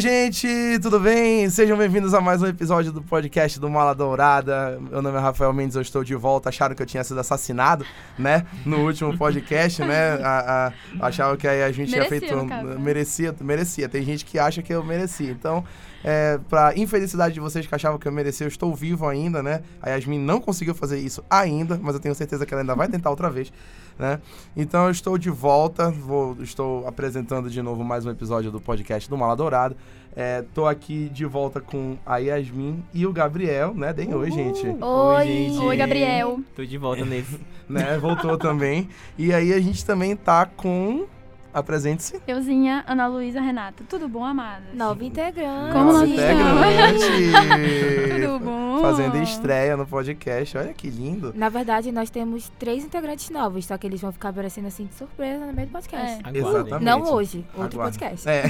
[0.00, 0.48] Oi, gente,
[0.80, 1.50] tudo bem?
[1.50, 4.80] Sejam bem-vindos a mais um episódio do podcast do Mala Dourada.
[4.80, 6.48] Meu nome é Rafael Mendes, eu estou de volta.
[6.48, 7.84] Acharam que eu tinha sido assassinado,
[8.18, 8.46] né?
[8.64, 10.12] No último podcast, né?
[10.22, 12.34] A, a, achavam que a Yasmin tinha feito.
[12.34, 12.76] né?
[12.78, 13.90] Merecia, merecia.
[13.90, 15.30] Tem gente que acha que eu merecia.
[15.30, 15.62] Então,
[16.02, 19.60] é, pra infelicidade de vocês que achavam que eu merecia, eu estou vivo ainda, né?
[19.82, 22.88] A Yasmin não conseguiu fazer isso ainda, mas eu tenho certeza que ela ainda vai
[22.88, 23.52] tentar outra vez,
[24.00, 24.18] né?
[24.56, 29.08] Então eu estou de volta, vou, estou apresentando de novo mais um episódio do podcast
[29.08, 29.76] do Mala Dourada.
[30.16, 33.92] É, tô aqui de volta com a Yasmin e o Gabriel, né?
[33.92, 34.66] Deem oi, gente.
[34.66, 35.58] Oi, gente.
[35.58, 36.40] Oi, Gabriel.
[36.56, 37.38] Tô de volta nesse.
[37.70, 37.96] Né?
[37.98, 38.88] Voltou também.
[39.16, 41.06] E aí a gente também tá com.
[41.52, 42.20] Apresente-se.
[42.26, 43.82] Euzinha, Ana Luísa, Renata.
[43.88, 44.72] Tudo bom, amadas?
[44.72, 45.72] Nova integrante.
[45.72, 47.00] Como nós integrante.
[48.20, 48.80] Tudo bom?
[48.80, 50.56] Fazendo estreia no podcast.
[50.56, 51.32] Olha que lindo.
[51.34, 54.94] Na verdade, nós temos três integrantes novos, só que eles vão ficar aparecendo assim de
[54.94, 56.20] surpresa no meio do podcast.
[56.24, 56.38] É.
[56.38, 56.84] Exatamente.
[56.84, 57.98] Não hoje, outro Aguarde.
[57.98, 58.28] podcast.
[58.28, 58.42] É.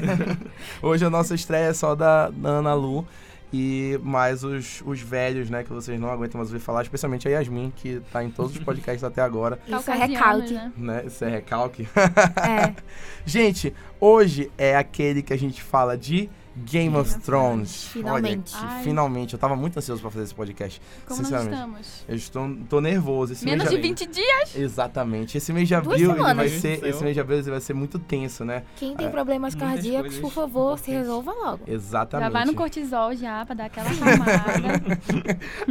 [0.82, 3.06] Hoje a nossa estreia é só da, da Ana Lu.
[3.52, 7.32] E mais os, os velhos, né, que vocês não aguentam mais ouvir falar, especialmente a
[7.32, 10.52] Yasmin, que tá em todos os podcasts até agora, Isso é recalque.
[10.52, 10.72] né?
[10.76, 11.02] né?
[11.06, 11.88] Isso é recalque.
[11.96, 12.74] É.
[13.26, 17.84] Gente, hoje é aquele que a gente fala de Game of Thrones.
[17.86, 18.52] Finalmente.
[18.56, 18.82] Olha, Ai.
[18.84, 19.34] finalmente.
[19.34, 20.80] Eu tava muito ansioso pra fazer esse podcast.
[21.06, 21.54] Como nós sinceramente.
[21.54, 22.04] estamos?
[22.08, 23.32] Eu estou, tô nervoso.
[23.32, 24.56] Esse Menos mês de já- 20 dias?
[24.56, 25.38] Exatamente.
[25.38, 26.84] Esse mês de abril ele vai ser.
[26.84, 28.64] Esse mês de abril ele vai ser muito tenso, né?
[28.76, 29.10] Quem tem É.
[29.10, 31.60] problemas cardíacos, por favor, se resolva logo.
[31.66, 32.26] Exatamente.
[32.26, 34.98] Já vai no cortisol já, pra dar aquela acalmada.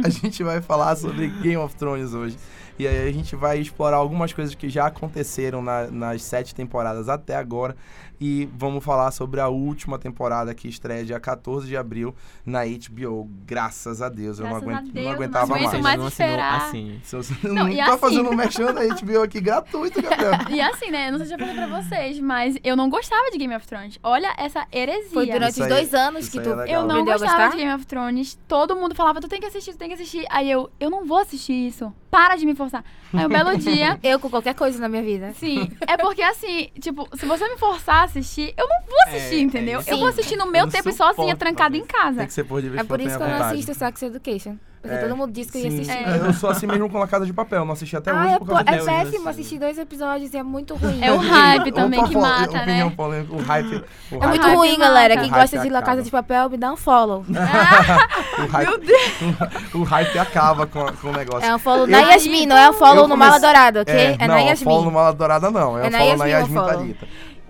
[0.04, 2.36] A gente vai falar sobre Game of Thrones hoje.
[2.78, 7.10] E aí a gente vai explorar algumas coisas que já aconteceram na- nas sete temporadas
[7.10, 7.76] até agora.
[8.20, 13.26] E vamos falar sobre a última temporada que estreia dia 14 de abril na HBO.
[13.46, 14.38] Graças a Deus.
[14.38, 15.82] Eu não, Graças a aguento, Deus, não não aguentava aguento mais.
[15.82, 16.56] mais não assinou esperar.
[16.56, 17.00] assim.
[17.42, 20.32] Não, não, e tá assim- fazendo um merchan da HBO aqui gratuito, Gabriel.
[20.50, 21.08] E assim, né?
[21.08, 23.54] Eu não sei se eu já falei pra vocês, mas eu não gostava de Game
[23.56, 23.98] of Thrones.
[24.02, 25.10] Olha essa heresia.
[25.12, 26.74] Foi durante aí- dois anos que tu é.
[26.74, 28.38] Eu não aprendeu gostava de Game of Thrones.
[28.46, 30.26] Todo mundo falava, tu tem que assistir, tu tem que assistir.
[30.28, 31.90] Aí eu, eu não vou assistir isso.
[32.10, 32.84] Para de me forçar.
[33.14, 35.32] Aí um belo dia, Eu com qualquer coisa na minha vida.
[35.34, 35.70] sim.
[35.86, 39.40] É porque assim, tipo, se você me forçar a assistir, eu não vou assistir, É,
[39.40, 39.80] entendeu?
[39.86, 42.26] é eu vou assistir no meu Eu tempo e sozinha, trancada em Tem casa.
[42.26, 44.56] que ser por É por isso que eu não assisto Sex Education.
[44.82, 46.08] Porque É, todo mundo disse que eu ia Sim, assistir.
[46.08, 46.26] É.
[46.26, 47.66] Eu sou assim mesmo com La Casa de Papel.
[47.66, 49.28] Não assisti até hoje Ah, é, por causa é hoje péssimo assisti.
[49.28, 51.04] assistir dois episódios, é muito ruim.
[51.04, 52.94] É o hype também que mata, opinião né?
[52.96, 53.84] polêmica, o hype.
[54.10, 54.80] O É hype, muito ruim, mata.
[54.80, 55.16] galera.
[55.18, 57.26] Quem gosta de La Casa de Papel, me dá um follow.
[57.28, 59.12] o hype, Meu Deus.
[59.74, 61.46] o hype acaba com, com o negócio.
[61.46, 63.94] É um follow Eu- na Yasmin, não é um follow eu no Mala Dourado, ok?
[63.94, 64.64] É, não, na Yasmin.
[64.64, 65.78] follow no Mala Dourada não.
[65.78, 66.96] É, É um follow na Yasmin, Yasmin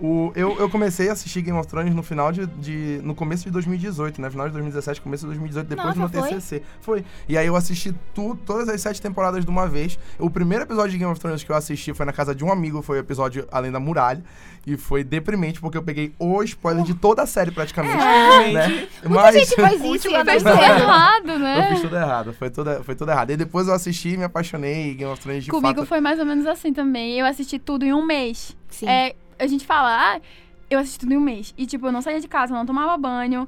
[0.01, 3.43] o eu, eu comecei a assistir Game of Thrones no final de, de- no começo
[3.43, 4.29] de 2018, né?
[4.29, 6.35] Final de 2017, começo de 2018, depois Nossa, do meu foi?
[6.39, 6.63] TCC.
[6.81, 7.05] Foi.
[7.29, 9.99] E aí eu assisti tu, todas as sete temporadas de uma vez.
[10.17, 12.51] O primeiro episódio de Game of Thrones que eu assisti foi na casa de um
[12.51, 14.23] amigo, foi o episódio Além da Muralha.
[14.65, 17.97] E foi deprimente, porque eu peguei o spoiler de toda a série praticamente.
[17.97, 18.53] É.
[18.53, 18.87] Né?
[19.05, 21.69] Muita Mas gente faz isso Fez vez- tudo errado, eu né?
[21.71, 22.33] fiz tudo errado.
[22.33, 23.31] Foi tudo, foi tudo errado.
[23.31, 24.93] E depois eu assisti e me apaixonei.
[24.93, 25.87] Game of Thrones de Comigo fato.
[25.87, 27.19] foi mais ou menos assim também.
[27.19, 28.55] Eu assisti tudo em um mês.
[28.69, 28.87] Sim.
[28.87, 30.21] É, a gente fala, ah,
[30.69, 31.53] eu assisti tudo em um mês.
[31.57, 33.47] E, tipo, eu não saía de casa, eu não tomava banho.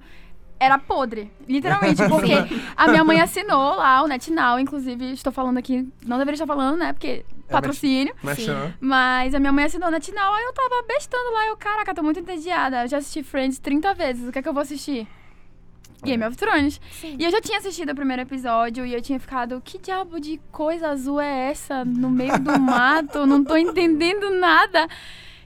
[0.59, 2.31] Era podre, literalmente, porque
[2.75, 6.77] a minha mãe assinou lá o NetNow, inclusive, estou falando aqui, não deveria estar falando,
[6.77, 8.15] né, porque patrocínio.
[8.23, 8.73] Merchan.
[8.79, 12.01] Mas a minha mãe assinou o NetNow, aí eu tava bestando lá, eu, caraca, tô
[12.01, 12.83] muito entediada.
[12.83, 15.05] Eu já assisti Friends 30 vezes, o que é que eu vou assistir?
[16.03, 16.79] Game of Thrones.
[16.91, 17.15] Sim.
[17.17, 20.39] E eu já tinha assistido o primeiro episódio e eu tinha ficado, que diabo de
[20.51, 23.25] coisa azul é essa no meio do mato?
[23.25, 24.87] Não tô entendendo nada.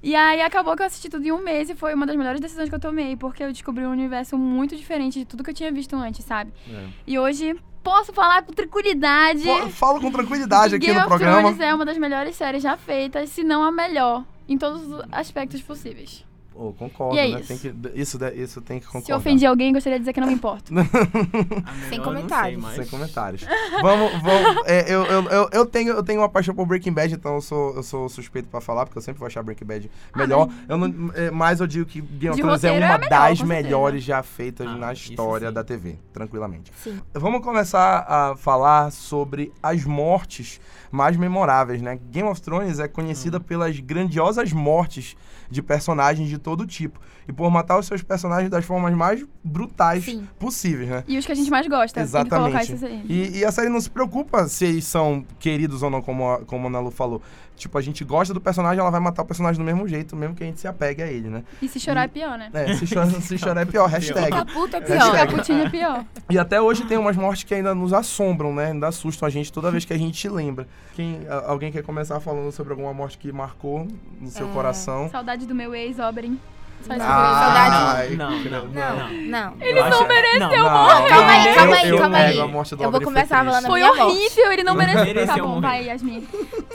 [0.02, 2.40] E aí acabou que eu assisti tudo em um mês e foi uma das melhores
[2.40, 5.54] decisões que eu tomei, porque eu descobri um universo muito diferente de tudo que eu
[5.54, 6.52] tinha visto antes, sabe?
[6.70, 6.86] É.
[7.06, 9.44] E hoje posso falar com tranquilidade.
[9.44, 11.42] Fa- Falo com tranquilidade aqui Game no of programa.
[11.42, 15.02] Thrones é uma das melhores séries já feitas, se não a melhor, em todos os
[15.12, 16.26] aspectos possíveis.
[16.60, 17.40] Oh, concordo, E é né?
[17.40, 17.48] isso.
[17.48, 19.06] Tem que, isso, isso tem que concordar.
[19.06, 20.74] Se eu ofendi alguém, gostaria de dizer que não me importo.
[20.74, 22.54] A Sem comentários.
[22.54, 23.46] sei, mas- Sem comentários.
[23.82, 24.64] vamos, vamos.
[24.66, 27.42] é, eu, eu, eu, eu tenho, eu tenho uma paixão por Breaking Bad, então eu
[27.42, 30.50] sou, eu sou suspeito pra falar, porque eu sempre vou achar Breaking Bad melhor.
[30.68, 33.10] eu não, é, mas eu digo que Game of Thrones é é uma a melhor,
[33.10, 36.72] das melhores já feitas Ah, na história da TV, tranquilamente.
[36.84, 37.00] Sim.
[37.14, 40.60] Vamos começar a falar sobre as mortes
[40.92, 42.00] mais memoráveis, né?
[42.10, 42.90] Game of Thrones é Hum.
[42.94, 45.16] conhecida pelas grandiosas mortes
[45.50, 46.98] de personagens de todo tipo
[47.28, 50.26] e por matar os seus personagens das formas mais brutais Sim.
[50.40, 51.04] possíveis, né?
[51.06, 52.00] E os que a gente mais gosta.
[52.00, 52.74] Exatamente.
[53.06, 56.46] E, e a série não se preocupa se eles são queridos ou não, como a,
[56.46, 57.22] como a Ana Lu falou.
[57.58, 60.36] Tipo, a gente gosta do personagem, ela vai matar o personagem do mesmo jeito, mesmo
[60.36, 61.44] que a gente se apegue a ele, né?
[61.62, 62.50] E se chorar é pior, né?
[62.54, 64.26] É, se chorar, se chorar é pior, hashtag.
[64.26, 65.00] Ficar puta é Hashtag.
[65.12, 65.28] pior.
[65.28, 66.06] Caputinho é pior.
[66.30, 68.68] E até hoje tem umas mortes que ainda nos assombram, né?
[68.72, 70.68] Ainda assustam a gente toda vez que a gente lembra.
[70.96, 73.88] Quem, alguém quer começar falando sobre alguma morte que marcou
[74.22, 74.54] no seu É.
[74.54, 75.10] coração?
[75.10, 76.38] Saudade do meu ex, Oberyn.
[76.86, 78.16] Só isso Saudade.
[78.16, 79.10] Não, não, Não, não.
[79.10, 79.54] não.
[79.60, 82.38] Ele não mereceu Não, Calma aí, eu- calma aí, eu calma aí.
[82.80, 85.26] Eu vou começar falando Foi horrível, ele não mereceu.
[85.26, 85.62] Tá bom, morrer.
[85.62, 86.28] vai, Yasmin.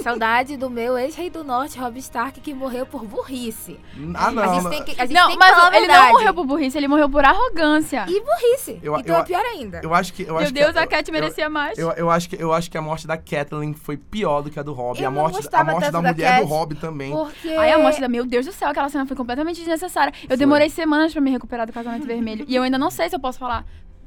[0.02, 3.78] Saudade do meu ex-rei do norte, Rob Stark, que morreu por burrice.
[4.14, 4.42] Ah, não.
[4.42, 4.70] a gente não.
[4.70, 6.76] tem que, a gente Não, tem que mas falar a ele não morreu por burrice,
[6.78, 8.04] ele morreu por arrogância.
[8.08, 8.78] E burrice.
[8.82, 9.80] Eu- então eu- é pior ainda.
[9.82, 10.22] Eu acho que.
[10.22, 11.78] Eu Meu acho Deus, que, a Cat eu- merecia mais.
[11.78, 14.58] Eu, eu, acho que, eu acho que a morte da Kathleen foi pior do que
[14.58, 14.98] a do Rob.
[15.00, 17.12] Eu a não morte, a morte tanto da da mulher do Cat, Rob também.
[17.12, 17.48] Porque...
[17.48, 18.08] Aí a morte da.
[18.08, 20.12] Meu Deus do céu, aquela cena foi completamente desnecessária.
[20.24, 20.36] Eu Foi.
[20.36, 22.44] demorei semanas pra me recuperar do casamento vermelho.
[22.48, 23.64] E eu ainda não sei se eu posso falar.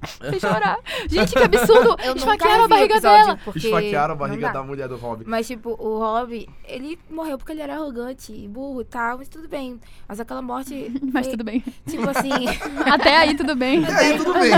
[0.29, 0.79] Sem chorar.
[1.09, 1.95] Gente, que absurdo!
[2.03, 3.39] Eu Esfaquearam a barriga dela.
[3.43, 5.23] porque Esfaquearam a barriga da mulher do Rob.
[5.25, 9.27] Mas, tipo, o Rob, ele morreu porque ele era arrogante e burro e tal, mas
[9.27, 9.79] tudo bem.
[10.07, 10.91] Mas aquela morte.
[11.13, 11.63] Mas foi, tudo bem.
[11.87, 12.31] Tipo assim.
[12.91, 13.81] Até aí, tudo bem.
[13.81, 14.51] E aí, tudo bem.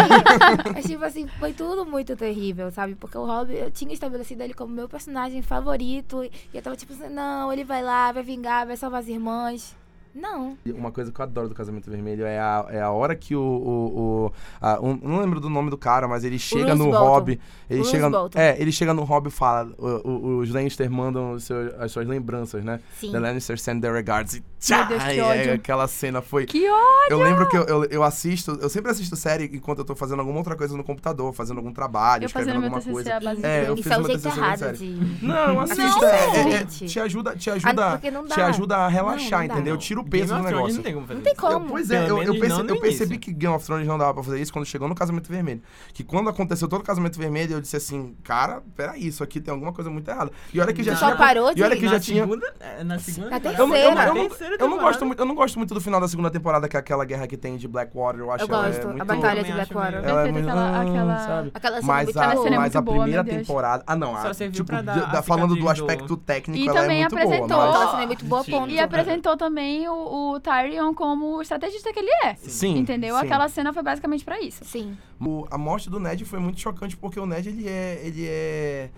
[0.74, 2.96] mas, tipo assim, foi tudo muito terrível, sabe?
[2.96, 6.24] Porque o Rob, eu tinha estabelecido ele como meu personagem favorito.
[6.24, 9.76] E eu tava tipo assim, não, ele vai lá, vai vingar, vai salvar as irmãs.
[10.20, 10.58] Não.
[10.66, 13.42] Uma coisa que eu adoro do Casamento Vermelho é a, é a hora que o.
[13.42, 17.00] o, o- a- um- não lembro do nome do cara, mas ele chega no Bolton.
[17.00, 17.40] Rob.
[17.70, 18.40] Ele Roose chega, Bolton.
[18.40, 21.92] é, ele chega no Rob e fala: o- o- os Lannister mandam os seus- as
[21.92, 22.80] suas lembranças, né?
[23.00, 23.12] Sim.
[23.12, 24.36] The Lannister send their regards.
[24.36, 24.84] E tchá!
[24.84, 25.54] Deus, que ódio.
[25.54, 26.46] aquela cena foi.
[26.46, 26.82] Que ódio!
[27.10, 30.20] Eu lembro que eu, eu, eu assisto, eu sempre assisto série enquanto eu tô fazendo
[30.20, 33.20] alguma outra coisa no computador, fazendo algum trabalho, Eu escrevendo fazendo meu alguma coisa.
[33.20, 35.26] base É, eu Isso fiz é o jeito errado de.
[35.26, 35.82] Não, assista.
[36.02, 38.36] Não, é- é- é- te ajuda, te Ah, ajuda, não dá.
[38.36, 39.78] te ajuda a relaxar, entendeu?
[39.78, 40.76] Tira o peso do negócio.
[40.76, 41.42] Não tem como fazer Não tem isso.
[41.42, 41.66] como.
[41.66, 43.88] Eu- pois é, eu, eu, menos perce- não no eu percebi que Game of Thrones
[43.88, 45.62] não dava pra fazer isso quando chegou no Casamento Vermelho.
[45.94, 49.52] Que quando aconteceu todo o Casamento Vermelho, eu disse assim, cara, peraí, isso aqui tem
[49.54, 50.32] alguma coisa muito errada.
[50.54, 51.10] E olha que já tinha...
[51.12, 52.24] só parou de- E olha que na já tinha...
[52.24, 53.64] segunda, é, Na segunda Na temporada.
[53.64, 54.58] Eu, não- eu, não- terceira.
[54.60, 56.80] eu, não- gosto muito, eu não gosto muito do final da segunda temporada, que é
[56.80, 58.22] aquela guerra que tem de Blackwater.
[58.22, 58.80] Eu acho Eu ela gosto.
[58.80, 59.06] é a muito...
[59.06, 60.04] batalha de também Blackwater.
[60.10, 61.52] Ela é muito- aquela- ah, aquela- sabe?
[61.54, 63.84] Aquela cena Mas muito a, cena é mas a boa, primeira temporada...
[63.88, 64.22] Ah, não.
[64.22, 67.02] Só a, serviu tipo, pra dar a falando do aspecto técnico, E ela também é
[67.10, 67.68] muito apresentou- boa.
[67.70, 67.92] Aquela Mas...
[67.92, 68.70] cena é muito boa, ponto.
[68.72, 72.36] E apresentou também o, o Tyrion como o estrategista que ele é.
[72.36, 73.16] Sim, Entendeu?
[73.18, 73.26] sim.
[73.26, 74.64] Aquela cena foi basicamente pra isso.
[74.66, 74.98] Sim.
[75.20, 78.90] O- a morte do Ned foi muito chocante porque o Ned ele é ele é,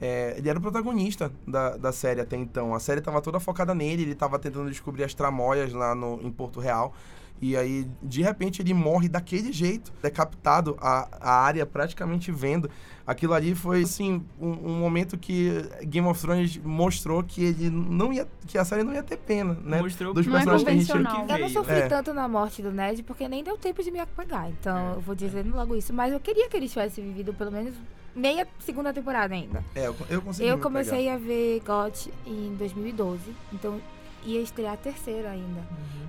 [0.00, 2.74] é, ele era o protagonista da, da série até então.
[2.74, 6.30] A série tava toda focada nele, ele tava tentando descobrir as tramóias lá no, em
[6.30, 6.94] Porto Real.
[7.42, 12.68] E aí, de repente, ele morre daquele jeito, decapitado, a, a área praticamente vendo.
[13.06, 15.50] Aquilo ali foi, assim, um, um momento que
[15.84, 19.56] Game of Thrones mostrou que ele não ia, que a série não ia ter pena,
[19.64, 19.80] né?
[19.80, 21.26] Mostrou Dos é personagens que a gente convencional.
[21.26, 21.88] que Eu não sofri É.
[21.88, 24.48] tanto na morte do Ned porque nem deu tempo de me apagar.
[24.50, 25.92] Então, eu vou dizendo logo isso.
[25.94, 27.74] Mas eu queria que ele tivesse vivido pelo menos
[28.14, 29.64] meia segunda temporada ainda.
[29.74, 33.22] É, eu, eu consegui Eu me comecei a ver GOT em 2012.
[33.52, 33.80] Então,
[34.24, 35.62] ia estrear a terceira ainda.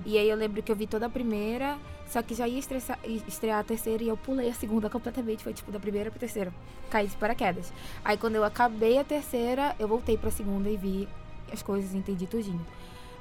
[0.04, 1.78] E aí eu lembro que eu vi toda a primeira,
[2.08, 5.42] só que já ia estressar- estrear a terceira e eu pulei a segunda completamente.
[5.44, 6.52] Foi tipo da primeira pra terceira.
[6.90, 7.72] Caí de paraquedas.
[8.04, 11.08] Aí quando eu acabei a terceira, eu voltei pra segunda e vi
[11.52, 12.64] as coisas, entendi tudinho.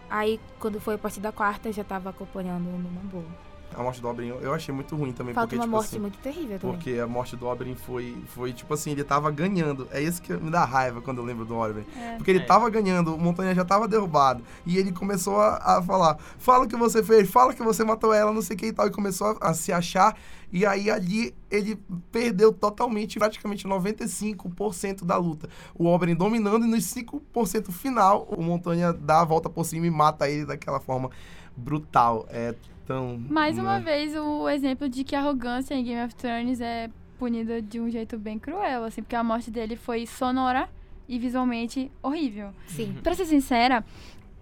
[0.09, 3.50] Aí quando foi a partir da quarta, eu já tava acompanhando numa boa.
[3.75, 5.99] A morte do Oberyn eu- achei muito ruim também, Falta porque, uma tipo morte assim...
[5.99, 6.75] muito terrível também.
[6.75, 9.87] Porque a morte do Oberyn foi, foi tipo assim, ele tava ganhando.
[9.91, 11.85] É isso que me dá raiva quando eu lembro do Oberyn.
[11.97, 12.15] É.
[12.17, 12.45] Porque ele É.
[12.45, 14.43] tava ganhando, o Montanha já tava derrubado.
[14.65, 18.13] E ele começou a, a falar: fala o que você fez, fala que você matou
[18.13, 18.87] ela, não sei o que e tal.
[18.87, 20.17] E começou a, a se achar.
[20.53, 21.79] E aí ali ele
[22.11, 25.49] perdeu totalmente, praticamente 95% da luta.
[25.73, 29.89] O Oberyn dominando e nos 5% final, o Montanha dá a volta por cima e
[29.89, 31.09] mata ele daquela forma
[31.55, 32.25] brutal.
[32.29, 32.53] É
[32.85, 33.17] tão.
[33.29, 33.85] Mais uma né?
[33.85, 37.89] vez, o exemplo de que a arrogância em Game of Thrones é punida de um
[37.89, 40.67] jeito bem cruel, assim, porque a morte dele foi sonora
[41.07, 42.49] e visualmente horrível.
[42.67, 42.95] Sim.
[43.03, 43.83] Pra ser sincera,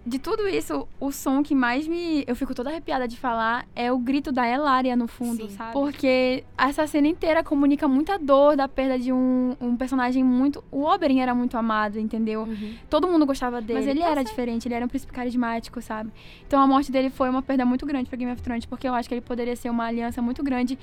[0.04, 2.24] de tudo isso, o som que mais me.
[2.26, 5.50] Eu fico toda arrepiada de falar é o grito da Elaria no fundo, Sim.
[5.50, 5.72] sabe?
[5.72, 10.64] Porque essa cena inteira comunica muita dor da perda de um, um personagem muito.
[10.70, 12.42] O Oberyn era muito amado, entendeu?
[12.42, 12.74] Uhum.
[12.88, 13.80] Todo mundo gostava dele.
[13.80, 14.28] Mas ele tá era certo.
[14.28, 16.10] diferente, ele era um príncipe carismático, sabe?
[16.46, 18.94] Então a morte dele foi uma perda muito grande pra Game of Thrones, porque eu
[18.94, 20.78] acho que ele poderia ser uma aliança muito grande.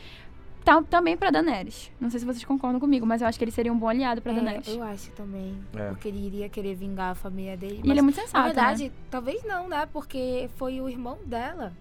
[0.68, 1.92] Tá- também pra Daenerys.
[2.00, 4.22] Não sei se vocês concordam comigo, mas eu acho que ele seria um bom aliado
[4.22, 4.68] pra É, Daenerys.
[4.68, 5.58] eu acho também.
[5.76, 5.90] É.
[5.90, 7.82] Porque ele iria querer vingar a família dele.
[7.84, 8.34] E ele é muito sensato.
[8.34, 8.48] Na né?
[8.48, 9.88] verdade, talvez não, né?
[9.92, 11.74] Porque foi o irmão dela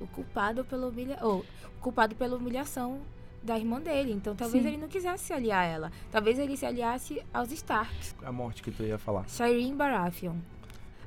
[0.00, 1.16] o culpado pela humilha...
[1.22, 1.44] ou,
[1.80, 3.00] culpado pela humilhação
[3.42, 4.12] da irmã dele.
[4.12, 4.70] Então talvez Sim.
[4.70, 5.92] ele não quisesse se aliar a ela.
[6.10, 8.14] Talvez ele se aliasse aos Starks.
[8.24, 9.28] A morte que tu ia falar.
[9.28, 10.36] Shireen Baratheon.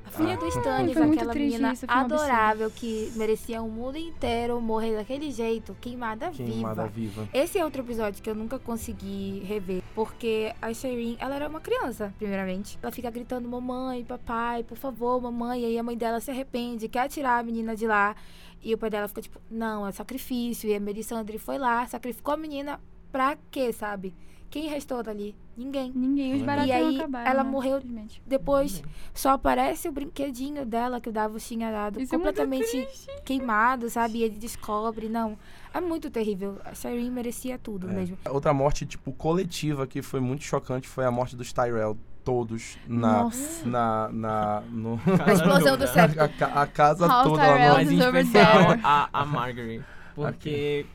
[0.06, 0.36] A filha Ah.
[0.36, 6.30] do Stannis, aquela menina isso, adorável que merecia o mundo inteiro morrer daquele jeito, queimada,
[6.30, 7.22] Queimada viva.
[7.22, 7.28] viva.
[7.34, 11.60] Esse é outro episódio que eu nunca consegui rever, porque a Shireen, ela era uma
[11.60, 12.78] criança, primeiramente.
[12.82, 15.62] Ela fica gritando, mamãe, papai, por favor, mamãe.
[15.62, 18.14] E aí a mãe dela se arrepende, quer tirar a menina de lá.
[18.62, 20.68] E o pai dela fica tipo, não, é sacrifício.
[20.70, 22.80] E a Melisandre foi lá, sacrificou a menina
[23.12, 24.14] pra quê, sabe?
[24.50, 25.34] Quem restou dali?
[25.56, 25.90] Ninguém.
[25.94, 27.30] Ninguém, os E baratos aí, não acabaram.
[27.30, 27.82] ela né, morreu.
[28.26, 28.82] Depois
[29.14, 32.88] só aparece o brinquedinho dela que o Davos tinha dado Isso é completamente
[33.24, 34.18] queimado, sabe?
[34.18, 35.08] E ele descobre.
[35.08, 35.38] Não,
[35.72, 36.58] é muito terrível.
[36.64, 38.16] A Shireen merecia tudo mesmo.
[38.30, 41.96] Outra morte, tipo, coletiva que foi muito chocante foi a morte dos Tyrell.
[42.24, 43.22] Todos na.
[43.22, 43.66] Nossa.
[43.68, 44.08] Na.
[44.12, 45.00] na no...
[45.24, 46.24] A explosão do cérebro.
[46.24, 47.96] a, ca- a casa House toda Tyrell lá Mas no...
[47.98, 49.80] Mas em especial a, a Margaret.
[50.12, 50.86] Porque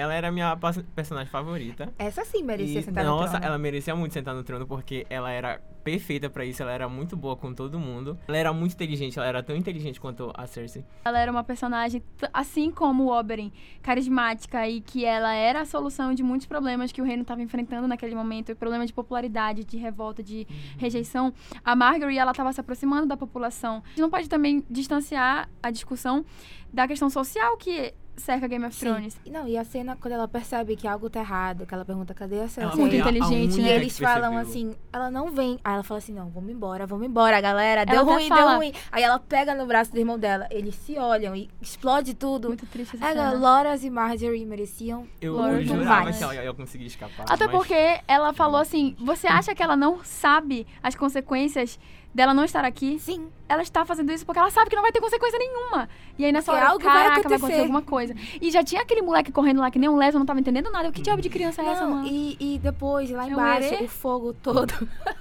[0.00, 0.56] ela era a minha
[0.94, 1.92] personagem favorita.
[1.98, 3.46] Essa sim merecia E, sentar no nossa, trono.
[3.46, 7.16] ela merecia muito sentar no trono porque ela era perfeita pra isso, ela era muito
[7.16, 8.18] boa com todo mundo.
[8.28, 10.84] Ela era muito inteligente, ela era tão inteligente quanto a Cersei.
[11.04, 12.02] Ela era uma personagem,
[12.34, 13.50] assim como o Oberyn,
[13.82, 17.88] carismática e que ela era a solução de muitos problemas que o reino estava enfrentando
[17.88, 20.46] naquele momento, problema de popularidade, de revolta, de
[20.78, 21.32] rejeição.
[21.64, 23.82] A Margaery, ela estava se aproximando da população.
[23.84, 26.24] A gente não pode também distanciar a discussão
[26.72, 28.86] da questão social que cerca Game of Sim.
[28.86, 29.16] Thrones.
[29.24, 32.12] E Não, e a cena quando ela percebe que algo tá errado, que ela pergunta
[32.14, 32.78] cadê a Cersei?
[32.78, 33.62] Muito inteligente, E né?
[33.62, 35.58] única eles falam assim, ela não vem.
[35.64, 37.84] Aí ela fala assim, não, vamos embora, vamos embora, galera.
[37.86, 38.72] Deu Ela ruim, fala- deu ruim.
[38.92, 42.48] Aí ela pega no braço do irmão dela, eles se olham e explode tudo.
[42.48, 43.40] Muito triste essa Ela, cena.
[43.40, 46.18] Loras e Marjorie mereciam Eu, Lord eu jurava Lies.
[46.18, 47.24] que ela ia conseguir escapar.
[47.28, 51.78] Até mas- porque ela falou assim: você acha que ela não sabe as consequências
[52.14, 52.98] dela não estar aqui?
[52.98, 53.28] Sim.
[53.48, 55.88] Ela está fazendo isso porque ela sabe que não vai ter consequência nenhuma.
[56.18, 57.36] E aí nessa Porque hora, algo vai caraca, vai acontecer.
[57.36, 58.14] acontecer alguma coisa.
[58.40, 60.70] E já tinha aquele moleque correndo lá que nem um leso, eu não tava entendendo
[60.70, 60.88] nada.
[60.88, 62.06] Eu, que diabo de criança é essa, Não, mano?
[62.08, 64.72] e, e depois, lá É o embaixo, o fogo todo.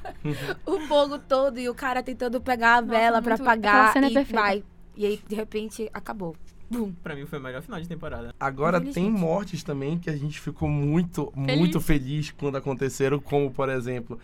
[0.65, 4.13] o fogo todo e o cara tentando pegar a vela aquela apagar cena é e
[4.13, 4.41] perfeita.
[4.41, 4.63] vai.
[4.96, 6.36] E aí, de repente, acabou.
[6.69, 6.93] Bum.
[7.01, 8.36] Pra mim foi o melhor final de temporada.
[8.39, 13.69] Agora tem mortes também que a gente ficou muito, muito feliz quando aconteceram, como por
[13.69, 14.19] exemplo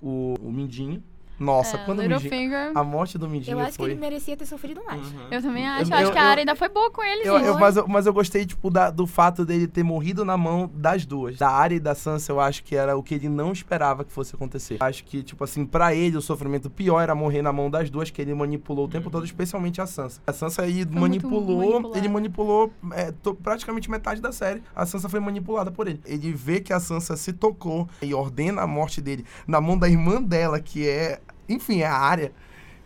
[0.00, 1.02] o, o Mindinho.
[1.40, 2.72] Nossa, É, quando o Mindinho, Littlefinger.
[2.74, 3.90] a morte do Mindinho Eu acho que foi.
[3.92, 5.00] ele merecia ter sofrido mais.
[5.00, 5.20] Uhum.
[5.30, 5.90] Eu também acho.
[5.90, 7.46] Eu- acho eu- que a área ainda foi boa com ele, Eu, gente.
[7.48, 10.70] eu- mas, eu, mas eu gostei, tipo, da- do fato dele ter morrido na mão
[10.74, 11.38] das duas.
[11.38, 14.12] Da Arya e da Sansa, eu acho que era o que ele não esperava que
[14.12, 14.76] fosse acontecer.
[14.80, 18.10] Acho que, tipo assim, pra ele, o sofrimento pior era morrer na mão das duas,
[18.10, 20.20] que ele manipulou o tempo todo, especialmente a Sansa.
[20.26, 24.62] A Sansa aí manipulou, ele manipulou é, to- praticamente metade da série.
[24.76, 26.00] A Sansa foi manipulada por ele.
[26.04, 29.88] Ele vê que a Sansa se tocou e ordena a morte dele na mão da
[29.88, 31.20] irmã dela, que é,
[31.52, 32.32] enfim, a Arya.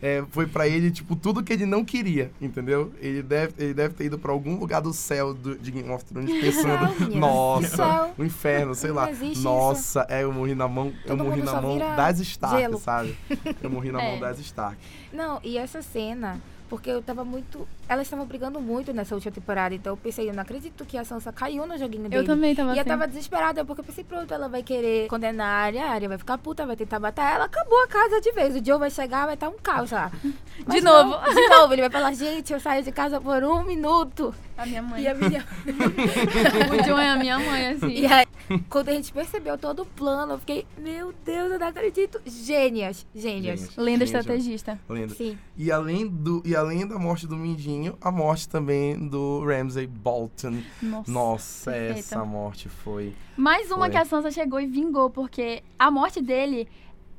[0.03, 2.93] É, foi pra ele, tipo, tudo que ele não queria, entendeu?
[3.01, 6.05] Ele deve, ele deve ter ido pra algum lugar do céu do, de Game of
[6.05, 9.09] Thrones pensando, nossa, o inferno, sei lá.
[9.37, 12.79] Nossa, é, eu morri na mão, eu morri na mão das Stark, gelo.
[12.79, 13.17] sabe?
[13.63, 14.11] Eu morri na É.
[14.11, 14.77] mão das Stark.
[15.11, 16.39] Não, e essa cena,
[16.75, 17.69] porque eu tava muito.
[17.89, 21.05] Elas estavam brigando muito nessa última temporada, então eu pensei, eu não acredito que a
[21.05, 22.23] Sansa caiu no joguinho dele.
[22.23, 22.89] Eu também tava E eu assim.
[22.89, 26.19] tava desesperada, porque eu pensei, pronto, ela vai querer condenar a Arya, a Arya vai
[26.19, 28.57] ficar puta, vai tentar matar ela, acabou a casa de vez.
[28.57, 30.11] O Joe vai chegar, vai estar um caos lá.
[30.67, 31.11] Mas novo.
[31.11, 34.35] não, de novo, ele vai falar, gente, eu saio de casa por um minuto.
[34.59, 35.03] A minha mãe.
[35.03, 35.45] E a minha...
[36.73, 37.89] o John é a minha mãe, assim.
[37.89, 38.27] E aí,
[38.69, 42.21] quando a gente percebeu todo o plano, eu fiquei, meu Deus, eu não acredito.
[42.27, 43.61] Gênias, gênias.
[43.61, 43.77] Gênias.
[43.77, 44.11] Lenda Gênias.
[44.11, 44.81] estrategista.
[44.89, 45.15] Lenda.
[45.15, 45.39] Sim.
[45.57, 50.63] E além, do, e além da morte do Mindinho, a morte também do Ramsay Bolton.
[50.83, 51.11] Nossa.
[51.11, 53.15] Nossa, essa morte foi.
[53.37, 53.91] Mais uma Foi.
[53.91, 56.69] que a Sansa chegou e vingou, porque a morte dele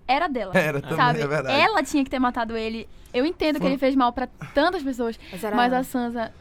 [0.07, 0.53] era dela.
[0.57, 1.21] Era também, Sabe?
[1.21, 1.59] é verdade.
[1.61, 2.87] Ela tinha que ter matado ele.
[3.13, 6.33] Eu entendo que Foi- ele fez mal pra tantas pessoas, Mas, mas a Sansa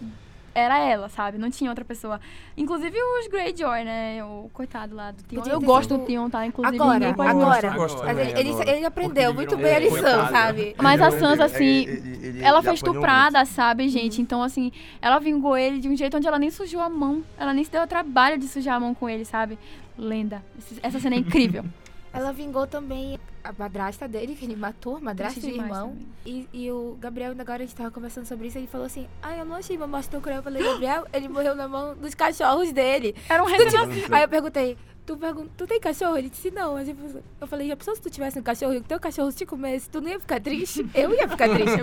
[0.54, 1.36] era ela, sabe?
[1.38, 2.20] Não tinha outra pessoa.
[2.56, 4.22] Inclusive os Greyjoy, né?
[4.24, 5.38] O coitado lá do Tion.
[5.40, 6.46] Podia Eu gosto do Tion, tá?
[6.46, 7.70] Inclusive, Agora, ninguém pode agora.
[7.70, 8.22] Gosto Agora.
[8.22, 8.70] Ele, ele, agora.
[8.70, 10.74] ele aprendeu muito bem a lição, sabe?
[10.78, 14.22] Mas a Sansa, assim, ele- ele- ele Ela foi estuprada, sabe, gente?
[14.22, 14.70] Então, assim,
[15.02, 17.22] ela vingou ele de um jeito onde ela nem sujou a mão.
[17.38, 19.58] Ela nem se deu o trabalho de sujar a mão com ele, sabe?
[19.98, 20.42] Lenda.
[20.82, 21.64] Essa cena é incrível.
[22.12, 25.76] Ela vingou também a madrasta dele, que ele matou, a madrasta e Triste o demais
[25.78, 25.96] irmão.
[26.24, 29.06] E, e o Gabriel, ainda agora a gente tava conversando sobre isso, ele falou assim,
[29.22, 30.38] ai, eu não achei uma morte tão cruel.
[30.38, 33.14] Eu falei, Gabriel, ele morreu na mão dos cachorros dele.
[33.28, 36.16] Era um tinha- recém Aí eu perguntei, tu, pergun tu tem cachorro?
[36.16, 36.76] Ele disse, não.
[36.76, 39.30] Aí eu- Eu falei, já pensou se tu tivesse um cachorro e o teu cachorro
[39.30, 40.86] te comesse, tu não ia ficar triste?
[40.94, 41.78] Eu ia ficar triste.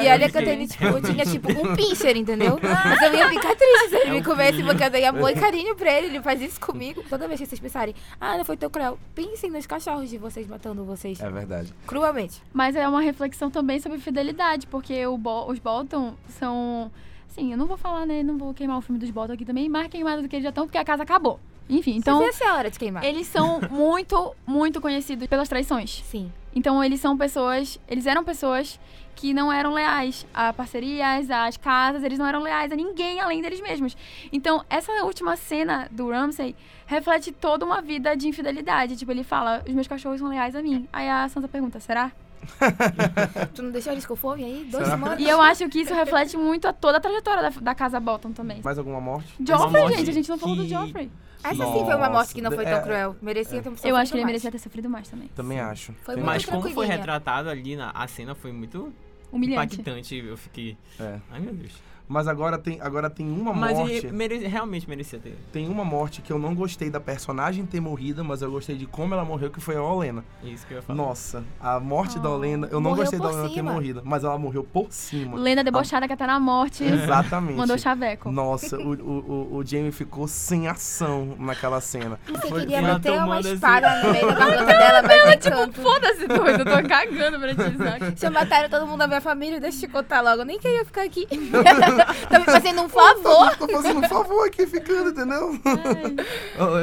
[0.00, 2.56] E olha que eu, tenho, tipo, eu tinha tipo um pincher, entendeu?
[2.62, 5.30] Mas eu ia ficar triste se ele É me um comesse, porque eu dei amor
[5.30, 6.06] e carinho pra ele.
[6.06, 7.02] Ele faz isso comigo.
[7.08, 10.46] Toda vez que vocês pensarem, ah, não foi tão cruel, pensem nos cachorros de vocês
[10.46, 10.99] matando vocês.
[11.08, 11.72] É verdade.
[11.86, 12.42] Cruelmente.
[12.52, 16.90] Mas é uma reflexão também sobre fidelidade, porque o Bo- os Bolton são.
[17.28, 18.22] Assim, eu não vou falar, né?
[18.22, 20.48] Não vou queimar o filme dos Bolton aqui também, mais queimado do que eles já
[20.50, 21.38] estão, porque a casa acabou.
[21.68, 22.16] Enfim, então.
[22.18, 23.04] Então, essa é a hora de queimar.
[23.04, 26.02] Eles são muito, muito conhecidos pelas traições.
[26.04, 26.32] Sim.
[26.54, 28.80] Então eles são pessoas, eles eram pessoas
[29.20, 33.42] que não eram leais a parcerias, às casas, eles não eram leais a ninguém além
[33.42, 33.94] deles mesmos.
[34.32, 38.96] Então essa última cena do Ramsay reflete toda uma vida de infidelidade.
[38.96, 40.88] Tipo, ele fala, os meus cachorros são leais a mim.
[40.90, 42.10] Aí a Sansa pergunta, será?
[43.54, 44.68] tu não deixou eles com fome aí?
[44.70, 44.86] Será?
[44.86, 45.20] semanas?
[45.20, 48.32] E eu acho que isso reflete muito a toda a trajetória da, da casa Bolton
[48.32, 48.62] também.
[48.64, 49.28] Mais alguma morte?
[49.46, 51.10] Joffrey, morte gente, a gente não falou do Joffrey.
[51.44, 53.16] Essa sim foi uma morte que não foi tão Nossa, é- cruel.
[53.20, 55.28] Merecia ter um Eu acho que ele merecia ter sofrido mais também.
[55.28, 55.92] Também acho.
[56.04, 58.92] Foi Mas como foi retratado ali na a cena foi muito
[59.32, 59.74] Humilhante.
[59.74, 60.16] impactante.
[60.16, 60.76] Eu fiquei.
[60.98, 61.20] É.
[61.30, 61.72] Ai meu Deus.
[62.12, 64.08] Mas agora tem, agora tem uma Mas morte.
[64.12, 65.38] mere- realmente merecia ter.
[65.52, 68.84] Tem uma morte que eu não gostei da personagem ter morrido, mas eu gostei de
[68.84, 70.24] como ela morreu, que foi a Olena.
[70.42, 70.96] Isso que eu ia falar.
[70.96, 72.32] Nossa, a morte da Oh.
[72.34, 72.66] Olena.
[72.66, 73.72] Eu não Morreu gostei da Olena ter cima.
[73.72, 75.38] morrido, mas ela morreu por cima.
[75.38, 77.56] Lenda debochada que até na morte Exatamente.
[77.56, 78.28] mandou chaveco.
[78.32, 82.18] Nossa, o, o, o, o Jamie ficou sem ação naquela cena.
[82.26, 85.38] Você Foi- queria meter uma tomando assim- espada no meio da garganta dela, mas nem
[85.38, 85.80] tanto.
[85.80, 88.18] Foda-se, doido, eu tô cagando pra ti, sabe?
[88.18, 90.42] Se eu mataram todo mundo da minha família, deixa eu te contar logo.
[90.42, 91.28] Eu nem queria ficar aqui.
[92.04, 93.56] tá me fazendo um favor.
[93.56, 95.52] Tô fazendo um favor aqui ficando, entendeu?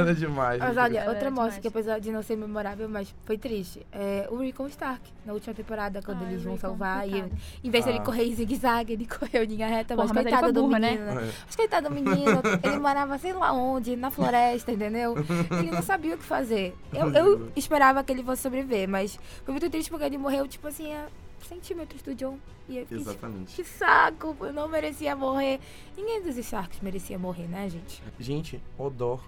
[0.10, 0.60] É demais.
[0.60, 0.80] Mas gente.
[0.80, 1.58] olha, outra morte demais.
[1.60, 3.86] que apesar de não ser memorável, mas foi triste.
[3.92, 7.08] É o Rickon Stark, na última temporada, quando Ai, eles vão Rickon, salvar.
[7.08, 7.24] E
[7.64, 8.04] em vez de ele Ah.
[8.04, 9.96] correr em zigue-zague, ele correu em linha reta.
[9.96, 10.92] Porra, mas mas coitado foi do burro, né?
[10.92, 11.20] menino.
[11.20, 11.32] É.
[11.46, 15.16] Mas coitado do menino, ele morava sei lá onde, na floresta, entendeu?
[15.52, 16.76] Ele não sabia o que fazer.
[16.94, 20.68] Eu, eu esperava que ele fosse sobreviver, mas foi muito triste porque ele morreu, tipo
[20.68, 21.06] assim, a
[21.46, 22.38] centímetros do John.
[22.70, 23.56] E eu fiquei, tipo, Exatamente.
[23.56, 25.60] que saco, eu não merecia morrer.
[25.96, 28.02] Ninguém dos Starks merecia morrer, né, gente?
[28.20, 29.22] Gente, Odor.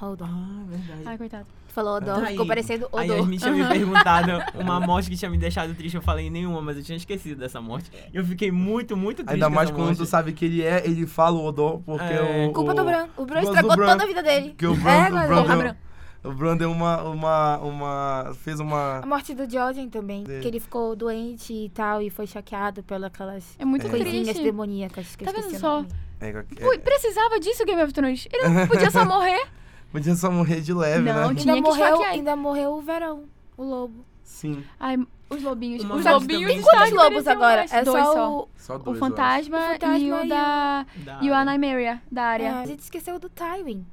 [0.00, 0.26] Hold on.
[0.26, 1.02] Ah, verdade.
[1.04, 1.46] Ai, coitado.
[1.66, 2.48] Tu falou Odor, Tá ficou aí.
[2.48, 3.16] parecendo Aí a Odor.
[3.18, 5.96] Yasmin tinha me perguntado uma morte que tinha me deixado triste.
[5.96, 7.90] Eu falei nenhuma, mas eu tinha esquecido dessa morte.
[8.14, 9.34] E eu fiquei muito, muito triste.
[9.34, 9.98] Ainda mais quando morte.
[9.98, 12.46] tu sabe que ele é, ele fala o Odor, porque É.
[12.48, 12.52] o.
[12.52, 13.08] Culpa o, do Bran.
[13.16, 13.86] O Bran estragou Bran.
[13.90, 14.54] toda a vida dele.
[14.56, 15.76] Que o Bran, É, o Bran, Porra, deu, Bran.
[16.24, 18.32] O Bran deu uma, uma, uma.
[18.42, 18.98] fez uma.
[18.98, 20.40] A morte do Jordan também, Dele.
[20.42, 23.90] que ele ficou doente e tal, e foi choqueado pelas aquelas É muito É.
[23.90, 24.42] coisinhas triste.
[24.42, 25.84] demoníacas que Tá vendo o só?
[26.20, 28.26] É, Ui, é, precisava disso, Game of Thrones.
[28.32, 29.46] Ele não podia só morrer.
[29.92, 31.34] podia só morrer de leve, Não, né?
[31.34, 32.12] tinha Ainda que morreu, esfaquear.
[32.12, 33.24] ainda morreu o Verão,
[33.56, 34.04] o lobo.
[34.24, 34.62] Sim.
[34.80, 34.98] Ai,
[35.30, 35.82] os lobinhos.
[35.84, 36.50] Os lobinhos.
[36.52, 37.64] Stark Quantos lobos agora?
[37.70, 38.30] É Dois só, só.
[38.40, 38.48] o...
[38.56, 38.96] Só O dois.
[38.96, 39.06] acho.
[39.08, 40.86] fantasma, O fantasma e o da...
[41.04, 42.58] Da- E o Anaimeria, da É, área.
[42.60, 43.86] a gente esqueceu do Tywin.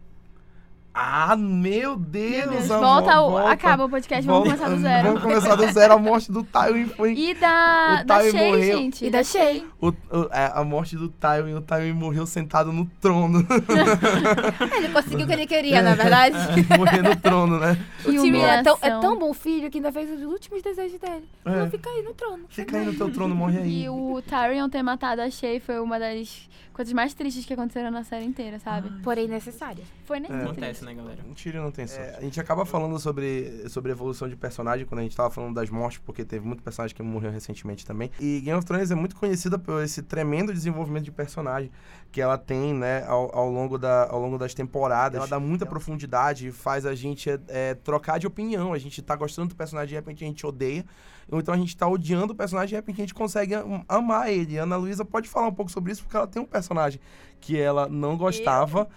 [0.97, 2.49] Ah, meu Deus!
[2.51, 3.49] Deus, amor, volta, o- volta.
[3.51, 5.07] acaba o podcast, vamos Volta- começar do zero.
[5.09, 5.93] Vamos começar do zero.
[5.93, 7.13] A morte do Tywin foi.
[7.13, 8.77] E da, O da Tywin Shay, morreu.
[8.77, 9.05] gente.
[9.05, 9.65] E da Shay.
[9.81, 9.93] O, o-
[10.31, 11.53] é, a morte do Tywin.
[11.55, 13.45] O Tywin morreu sentado no trono.
[14.77, 16.37] Ele conseguiu o que ele queria, na verdade.
[16.77, 17.77] Morrer no trono, né?
[18.05, 20.99] O Que Tyrion é tão, é tão bom filho que ainda fez os últimos desejos
[20.99, 21.27] dele.
[21.45, 21.51] É.
[21.51, 22.43] Não fica aí no trono.
[22.47, 23.83] Fica aí no teu trono, morre aí.
[23.83, 27.89] E o Tyrion ter matado a Shay foi uma das coisas mais tristes que aconteceram
[27.91, 28.89] na série inteira, sabe?
[29.01, 29.83] Porém necessária.
[30.05, 30.43] Foi nem triste.
[30.45, 31.23] Acontece, né, galera?
[31.27, 32.15] Um tiro não tem sorte.
[32.17, 35.69] a gente acaba falando sobre, sobre evolução de personagem quando a gente tava falando das
[35.69, 38.11] mortes, porque teve muito personagem que morreu recentemente também.
[38.19, 41.71] E Game of Thrones é muito conhecida por esse tremendo desenvolvimento de personagem
[42.11, 45.17] que ela tem, né, ao, ao, longo, da, ao longo das temporadas.
[45.17, 48.71] Ela dá muita profundidade e faz a gente é, trocar de opinião.
[48.71, 50.85] A gente tá gostando do personagem, de repente a gente odeia.
[51.29, 53.83] Ou então a gente tá odiando o personagem e de repente a gente consegue am-
[53.89, 54.57] amar ele.
[54.57, 56.99] Ana Luísa pode falar um pouco sobre isso, porque ela tem um personagem
[57.41, 58.83] que ela não gostava.
[58.83, 58.87] E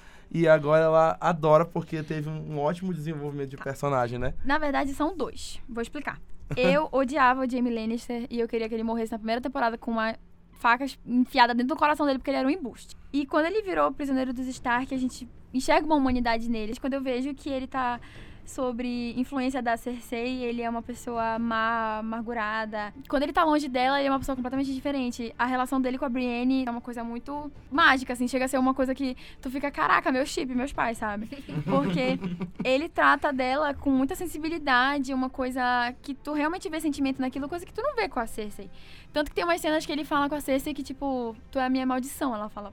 [0.48, 4.34] agora ela adora porque teve um, ótimo desenvolvimento de personagem, né?
[4.44, 5.60] Na verdade, são dois.
[5.68, 6.20] Vou explicar.
[6.56, 9.90] Eu odiava o Jamie Lannister e eu queria que ele morresse na primeira temporada com
[9.90, 10.14] uma
[10.58, 12.96] faca enfiada dentro do coração dele porque ele era um embuste.
[13.12, 16.74] E quando ele virou prisioneiro dos Stark, a gente enxerga uma humanidade nele.
[16.78, 18.00] Quando eu vejo que ele tá
[18.48, 22.92] sobre influência da Cersei, ele é uma pessoa má, amargurada.
[23.08, 25.34] Quando ele tá longe dela, ele é uma pessoa completamente diferente.
[25.38, 28.58] A relação dele com a Brienne é uma coisa muito mágica, assim, chega a ser
[28.58, 31.28] uma coisa que tu fica, caraca, meu chip, meus pais, sabe?
[31.68, 32.18] Porque
[32.64, 37.66] ele trata dela com muita sensibilidade, uma coisa que tu realmente vê sentimento naquilo, coisa
[37.66, 38.70] que tu não vê com a Cersei.
[39.12, 41.64] Tanto que tem umas cenas que ele fala com a Cersei que, tipo, tu é
[41.64, 42.34] a minha maldição.
[42.34, 42.72] Ela fala.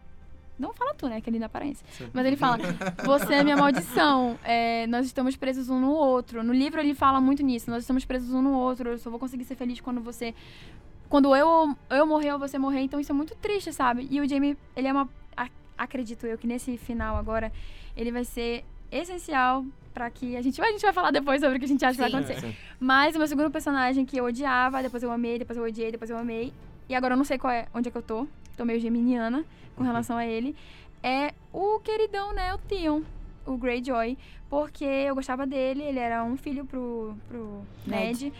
[0.57, 1.19] Não fala tu, né?
[1.19, 1.85] Que ele na aparência.
[2.13, 2.57] Mas ele fala,
[3.03, 4.39] você é minha maldição.
[4.43, 6.43] É, nós estamos presos um no outro.
[6.43, 7.69] No livro ele fala muito nisso.
[7.69, 8.91] Nós estamos presos um no outro.
[8.91, 10.33] Eu só vou conseguir ser feliz quando você.
[11.09, 12.81] Quando eu, eu morrer ou você morrer.
[12.81, 14.07] Então isso é muito triste, sabe?
[14.09, 15.09] E o Jamie, ele é uma.
[15.77, 17.51] acredito eu que nesse final agora,
[17.95, 20.61] ele vai ser essencial pra que a gente.
[20.61, 22.17] A gente vai falar depois sobre o que a gente acha que vai Sim.
[22.17, 22.57] acontecer.
[22.79, 26.09] Mas o meu segundo personagem que eu odiava, depois eu amei, depois eu odiei, depois
[26.09, 26.53] eu amei.
[26.87, 28.27] E agora eu não sei qual é, onde é que eu tô.
[28.55, 29.43] Tô meio geminiana
[29.75, 30.55] com relação a ele.
[31.03, 32.53] É o queridão, né?
[32.53, 33.01] O Theon,
[33.45, 34.17] o Greyjoy.
[34.49, 38.25] Porque eu gostava dele, ele era um filho pro, pro Ned.
[38.25, 38.33] Ned.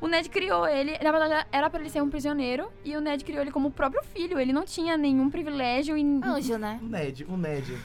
[0.00, 3.24] O Ned criou ele, na verdade era pra ele ser um prisioneiro, e o Ned
[3.24, 4.38] criou ele como o próprio filho.
[4.38, 6.78] Ele não tinha nenhum privilégio e Anjo, né?
[6.82, 7.76] O Ned, o Ned.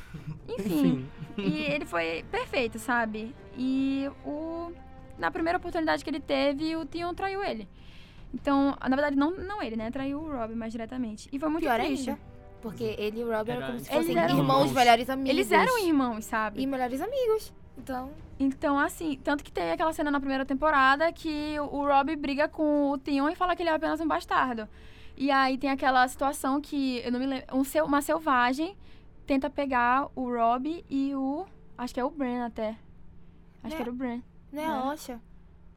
[0.49, 1.07] enfim.
[1.37, 3.33] E ele foi perfeito, sabe?
[3.57, 4.71] E o
[5.17, 7.67] na primeira oportunidade que ele teve, o Theon traiu ele.
[8.33, 9.91] Então, na verdade, não, não ele, né?
[9.91, 11.27] Traiu o Rob mais diretamente.
[11.31, 12.09] E foi muito Pior triste.
[12.11, 12.21] ainda.
[12.61, 14.71] Porque ele e o Rob eram Era- como se Eles fossem eram irmãos, irmãos.
[14.73, 15.29] melhores amigos.
[15.31, 16.61] Eles eram irmãos, sabe?
[16.61, 17.53] E melhores amigos.
[17.77, 22.47] Então, Então, assim, tanto que tem aquela cena na primeira temporada que o Rob briga
[22.47, 24.67] com o Theon e fala que ele é apenas um bastardo.
[25.17, 28.75] E aí tem aquela situação que, eu não me lembro, um uma selvagem
[29.27, 31.45] tenta pegar o Rob e o.
[31.77, 32.75] Acho que é o Bran até.
[33.63, 33.75] Acho Né?
[33.75, 34.17] que era o Bran.
[34.51, 34.69] né, Né?
[34.85, 35.19] Osha.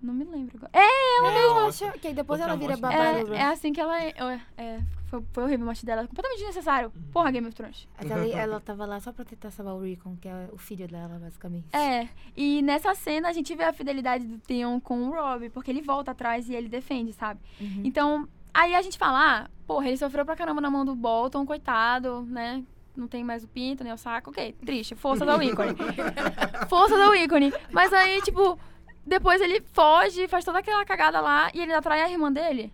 [0.04, 0.70] Não me lembro agora.
[0.74, 3.80] É, Ela É, mesma que aí depois Outra ela vira babá é, é assim que
[3.80, 3.98] ela.
[4.02, 4.12] É,
[4.58, 6.06] é, foi, foi horrível a morte dela.
[6.06, 6.92] Completamente desnecessário.
[7.10, 7.88] Porra, Game of Thrones.
[7.96, 10.86] Mas ela, ela tava lá só pra tentar salvar o Rickon, que é o filho
[10.86, 11.74] dela, basicamente.
[11.74, 15.70] É, e nessa cena a gente vê a fidelidade do Theon com o Rob, porque
[15.70, 17.40] ele volta atrás e ele defende, sabe?
[17.58, 17.80] Uhum.
[17.82, 21.46] Então, aí a gente fala, ah, porra, ele sofreu pra caramba na mão do Bolton,
[21.46, 22.62] coitado, né?
[22.94, 24.30] Não tem mais o pinto, nem o saco.
[24.30, 24.94] Ok, triste.
[24.94, 25.74] Força do ícone.
[26.68, 27.52] Força do ícone.
[27.72, 28.58] Mas aí, tipo,
[29.06, 32.72] depois ele foge, faz toda aquela cagada lá e ele atrai a irmã dele.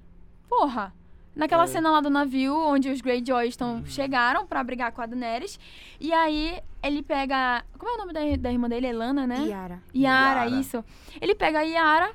[0.48, 0.94] Porra.
[1.34, 1.66] Naquela É.
[1.68, 5.58] cena lá do navio, onde os Greyjoy estão, chegaram pra brigar com a Daenerys.
[6.00, 7.64] E aí, ele pega...
[7.78, 8.88] Como é o nome da, da irmã dele?
[8.88, 9.44] Elana, né?
[9.46, 9.80] Yara.
[9.94, 10.60] Yara, Yara.
[10.60, 10.84] isso.
[11.20, 12.10] Ele pega a Yara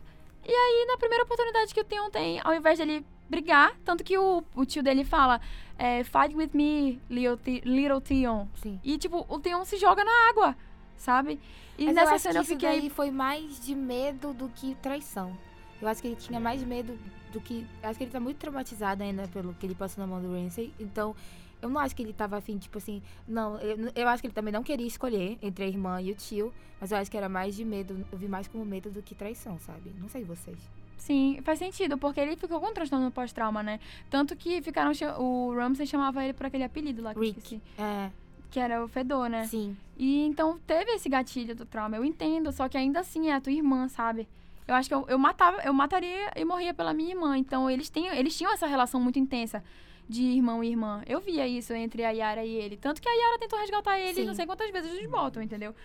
[0.46, 4.16] e aí, na primeira oportunidade que o Theon tem, ao invés dele brigar, tanto que
[4.18, 5.42] o, o tio dele fala,
[5.78, 8.48] é, fight with me, little, little Theon.
[8.56, 8.80] Sim.
[8.84, 10.56] E, tipo, o Theon se joga na água,
[10.98, 11.40] sabe?
[11.78, 12.70] E Mas eu nessa acho cena eu isso fiquei...
[12.70, 15.38] daí foi mais de medo do que traição.
[15.82, 16.98] Eu acho que ele tinha mais medo
[17.34, 17.68] do que...
[17.84, 20.74] Acho que ele tá muito traumatizado ainda pelo que ele passou na mão do Ramsay.
[20.80, 21.14] Então,
[21.62, 23.02] eu não acho que ele tava afim, tipo assim...
[23.28, 26.16] Não, eu, eu acho que ele também não queria escolher entre a irmã e o
[26.16, 26.54] tio.
[26.80, 28.06] Mas eu acho que era mais de medo.
[28.10, 29.94] Eu vi mais como medo do que traição, sabe?
[30.00, 30.58] Não sei vocês.
[30.98, 33.82] Sim, faz sentido, porque ele ficou com um transtorno pós-trauma, né?
[34.10, 34.92] Tanto que ficaram...
[35.20, 37.62] O Ramsay chamava ele por aquele apelido lá que eu Rick.
[37.78, 38.10] É,
[38.56, 39.46] Que era o Fedor, né?
[39.48, 39.76] sim.
[39.98, 41.98] E então teve esse gatilho do trauma.
[41.98, 44.30] Eu entendo, só que ainda assim é a tua irmã, sabe?
[44.66, 47.38] Eu acho que eu, eu matava, eu mataria e morria pela minha irmã.
[47.38, 49.62] Então eles têm, eles tinham essa relação muito intensa
[50.08, 51.04] de irmão e irmã.
[51.06, 54.22] Eu via isso entre a Yara e ele, tanto que a Yara tentou resgatar ele
[54.22, 54.26] Sim.
[54.26, 55.76] não sei quantas vezes eles botam, entendeu?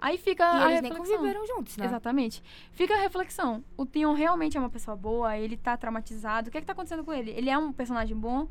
[0.00, 1.16] Aí fica E a eles nem reflexão.
[1.16, 1.86] conviveram juntos, né?
[1.86, 2.40] Exatamente.
[2.70, 3.64] Fica a reflexão.
[3.76, 6.48] O Theon realmente é uma pessoa boa, ele tá traumatizado.
[6.48, 7.32] O que é que tá acontecendo com ele?
[7.32, 8.46] Ele é um personagem bom?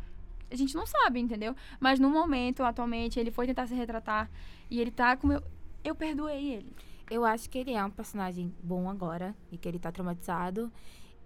[0.51, 1.55] A gente não sabe, entendeu?
[1.79, 4.29] Mas no momento, atualmente, ele foi tentar se retratar
[4.69, 5.43] e ele tá como eu.
[5.83, 6.75] Eu perdoei ele.
[7.09, 10.71] Eu acho que ele é um personagem bom agora e que ele tá traumatizado.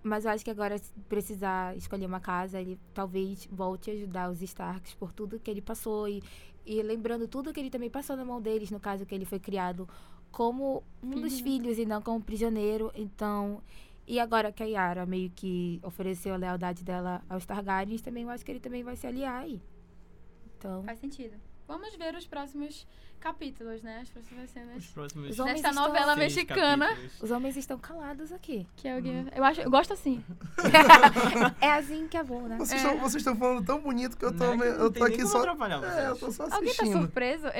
[0.04, 4.30] Mas eu acho que agora, se precisar escolher uma casa, ele talvez volte a ajudar
[4.30, 6.08] os Starks por tudo que ele passou.
[6.08, 6.22] E,
[6.66, 9.40] e lembrando tudo que ele também passou na mão deles, no caso que ele foi
[9.40, 9.88] criado
[10.32, 11.44] como um dos Filho.
[11.44, 12.92] filhos e não como prisioneiro.
[12.96, 13.62] Então.
[14.06, 18.30] E agora que a Yara meio que ofereceu a lealdade dela aos Targaryens, também eu
[18.30, 19.62] acho que ele também vai se aliar aí.
[20.58, 20.84] Então.
[20.84, 21.36] Faz sentido.
[21.67, 22.86] Vamos ver os próximos
[23.19, 23.99] capítulos, né?
[24.02, 24.86] As próximas Os cenas.
[24.88, 26.88] próximos Os homens Desta novela mexicana.
[26.89, 27.21] capítulos.
[27.21, 28.67] Os homens estão calados aqui.
[28.76, 30.21] Que é o Game of- Eu, acho, eu gosto assim.
[31.62, 32.58] é assim que é bom, né?
[32.58, 32.86] Vocês É.
[32.86, 35.26] estão vocês estão falando tão bonito que eu tô, Não é não eu tô aqui
[35.26, 35.41] só.
[35.43, 36.99] É, eu tô só Alguém tá assistindo.
[36.99, 37.47] surpreso?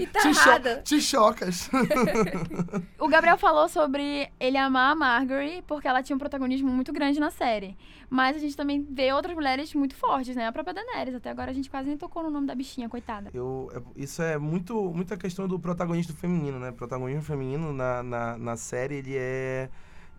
[0.00, 1.70] E tá te, cho- te chocas.
[2.98, 7.20] O Gabriel falou sobre ele amar a Margaery porque ela tinha um protagonismo muito grande
[7.20, 7.76] na série.
[8.10, 10.46] Mas a gente também vê outras mulheres muito fortes, né?
[10.46, 11.14] A própria Daenerys.
[11.14, 13.30] Até agora a gente quase nem tocou no nome da bichinha, coitada.
[13.32, 16.72] Eu, é- isso é muito muita questão do protagonista feminino, né?
[16.72, 19.68] Protagonismo feminino na, na, na série, ele é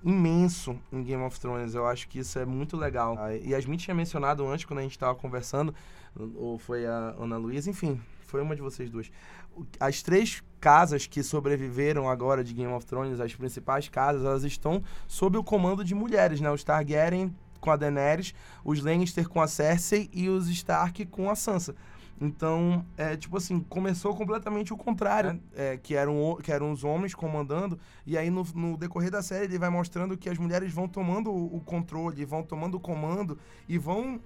[0.03, 1.73] imenso em Game of Thrones.
[1.75, 3.17] Eu acho que isso é muito legal.
[3.17, 5.73] A Yasmin tinha mencionado antes, quando a gente estava conversando,
[6.35, 9.09] ou foi a Ana Luísa, enfim, foi uma de vocês duas.
[9.79, 14.83] As três casas que sobreviveram agora de Game of Thrones, as principais casas, elas estão
[15.07, 16.51] sob o comando de mulheres, né?
[16.51, 21.35] Os Targaryen com a Daenerys, os Lannister com a Cersei e os Stark com a
[21.35, 21.75] Sansa.
[22.19, 25.39] Então, é tipo assim, começou completamente o contrário, né?
[25.55, 29.45] É, que, eram, que eram os homens comandando, e aí no, no decorrer da série
[29.45, 33.37] ele vai mostrando que as mulheres vão tomando o, o controle, vão tomando o comando
[33.69, 34.19] e vão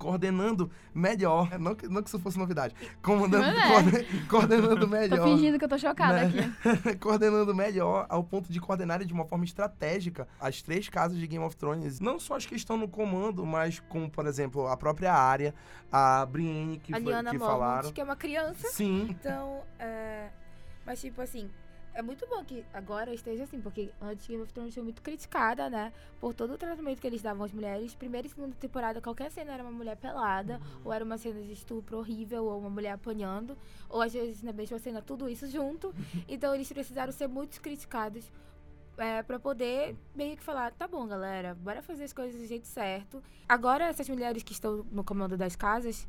[0.00, 1.58] coordenando melhor.
[1.60, 2.74] Não que, não que isso fosse novidade.
[3.02, 3.68] Comandando, é.
[3.68, 5.28] coorden- coordenando Tô melhor.
[5.28, 6.52] fingindo que eu tô chocada Né?
[6.82, 6.96] aqui.
[6.98, 11.44] coordenando melhor ao ponto de coordenarem de uma forma estratégica as três casas de Game
[11.44, 12.00] of Thrones.
[12.00, 15.54] Não só as que estão no comando, mas como, por exemplo, a própria área,
[15.92, 17.92] a Brienne, que, a foi, Liana que Mormont, falaram.
[17.92, 18.68] que é uma criança.
[18.70, 20.28] Sim, Então, é...
[20.86, 21.48] Mas, tipo assim,
[22.00, 25.68] é muito bom que agora esteja assim, porque antes Game of Thrones foi muito criticada,
[25.68, 25.92] né?
[26.18, 27.94] Por todo o tratamento que eles davam às mulheres.
[27.94, 31.52] Primeira e segunda temporada, qualquer cena era uma mulher pelada, ou era uma cena de
[31.52, 33.56] estupro horrível, ou uma mulher apanhando,
[33.88, 35.94] ou às vezes na mesma cena, tudo isso junto.
[36.28, 38.30] Então, eles precisaram ser muito criticados
[38.96, 42.66] é, para poder meio que falar, tá bom, galera, bora fazer as coisas do jeito
[42.66, 43.22] certo.
[43.48, 46.08] Agora, essas mulheres que estão no comando das casas,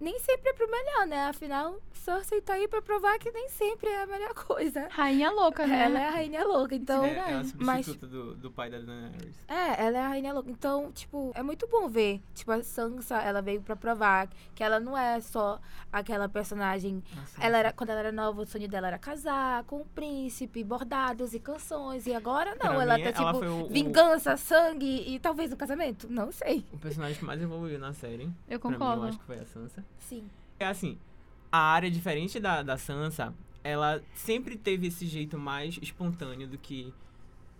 [0.00, 1.26] nem sempre é pro melhor, né?
[1.28, 4.86] Afinal, Cersei tá aí pra provar que nem sempre é a melhor coisa.
[4.90, 5.84] Rainha louca, né?
[5.84, 7.04] Ela é a rainha louca, então.
[7.04, 9.36] é, é a mas- substituta do, do pai da Daenerys.
[9.48, 10.50] É, ela é a rainha louca.
[10.50, 12.20] Então, tipo, é muito bom ver.
[12.34, 15.60] Tipo, a Sansa, ela veio pra provar que ela não é só
[15.92, 17.02] aquela personagem.
[17.16, 20.62] Nossa, Ela era, quando ela era nova, o sonho dela era casar com um príncipe,
[20.62, 22.06] bordados e canções.
[22.06, 25.52] E agora não, Pra ela mim, tá ela tipo o- o- vingança, sangue e talvez
[25.52, 26.06] um casamento.
[26.10, 26.64] Não sei.
[26.72, 28.30] O personagem que mais evoluiu na série.
[28.48, 29.02] Eu Pra mim, concordo.
[29.02, 29.84] eu acho que foi a Sansa.
[29.98, 30.28] Sim.
[30.58, 30.98] É assim,
[31.50, 36.92] a área diferente da, da Sansa, ela sempre teve esse jeito mais espontâneo do que...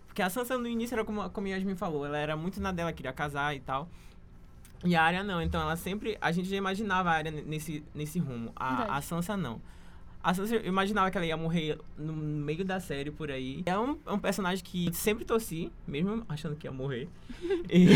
[0.07, 2.71] Porque a Sansa no início era como, como a Yasmin falou, ela era muito na
[2.71, 3.87] dela, queria casar e tal.
[4.83, 6.17] E a área não, então ela sempre...
[6.21, 8.51] A gente já imaginava a área nesse, nesse rumo.
[8.55, 9.61] A, a Sansa não.
[10.23, 13.61] A Sansa, eu imaginava que ela ia morrer no meio da série por aí.
[13.65, 17.07] É um, é um personagem que sempre torci, mesmo achando que ia morrer.
[17.69, 17.87] E-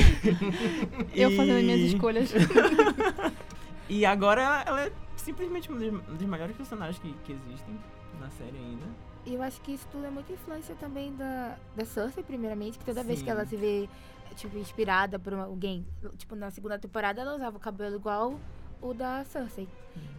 [1.13, 2.31] Eu fazendo as minhas escolhas.
[3.89, 7.79] e agora ela, é simplesmente um dos, melhores personagens que, que existem
[8.19, 8.85] na série ainda.
[9.25, 12.85] E eu acho que isso tudo é muita influência também da, da Cersei, primeiramente, que
[12.85, 13.25] toda vez Sim.
[13.25, 13.87] que ela se vê,
[14.35, 15.85] tipo, inspirada por alguém,
[16.17, 18.39] tipo, na segunda temporada ela usava o cabelo igual
[18.81, 19.67] o da Cersei.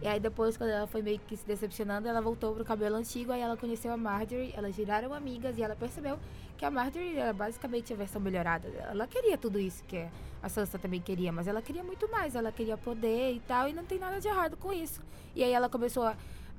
[0.01, 3.31] E aí depois, quando ela foi meio que se decepcionando, ela voltou pro cabelo antigo,
[3.31, 6.19] aí ela conheceu a Marjorie, elas viraram amigas e ela percebeu
[6.57, 8.67] que a Marjorie era basicamente a versão melhorada.
[8.89, 10.07] Ela queria tudo isso que
[10.41, 13.73] a Sansa também queria, mas ela queria muito mais, ela queria poder e tal, e
[13.73, 15.01] não tem nada de errado com isso.
[15.35, 16.15] E aí ela começou a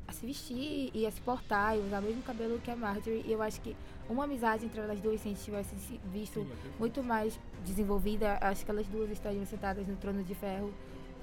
[0.07, 3.25] a se vestir e a se portar e usar o mesmo cabelo que a Marjorie.
[3.27, 3.75] E eu acho que
[4.09, 6.47] uma amizade entre elas duas, se a gente tivesse se visto
[6.79, 10.73] muito mais desenvolvida, acho que elas duas estariam sentadas no trono de ferro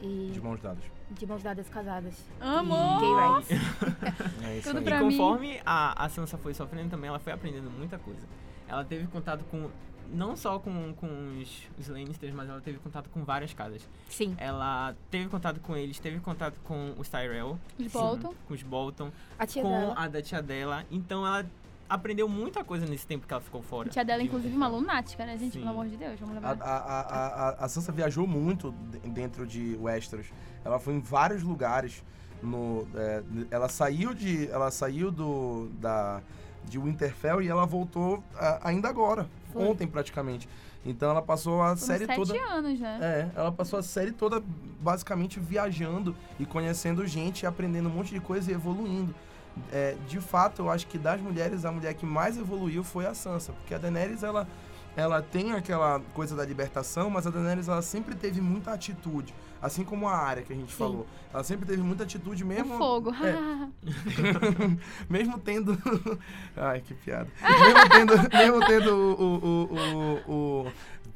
[0.01, 0.83] e De mãos dadas.
[1.11, 2.15] de mãos dadas casadas.
[2.39, 2.97] Amor!
[2.97, 4.41] E gay rights.
[4.43, 4.83] É isso Tudo aí.
[4.83, 5.11] pra e mim.
[5.17, 8.21] conforme a, a Sansa foi sofrendo também, ela foi aprendendo muita coisa.
[8.67, 9.69] Ela teve contato com.
[10.13, 11.07] Não só com, com
[11.39, 13.87] os, os Lannisters, mas ela teve contato com várias casas.
[14.09, 14.35] Sim.
[14.37, 17.57] Ela teve contato com eles, teve contato com os Tyrell.
[17.79, 18.33] Os Bolton.
[18.45, 19.09] Com os Bolton.
[19.39, 19.93] A tia com dela.
[19.95, 20.83] a da tia dela.
[20.91, 21.45] Então ela
[21.93, 23.89] aprendeu muita coisa nesse tempo que ela ficou fora.
[23.89, 25.53] Tia dela, de inclusive, uma lunática, né, gente?
[25.53, 25.59] Sim.
[25.59, 26.63] Pelo amor de Deus, vamos A, levar.
[26.65, 30.27] a, a, a, a Sansa viajou muito de- dentro de Westeros.
[30.63, 32.03] Ela foi em vários lugares.
[32.41, 36.21] No, é, ela saiu de, ela saiu do da
[36.63, 39.63] de Winterfell e ela voltou a- ainda agora, Foi.
[39.63, 40.47] ontem praticamente.
[40.85, 42.99] Então ela passou a Foram série sete toda anos, né?
[43.01, 44.41] É, ela passou a série toda
[44.79, 49.13] basicamente viajando e conhecendo gente, e aprendendo um monte de coisa e evoluindo.
[49.71, 53.13] É, de fato, eu acho que das mulheres, a mulher que mais evoluiu foi a
[53.13, 54.47] Sansa, porque a Daenerys, ela,
[54.95, 59.83] ela tem aquela coisa da libertação, mas a Daenerys, ela sempre teve muita atitude, assim
[59.83, 60.77] como a Arya que a gente Sim.
[60.77, 61.07] falou.
[61.33, 62.75] Ela sempre teve muita atitude mesmo...
[62.75, 63.11] o fogo.
[63.13, 63.69] É,
[65.09, 65.77] mesmo tendo.
[66.55, 67.29] Ai, que piada.
[67.41, 69.35] mesmo tendo, mesmo tendo o.
[69.35, 70.71] o, o, o,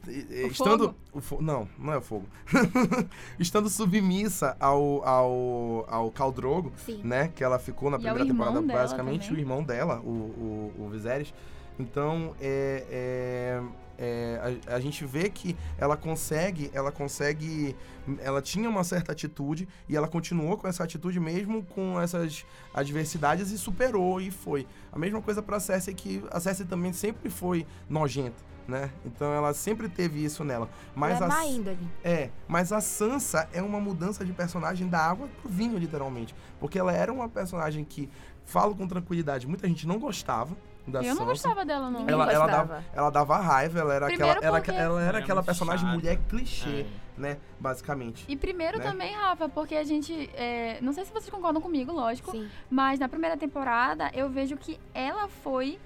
[0.08, 0.96] o- estando.
[1.12, 1.38] fogo?
[1.40, 2.26] O não, não é o fogo.
[3.40, 7.02] estando submissa ao, ao, ao Caldrogo, Sim.
[7.04, 7.32] né?
[7.36, 9.40] Que ela ficou na E primeira temporada, basicamente, também.
[9.40, 11.34] o irmão dela, o, o, o Viserys.
[11.78, 13.62] Então, é, é,
[13.98, 17.76] é, a, a gente vê que ela consegue, ela consegue,
[18.20, 23.52] ela tinha uma certa atitude e ela continuou com essa atitude mesmo com essas adversidades
[23.52, 24.66] e superou e foi.
[24.90, 28.90] A mesma coisa pra Cersei que a Cersei também sempre foi nojenta, né?
[29.06, 30.70] Então ela sempre teve isso nela.
[30.96, 31.88] Mas ela é a má índole.
[32.04, 36.34] é, mas a Sansa é uma mudança de personagem da água pro vinho, literalmente.
[36.60, 38.10] Porque ela era uma personagem que,
[38.46, 40.56] falo com tranquilidade, muita gente não gostava
[40.88, 41.20] da Eu Sansa.
[41.20, 42.02] não gostava dela, não.
[42.08, 42.68] Ela, ela, gostava.
[42.76, 45.46] dava, ela dava raiva, ela era Primeiro aquela, ela, porque- ela era Era aquela muito
[45.48, 45.98] personagem chata.
[45.98, 46.86] mulher clichê, É.
[47.20, 47.38] né?
[47.60, 48.24] Basicamente.
[48.28, 48.84] E primeiro né?
[48.84, 50.30] também, Rafa, porque a gente.
[50.36, 52.32] é, não sei se vocês concordam comigo, lógico.
[52.32, 52.48] Sim.
[52.70, 55.80] Mas na primeira temporada eu vejo que ela foi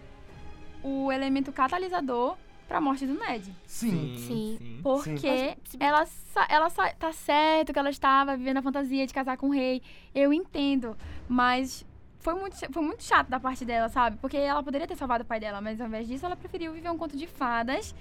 [0.83, 2.37] o elemento catalisador
[2.69, 3.51] pra morte do Ned.
[3.65, 4.15] Sim.
[4.19, 4.79] Sim.
[4.83, 6.07] Porque Mas, se bem- ela,
[6.47, 9.81] ela tá certo que ela estava vivendo a fantasia de casar com o rei.
[10.13, 10.95] Eu entendo.
[11.27, 11.83] Mas
[12.19, 14.17] foi muito, foi muito chato da parte dela, sabe?
[14.21, 16.89] Porque ela poderia ter salvado o pai dela, mas ao invés disso ela preferiu viver
[16.91, 17.95] um conto de fadas.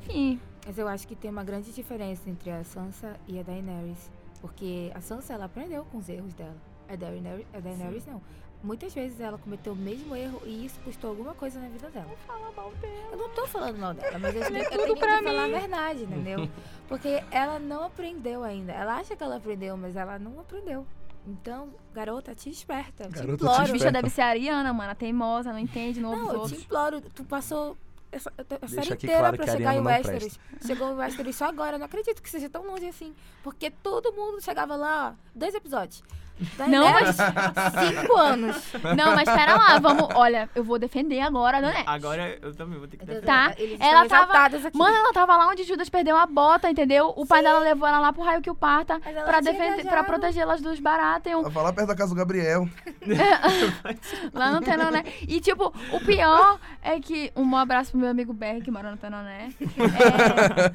[0.00, 4.10] Enfim, Mas eu acho que tem uma grande diferença entre a Sansa e a Daenerys.
[4.40, 6.56] Porque a Sansa, ela aprendeu com os erros dela.
[6.88, 8.20] A Daenerys, a Daenerys não.
[8.62, 12.06] Muitas vezes ela cometeu o mesmo erro e isso custou alguma coisa na vida dela.
[12.26, 13.08] fala mal dela.
[13.10, 15.44] Eu não tô falando mal dela, mas eu, tenho- eu tudo tenho que pra falar
[15.44, 16.48] a verdade, entendeu?
[16.88, 18.72] Porque ela não aprendeu ainda.
[18.72, 20.86] Ela acha que ela aprendeu, mas ela não aprendeu.
[21.26, 23.08] Então, garota, te esperta.
[23.08, 23.62] Garota, te te imploro.
[23.62, 26.52] A bicha deve ser a Ariana, mano, a teimosa, não entende, não ouve Não, os
[26.52, 27.00] eu te imploro.
[27.00, 27.76] Tu passou
[28.12, 30.38] essa, a série inteira claro pra chegar em não Westeros.
[30.66, 31.74] Chegou em Westeros só agora.
[31.76, 33.14] Eu não acredito que seja tão longe assim.
[33.42, 36.02] Porque todo mundo chegava lá, ó, dois episódios.
[36.68, 37.16] Não, mas...
[37.16, 38.72] Cinco anos.
[38.96, 40.08] Não, mas pera lá, vamos.
[40.14, 41.84] Olha, eu vou defender agora a.
[41.86, 43.26] Agora eu também vou ter que defender.
[43.26, 43.54] Tá.
[43.56, 44.76] Eles Ela estão tava- aqui.
[44.76, 47.12] Mano, ela tava lá onde Judas perdeu a bota, entendeu?
[47.16, 49.82] O pai dela levou ela lá pro raio que o parta ela pra, defender, pra
[49.82, 50.06] viajado.
[50.06, 51.42] protegê-las dos Baratheon.
[51.50, 52.68] Vai lá perto da casa do Gabriel.
[54.32, 55.04] Lá no Tenoné.
[55.26, 57.32] E, tipo, o pior é que.
[57.36, 59.48] Um abraço pro meu amigo Berg, que mora no Tenoné.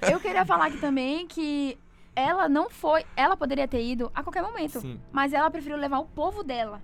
[0.04, 1.78] É, eu queria falar aqui também que
[2.18, 3.06] ela não foi.
[3.16, 4.82] Ela poderia ter ido a qualquer momento.
[4.82, 5.00] Sim.
[5.12, 6.82] Mas ela preferiu levar o povo dela.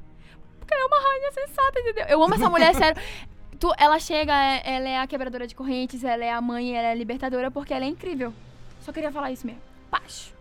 [0.60, 2.06] Porque ela é uma rainha sensata, entendeu?
[2.08, 3.02] Eu amo essa mulher, sério.
[3.60, 6.88] Tu, ela chega, é- ela é a quebradora de correntes, ela é a mãe, ela
[6.88, 8.32] é a libertadora, porque ela é incrível.
[8.82, 9.62] Só queria falar isso mesmo.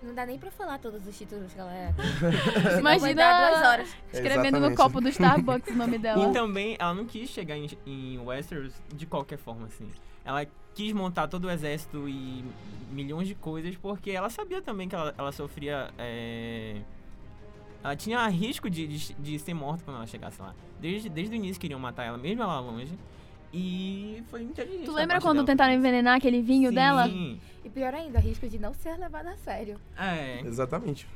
[0.02, 1.94] Não dá nem pra falar todos os títulos, galera.
[2.78, 2.98] Imagina- Imagina.
[3.00, 3.96] Vai dar duas horas.
[4.12, 6.28] Escrevendo no copo do Starbucks o nome dela.
[6.28, 9.88] E também, ela não quis chegar em, em Westeros de qualquer forma, assim.
[10.24, 12.44] Ela quis montar todo o exército e
[12.90, 15.90] milhões de coisas, porque ela sabia também que ela, ela sofria.
[15.98, 16.76] é,
[17.82, 20.54] Ela tinha risco de, de, de ser morta quando ela chegasse lá.
[20.80, 22.92] Desde, desde o início queriam matar ela, mesmo ela longe.
[23.52, 24.84] E foi inteligente.
[24.86, 25.46] Tu lembra quando dela.
[25.46, 26.74] tentaram envenenar aquele vinho Sim.
[26.74, 27.06] dela?
[27.64, 29.76] E pior ainda, risco de não ser levada a sério.
[29.96, 30.40] É.
[30.44, 31.06] Exatamente.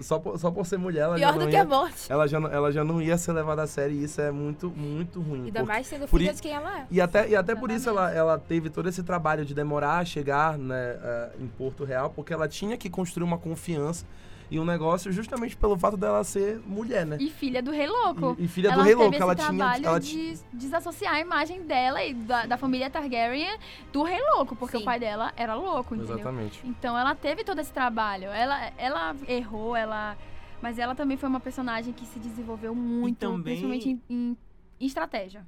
[0.00, 1.62] Só por, só por ser mulher, ela já Pior não do que ia...
[1.62, 2.12] a morte.
[2.12, 4.70] Ela já, não- ela já não ia ser levada a sério e isso é muito,
[4.70, 5.46] muito ruim.
[5.46, 6.86] Ainda porque- mais sendo filha i- de quem ela é.
[6.90, 10.04] E até, e até por isso ela, ela teve todo esse trabalho de demorar a
[10.04, 14.06] chegar né, eh, em Porto Real, porque ela tinha que construir uma confiança
[14.54, 17.16] e um negócio justamente pelo fato dela ser mulher, né?
[17.18, 18.36] E filha do Rei Louco.
[18.38, 19.48] E, e filha ela do Rei teve Louco, esse ela tinha.
[19.48, 23.58] trabalho Ela de desassociar a imagem dela e da, da família Targaryen
[23.92, 24.82] do Rei Louco, porque Sim.
[24.82, 26.16] o pai dela era louco, entendeu?
[26.16, 26.60] Exatamente.
[26.64, 28.26] Então ela teve todo esse trabalho.
[28.28, 30.16] Ela, ela errou, ela.
[30.60, 34.36] Mas ela também foi uma personagem que se desenvolveu muito, também- principalmente em, em-
[34.80, 35.46] em estratégia.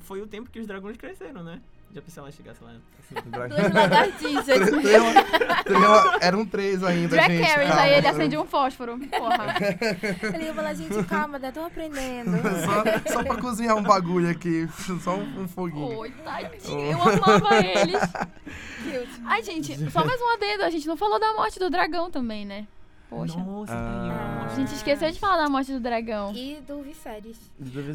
[0.00, 1.60] Foi o tempo que os dragões cresceram, né?
[1.94, 2.28] Já pensei lá.
[2.28, 3.30] Assim.
[3.30, 4.44] Duas lagartixas.
[4.44, 5.02] Três- três-
[6.20, 7.42] Eram três ainda, Jack gente.
[7.42, 7.82] Harris, calma.
[7.82, 8.98] aí ele acende um fósforo.
[8.98, 9.54] Porra.
[10.34, 11.50] Ele ia falar, gente, calma, né?
[11.50, 12.32] Tô aprendendo.
[13.08, 14.68] Só, só pra cozinhar um bagulho aqui.
[15.02, 15.96] Só um, um foguinho.
[15.98, 16.92] Oi, tadinho.
[16.92, 18.00] Eu amava eles.
[19.26, 20.62] Ai, gente, só mais um adendo.
[20.64, 22.66] A gente não falou da morte do dragão também, né?
[23.08, 23.38] Poxa.
[23.38, 24.46] Nossa, Ah.
[24.50, 26.32] A gente esqueceu de falar da morte do dragão.
[26.34, 27.38] E do Viserys.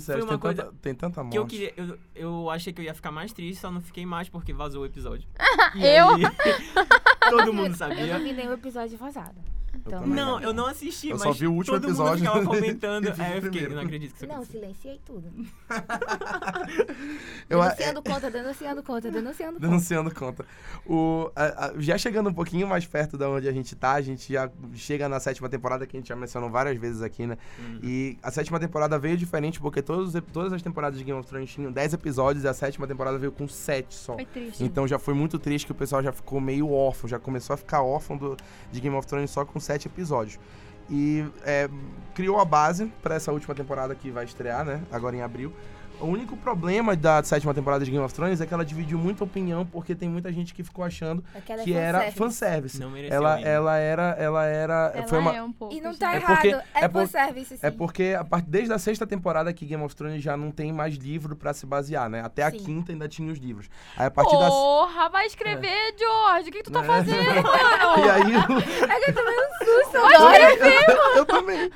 [0.06, 1.32] Foi uma tem, coisa tanta, tem tanta morte.
[1.34, 1.74] Que eu queria.
[1.78, 4.84] Eu, eu achei que eu ia ficar mais triste, só não fiquei mais porque vazou
[4.84, 5.28] o episódio.
[5.76, 6.16] Eu?
[6.16, 6.24] aí,
[7.30, 8.18] todo mundo Eu sabia.
[8.18, 9.36] não vi nenhum episódio vazado.
[9.76, 12.24] Então, Não, eu não assisti, Eu mas só vi o último todo episódio.
[12.24, 13.06] mundo ficava comentando.
[13.06, 13.76] E é, eu fiquei, primeiro.
[13.76, 14.62] não acredito que isso Não, aconteceu.
[14.62, 15.32] silenciei tudo.
[17.50, 19.68] Eu, é, denunciando conta, denunciando conta, denunciando conta.
[19.68, 20.46] Denunciando conta.
[20.86, 24.02] O, a- a- já chegando um pouquinho mais perto da onde a gente tá, a
[24.02, 27.38] gente já chega na sétima temporada, que a gente já mencionou várias vezes aqui, né?
[27.60, 27.80] Hum.
[27.84, 31.50] E a sétima temporada veio diferente, porque todos, todas as temporadas de Game of Thrones
[31.52, 34.14] tinham 10 episódios e a sétima temporada veio com 7 só.
[34.16, 34.64] Foi triste.
[34.64, 37.58] Então já foi muito triste que o pessoal já ficou meio órfão, já começou a
[37.58, 38.38] ficar órfão do,
[38.72, 40.40] de Game of Thrones só com 7 episódios.
[40.90, 41.70] E é,
[42.14, 44.82] criou a base pra essa última temporada que vai estrear, né?
[44.92, 45.54] Agora em abril.
[46.04, 49.24] O único problema da sétima temporada de Game of Thrones é que ela dividiu muita
[49.24, 52.78] opinião, porque tem muita gente que ficou achando Aquela que é era fanservice.
[52.78, 54.04] Não mereceu Ela, ela era.
[54.20, 54.92] Ela era.
[54.94, 55.74] Ela foi uma, é um pouco.
[55.74, 56.00] E não gente.
[56.02, 56.36] tá É errado.
[56.36, 57.66] porque- é é por- fanservice, sim.
[57.66, 58.46] É porque a part...
[58.46, 61.66] desde a sexta temporada que Game of Thrones já não tem mais livro pra se
[61.66, 62.22] basear, né?
[62.22, 62.58] Até a Sim.
[62.58, 63.70] quinta ainda tinha os livros.
[63.96, 64.50] Aí a partir da.
[64.50, 66.50] Porra, vai escrever, George.
[66.50, 66.86] O que, que tu tá É.
[66.86, 68.12] fazendo, E mano?
[68.12, 68.90] aí.
[68.92, 70.58] É que eu tomei um susto eu, agora.
[70.58, 70.80] também,
[71.16, 71.72] eu também.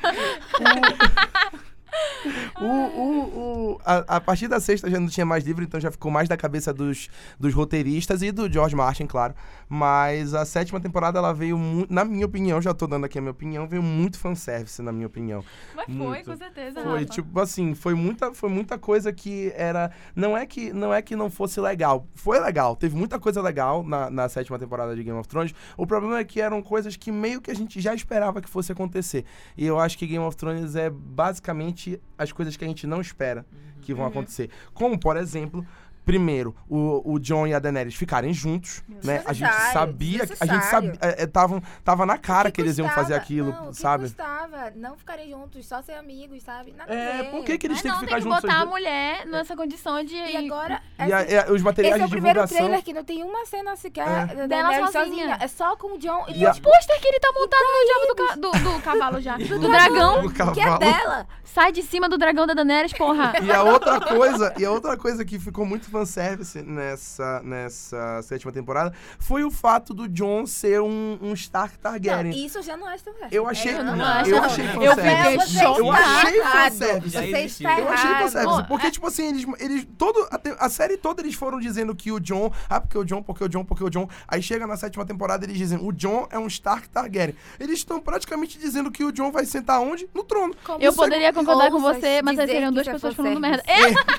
[2.59, 5.91] O, o, o, a, a partir da sexta já não tinha mais livro, então já
[5.91, 7.07] ficou mais da cabeça dos,
[7.39, 9.35] dos roteiristas e do George Martin, claro.
[9.69, 13.21] Mas a sétima temporada, ela veio muito, na minha opinião, já tô dando aqui a
[13.21, 15.43] minha opinião, veio muito fanservice, na minha opinião.
[15.75, 16.31] Mas foi, Muito.
[16.31, 16.81] com certeza.
[16.81, 17.05] Foi, Rafa.
[17.05, 19.91] tipo assim, foi muita, foi muita coisa que era.
[20.15, 22.07] Não é que não é que não fosse legal.
[22.15, 22.75] Foi legal.
[22.75, 25.53] Teve muita coisa legal na, na sétima temporada de Game of Thrones.
[25.75, 28.71] O problema é que eram coisas que meio que a gente já esperava que fosse
[28.71, 29.25] acontecer.
[29.55, 31.86] E eu acho que Game of Thrones é basicamente
[32.17, 33.45] as coisas que a gente não espera
[33.81, 34.49] que vão acontecer.
[34.73, 35.65] Como, por exemplo.
[36.07, 39.21] Primeiro, o, o John e a Daenerys ficarem juntos, né?
[39.25, 42.61] A gente sabia, que- a gente sabia, é, é, tavam, tava na cara que, que
[42.61, 44.03] eles iam fazer aquilo, não, o que sabe?
[44.05, 46.73] custava não ficarem juntos, só ser amigos, sabe?
[46.77, 48.41] Nada a É, por que, que eles Mas têm não, que tem ficar que juntos?
[48.41, 48.81] botar a os dois?
[48.81, 50.15] mulher nessa condição de...
[50.15, 52.57] E agora, E a- é, os materiais esse é o de primeiro divulgação.
[52.57, 54.25] trailer que não tem uma cena sequer É.
[54.27, 55.37] da Dela Daenerys sozinha.
[55.41, 57.85] É só com o John e, E a- Os pôster que ele tá montado no
[57.85, 59.35] diabo do, ca- do, do cavalo já.
[59.37, 60.21] Do, dragão.
[60.23, 61.27] Do que é dela.
[61.43, 63.33] Sai de cima do dragão da Daenerys, porra.
[63.41, 68.51] E a outra coisa, e a outra coisa que ficou muito fanservice nessa, nessa sétima
[68.51, 72.45] temporada foi o fato do Jon ser um, um Stark Não, Targaryen.
[72.45, 73.35] isso já não é fanservice.
[73.35, 73.73] Eu achei.
[73.75, 74.43] Eu não Não, acho, eu não.
[74.45, 75.57] achei Eu fanservice.
[75.63, 76.71] Eu está achei errado.
[76.71, 77.09] fanservice.
[77.17, 78.23] Você está Eu achei errado.
[78.23, 81.59] fanservice, Pô, porque, é- tipo assim, eles, eles todo, a, a série toda eles foram
[81.59, 84.41] dizendo que o John, ah, porque o John, porque o John, porque o John, aí
[84.41, 87.35] chega na sétima temporada eles dizem, o John é um Stark Targaryen.
[87.59, 90.07] Eles estão praticamente dizendo que o John vai sentar onde?
[90.13, 90.55] No trono.
[90.63, 93.63] Como Eu é- poderia concordar com você, mas aí seriam duas é pessoas falando merda.
[93.67, 93.77] É.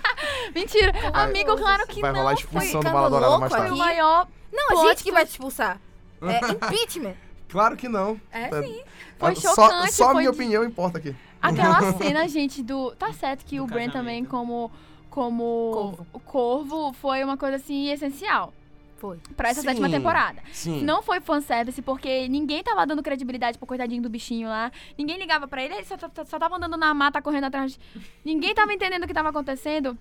[0.54, 0.92] Mentira.
[1.12, 2.18] Amigo, claro que Vai não.
[2.20, 3.72] rolar a foi expulsão do mais louco foi tarde.
[3.74, 4.28] o maior.
[4.52, 5.80] Não, a gente que vai te expulsar.
[6.22, 7.14] É impeachment.
[7.48, 8.20] Claro que não.
[8.30, 8.82] É Tá- sim.
[9.18, 11.14] Foi só chocante, só a foi minha de- opinião importa aqui.
[11.40, 12.92] Aquela cena, gente, do.
[12.96, 14.70] Tá certo que Do o Bran também, como.
[15.10, 16.06] Como Corvo.
[16.12, 18.52] o Corvo, foi uma coisa assim essencial
[18.98, 19.18] Foi.
[19.36, 19.68] pra essa Sim.
[19.68, 20.40] sétima temporada.
[20.52, 20.82] Sim.
[20.84, 24.70] Não foi fanservice, porque ninguém tava dando credibilidade pro coitadinho do bichinho lá.
[24.96, 27.80] Ninguém ligava pra ele, ele só, só, só tava andando na mata, correndo atrás.
[28.24, 29.96] Ninguém tava entendendo o que tava acontecendo.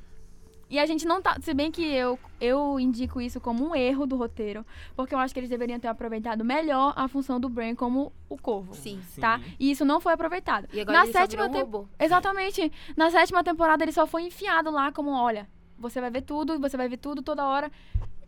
[0.69, 1.37] E a gente não tá.
[1.41, 4.65] Se bem que eu, eu indico isso como um erro do roteiro,
[4.95, 8.37] porque eu acho que eles deveriam ter aproveitado melhor a função do Bran como o
[8.37, 8.73] corvo.
[8.73, 8.99] Sim.
[9.19, 9.39] Tá?
[9.59, 10.67] E isso não foi aproveitado.
[10.73, 12.03] E agora Na ele só sétima virou um.
[12.03, 12.71] Exatamente.
[12.97, 15.47] Na sétima temporada ele só foi enfiado lá como, olha,
[15.77, 17.71] você vai ver tudo, você vai ver tudo toda hora.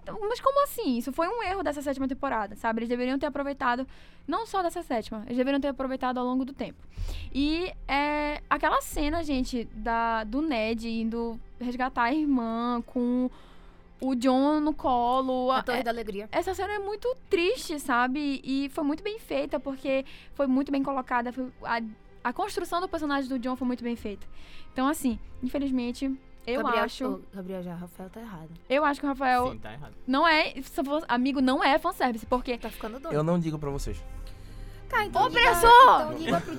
[0.01, 0.97] Então, mas como assim?
[0.97, 2.79] Isso foi um erro dessa sétima temporada, sabe?
[2.79, 3.85] Eles deveriam ter aproveitado,
[4.25, 6.81] não só dessa sétima, eles deveriam ter aproveitado ao longo do tempo.
[7.33, 13.29] E é, aquela cena, gente, da, do Ned indo resgatar a irmã com
[14.01, 15.51] o John no colo.
[15.51, 16.29] A Torre da Alegria.
[16.31, 18.39] essa cena é muito triste, sabe?
[18.43, 21.31] E foi muito bem feita, porque foi muito bem colocada.
[21.33, 21.81] foi- a,
[22.23, 24.25] a construção do personagem do John foi muito bem feita.
[24.71, 26.05] Então, assim, infelizmente,
[26.47, 27.05] eu Gabriel, acho.
[27.05, 28.49] Ô, Gabriel já, Rafael tá errado.
[28.69, 29.93] Eu acho que o Rafael Sim, tá errado.
[30.07, 30.53] não é.
[30.61, 32.57] se for- Amigo, não é fanservice, porque.
[32.57, 33.13] Tá ficando doido.
[33.13, 34.01] Eu não digo pra vocês.
[34.89, 35.69] Tá, então liga, Opressor!
[35.85, 36.55] então liga pro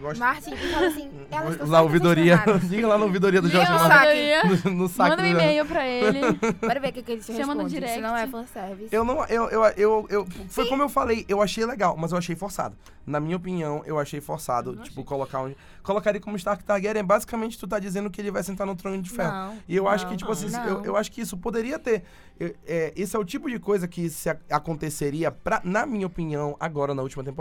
[0.00, 2.44] gosto- Martin e fala assim, elas estão certas, ouvidoria.
[2.68, 3.70] Diga lá na ouvidoria do Jorge.
[3.72, 4.64] Marcos.
[4.64, 6.20] No, no saco Manda um e-mail pra ele.
[6.60, 7.74] Bora ver o que, que ele te Chama no responde.
[7.74, 7.92] direct.
[7.98, 8.88] Isso não é fanservice.
[8.94, 12.18] Eu não, eu, eu, eu, eu foi como eu falei, eu achei legal, mas eu
[12.18, 12.76] achei forçado.
[13.04, 15.04] Na minha opinião, eu achei forçado, não tipo, achei.
[15.04, 18.64] colocar um, colocar ele como Stark Targaryen, basicamente tu tá dizendo que ele vai sentar
[18.66, 19.32] no trono de ferro.
[19.32, 20.64] Não, E eu acho não, que, tipo assim, não.
[20.68, 22.04] eu, eu acho que isso poderia ter.
[22.38, 26.06] eu- é, esse é o tipo de coisa que se a- aconteceria, pra, na minha
[26.06, 27.39] opinião, agora na última temporada.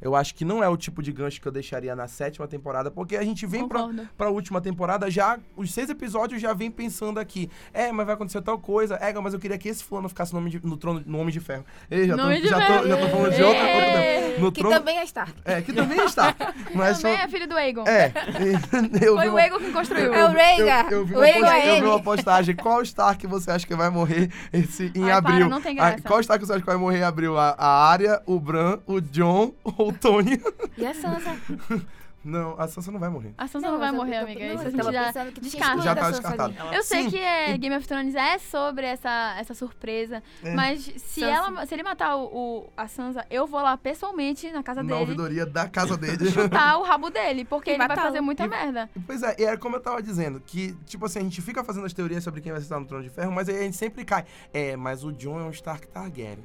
[0.00, 2.90] Eu acho que não é o tipo de gancho que eu deixaria na sétima temporada,
[2.90, 5.38] porque a gente vem pra, pra última temporada, já.
[5.56, 7.50] Os seis episódios já vem pensando aqui.
[7.72, 8.96] É, mas vai acontecer tal coisa.
[8.96, 11.40] É, mas eu queria que esse fulano ficasse no, de- no trono no Homem de
[11.40, 11.64] Ferro.
[11.90, 12.82] Ei, já, tô, de já, Ferro.
[12.82, 14.38] tô, já tô falando de outra, outra Ê!
[14.38, 14.76] No Que trono.
[14.76, 15.32] também é Stark.
[15.46, 16.34] É, que também está.
[16.74, 17.84] Mas Também só- é filho do Aegon.
[17.86, 18.12] É.
[19.02, 20.12] eu Foi vi o Aegon que construiu.
[20.12, 20.92] É o Rhaegar.
[20.92, 22.54] eu, eu vi uma Aegon posta- é eu vi uma postagem.
[22.56, 25.48] Qual Stark você acha que vai morrer esse, em Ai, para, abril?
[25.48, 26.02] não tem Ah, graça.
[26.06, 27.38] qual Stark você acha que vai morrer em abril?
[27.38, 29.00] A, a Arya, o Bran, o
[29.36, 30.40] John ou o Tony?
[30.78, 31.36] E a Sansa?
[32.24, 33.32] Não, a Sansa não vai morrer.
[33.38, 34.40] A Sansa não, vai mas eu- morrer, amiga.
[34.48, 35.82] não, Isso a gente já que descarta.
[35.82, 36.74] Já a tá Sansa descartado.
[36.74, 37.10] Eu sei Sim.
[37.10, 40.52] que é, Game of Thrones é sobre essa, essa surpresa, É.
[40.52, 41.24] mas se, Sansa.
[41.24, 44.88] ela, se ele matar o, o- a Sansa, eu vou lá pessoalmente na casa Na
[44.88, 46.28] dele ouvidoria da casa dele.
[46.28, 48.90] chutar o rabo dele, porque E ele vai fazer muita E- merda.
[49.06, 51.86] Pois é, e era como eu tava dizendo, que, tipo assim, a gente fica fazendo
[51.86, 54.04] as teorias sobre quem vai estar no trono de ferro, mas aí a gente sempre
[54.04, 54.24] cai.
[54.52, 56.44] É, mas o John é um Stark Targaryen.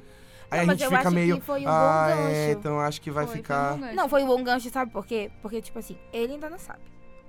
[0.52, 1.40] Aí Não, a mas gente eu fica acho meio.
[1.40, 2.14] que foi um bom ah, é,
[2.46, 3.72] gancho." então acho que vai Foi, foi ficar.
[3.72, 3.96] um bom gancho.
[3.96, 5.30] Não, foi um bom gancho, sabe por quê?
[5.40, 6.80] Porque, tipo assim, ele ainda não sabe.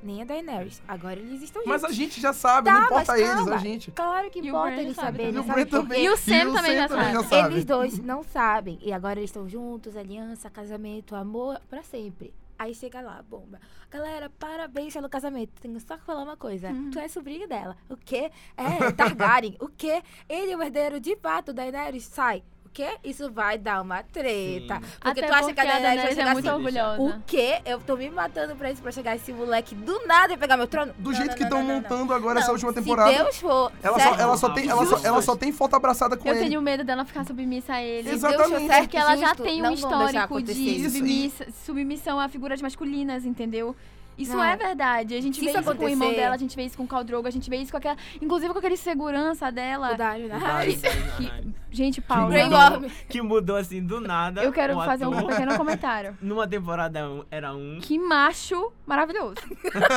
[0.04, 0.82] Nem a Daenerys.
[0.86, 1.82] Agora eles estão juntos.
[1.82, 3.56] Mas a gente já sabe, Tá, não importa mas eles, calma.
[3.56, 3.92] a gente.
[3.92, 6.00] Claro que E o importa eles já sabe saberem, E o sabe Bran por também.
[6.02, 6.06] quê?
[6.06, 7.28] E o Sam também já sabe.
[7.30, 7.54] sabe.
[7.54, 8.80] Eles dois não sabem.
[8.82, 12.34] E agora eles estão juntos, aliança, casamento, amor, pra sempre.
[12.60, 13.60] Aí chega lá, bomba.
[13.90, 15.54] Galera, parabéns pelo casamento.
[15.62, 16.68] Tenho só que falar uma coisa.
[16.70, 16.92] Uhum.
[16.92, 17.76] Tu é sobrinho dela.
[17.90, 18.30] O quê?
[18.58, 19.56] É, Targaryen.
[19.62, 20.04] o quê?
[20.28, 22.04] Ele é o herdeiro de fato da Daenerys.
[22.04, 22.44] Sai.
[22.74, 22.88] Quê?
[23.04, 24.76] Isso vai dar uma treta.
[24.76, 24.82] Sim.
[25.00, 27.02] Porque Até tu acha porque que a Daenerys vai é chegar muito assim, orgulhosa.
[27.04, 27.62] o quê?
[27.66, 30.66] Eu tô me matando pra isso, pra chegar esse moleque do nada e pegar meu
[30.68, 30.92] trono?
[30.98, 31.82] Do Não, jeito não, que estão não, não, não.
[31.82, 33.12] montando agora essa última se temporada.
[33.12, 36.18] Deus for Ela só, certo, ela, só tem, ela, só, ela só tem foto abraçada
[36.18, 36.48] com Eu ele.
[36.50, 38.10] tenho medo dela ficar submissa a ele.
[38.10, 38.66] Se Exatamente.
[38.66, 43.76] Certo, Porque ela já tem um histórico de submissa- submissão a figuras masculinas, entendeu?
[44.18, 44.44] Isso Não.
[44.44, 45.16] é verdade.
[45.16, 46.84] A gente Se vê isso isso com o irmão dela, a gente vê isso com
[46.84, 47.98] o Khal Drogo, a gente vê isso com aquela...
[48.22, 49.94] Inclusive com aquele segurança dela.
[49.94, 50.40] O Dario, né?
[51.18, 51.54] Que-.
[51.72, 52.90] Gente, Paula, Grey mudou.
[53.10, 54.44] Que mudou assim do nada.
[54.44, 56.16] eu quero o fazer um pequeno comentário.
[56.22, 57.80] Numa temporada um- era um.
[57.82, 59.36] Que macho maravilhoso.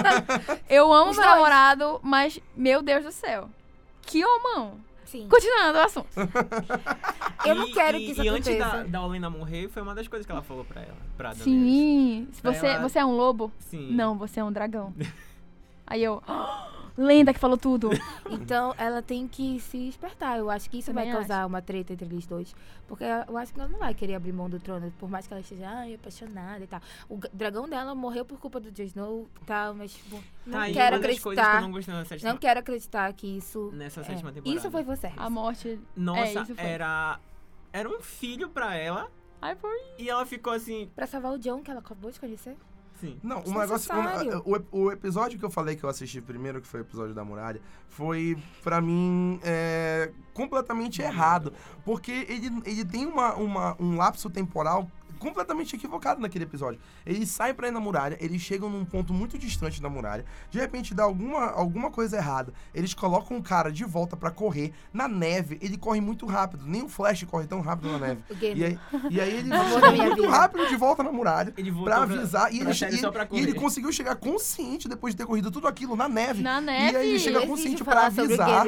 [0.71, 1.37] eu amo Os meu dois.
[1.37, 3.51] namorado, mas, meu Deus do céu.
[4.03, 4.86] Que homão.
[5.07, 5.29] Sim.
[5.29, 6.09] Continuando o assunto.
[7.47, 8.51] Eu não E- quero e- que isso E aconteça.
[8.67, 10.97] antes da, da Olena morrer, foi uma das coisas que ela falou pra ela.
[11.17, 11.33] Pra.
[11.35, 12.29] Sim.
[12.43, 13.51] Você, ela- você é um lobo?
[13.59, 13.93] Sim.
[13.93, 14.93] Não, você é um dragão.
[15.87, 16.21] Aí eu.
[16.97, 17.91] Lenda que falou tudo.
[18.29, 20.39] Então ela tem que se espertar.
[20.39, 22.55] Eu acho que isso Também vai causar uma treta entre eles dois.
[22.89, 25.33] Porque eu acho que ela não vai querer abrir mão do trono, por mais que
[25.33, 26.81] ela esteja ai, apaixonada e tal.
[27.09, 30.67] O dragão dela morreu por culpa do Jon Snow e tal, mas tipo, não Tá
[30.73, 31.61] quero coisas que eu acreditar.
[31.63, 33.71] não gostei nessa Não sétima, quero acreditar que isso.
[33.73, 34.05] nessa é.
[34.05, 34.59] sétima temporada.
[34.59, 35.13] Isso foi você.
[35.17, 35.79] A morte.
[35.97, 36.65] Nossa, É, isso foi.
[36.65, 37.19] era.
[37.73, 39.11] Era um filho pra ela.
[39.41, 39.79] Ai, foi.
[39.99, 40.91] E ela ficou assim.
[40.95, 42.57] Pra salvar o John, que ela acabou de conhecer.
[43.01, 43.19] Sim.
[43.23, 43.89] Não, um negócio.
[44.47, 47.15] um- o, o episódio que eu falei que eu assisti primeiro, que foi o episódio
[47.15, 51.53] da muralha, foi, pra mim, é, completamente errado.
[51.85, 56.81] Porque ele, ele tem uma, uma- um lapso temporal completamente equivocado naquele episódio.
[57.05, 60.59] Eles saem pra ir na muralha, eles chegam num ponto muito distante da muralha, de
[60.59, 65.09] repente dá alguma, alguma coisa errada, eles colocam o cara de volta pra correr na
[65.09, 68.23] neve, ele corre muito rápido, nem o Flash corre tão rápido na neve.
[68.31, 68.79] O E aí,
[69.11, 70.31] e aí ele chega muito vida.
[70.31, 72.53] rápido de volta na muralha Ele pra avisar.
[72.55, 75.51] e, pra ele, e- só pra e ele conseguiu chegar consciente depois de ter corrido
[75.51, 76.43] tudo aquilo na neve.
[76.43, 76.97] Na E neve.
[76.97, 78.65] aí ele chega consciente pra avisar.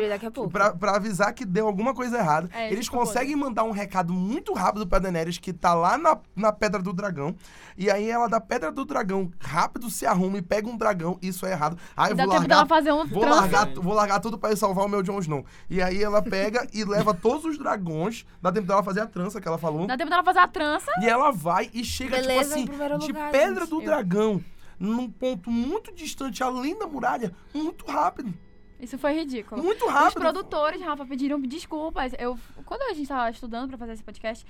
[0.51, 2.49] Pra, pra avisar que deu alguma coisa errada.
[2.53, 6.53] É, Eles conseguem mandar um recado muito rápido pra Daenerys, que tá lá na, na
[6.53, 7.34] Pedra do Dragão.
[7.76, 11.18] E aí ela da Pedra do Dragão rápido se arruma e pega um dragão.
[11.20, 11.78] Isso é errado.
[11.97, 12.76] Aí dá vou tempo dela largar.
[12.76, 13.41] fazer um Vou trança.
[13.41, 15.45] largar, vou largar tudo pra ir salvar o meu Jon Snow.
[15.68, 18.24] E aí ela pega e leva todos os dragões.
[18.41, 19.86] Dá tempo dela fazer a trança que ela falou.
[19.86, 20.91] Dá tempo dela fazer a trança.
[21.01, 23.70] E ela vai e chega, Beleza tipo assim, de lugar, Pedra gente.
[23.70, 24.45] do Eu- Dragão,
[24.78, 28.32] num ponto muito distante, além da muralha, muito rápido.
[28.80, 29.61] Isso foi ridículo.
[29.61, 30.20] Muito Os rápido.
[30.20, 32.12] produtores, Rafa, pediram desculpas.
[32.16, 34.47] Eu, quando a gente tava estudando pra fazer esse podcast,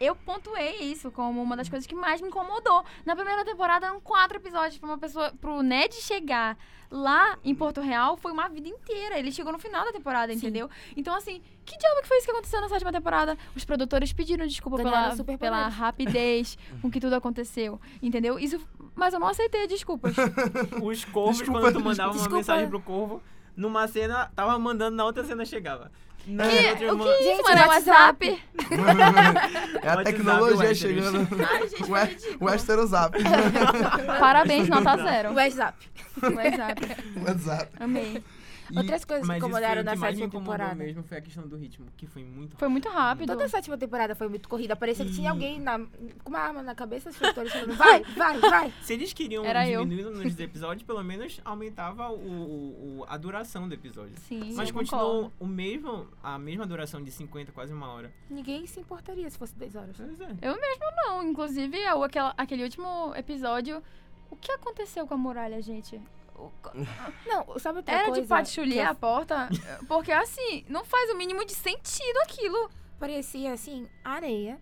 [0.00, 2.84] eu pontuei isso como uma das coisas que mais me incomodou.
[3.04, 6.56] Na primeira temporada eram quatro episódios pra uma pessoa, pro Ned chegar
[6.90, 9.18] lá em Porto Real foi uma vida inteira.
[9.18, 10.68] Ele chegou no final da temporada, entendeu?
[10.96, 13.36] Então assim, que diabo que foi isso que aconteceu na sétima temporada?
[13.54, 18.38] Os produtores pediram desculpa Ganharam pela, pela rapidez com que tudo aconteceu, entendeu?
[18.38, 18.60] Isso,
[18.94, 20.14] mas eu não aceitei desculpas.
[20.82, 22.36] Os corvos, Desculpa, quando tu mandava uma desculpa.
[22.36, 23.22] mensagem pro corvo,
[23.56, 25.90] numa cena, tava mandando, na outra cena chegava.
[26.26, 27.58] Na Que- outra, o que é isso, Gente, mano?
[27.60, 28.42] É WhatsApp.
[28.68, 29.78] WhatsApp?
[29.82, 31.28] É a tecnologia chegando.
[31.48, 32.10] Ai, gente, O é-
[32.40, 33.16] Westerosap.
[34.20, 35.30] Parabéns, nota zero.
[35.30, 35.78] O WhatsApp.
[36.22, 36.96] WhatsApp.
[37.26, 37.68] WhatsApp.
[37.80, 38.22] Amei.
[38.70, 40.74] E- Outras coisas que incomodaram o na sétima temporada.
[40.74, 43.28] mesmo foi a questão do ritmo, que foi muito Foi muito rápido.
[43.28, 44.76] Toda a sétima temporada foi muito corrida.
[44.76, 45.78] Parecia que tinha alguém na-
[46.24, 48.72] com uma arma na cabeça, os produtores falando, vai, vai, vai.
[48.82, 49.82] Se eles queriam Era eu.
[49.84, 54.12] diminuir nos episódios, pelo menos aumentava o, o- a duração do episódio.
[54.18, 58.12] Sim, Mas eu continuou o mesmo, a mesma duração de 50, quase uma hora.
[58.28, 59.96] Ninguém se importaria se fosse 10 horas.
[59.96, 60.30] Pois é.
[60.42, 61.22] Eu mesmo não.
[61.22, 63.82] Inclusive, o- aquela, aquele último episódio.
[64.30, 65.98] O que aconteceu com a muralha, gente?
[66.38, 66.52] O-
[67.26, 68.22] Não, sabe outra Era coisa?
[68.22, 69.48] de patichulher que a porta?
[69.88, 72.70] Porque assim, não faz o mínimo de sentido aquilo.
[72.98, 74.58] Parecia, assim, areia.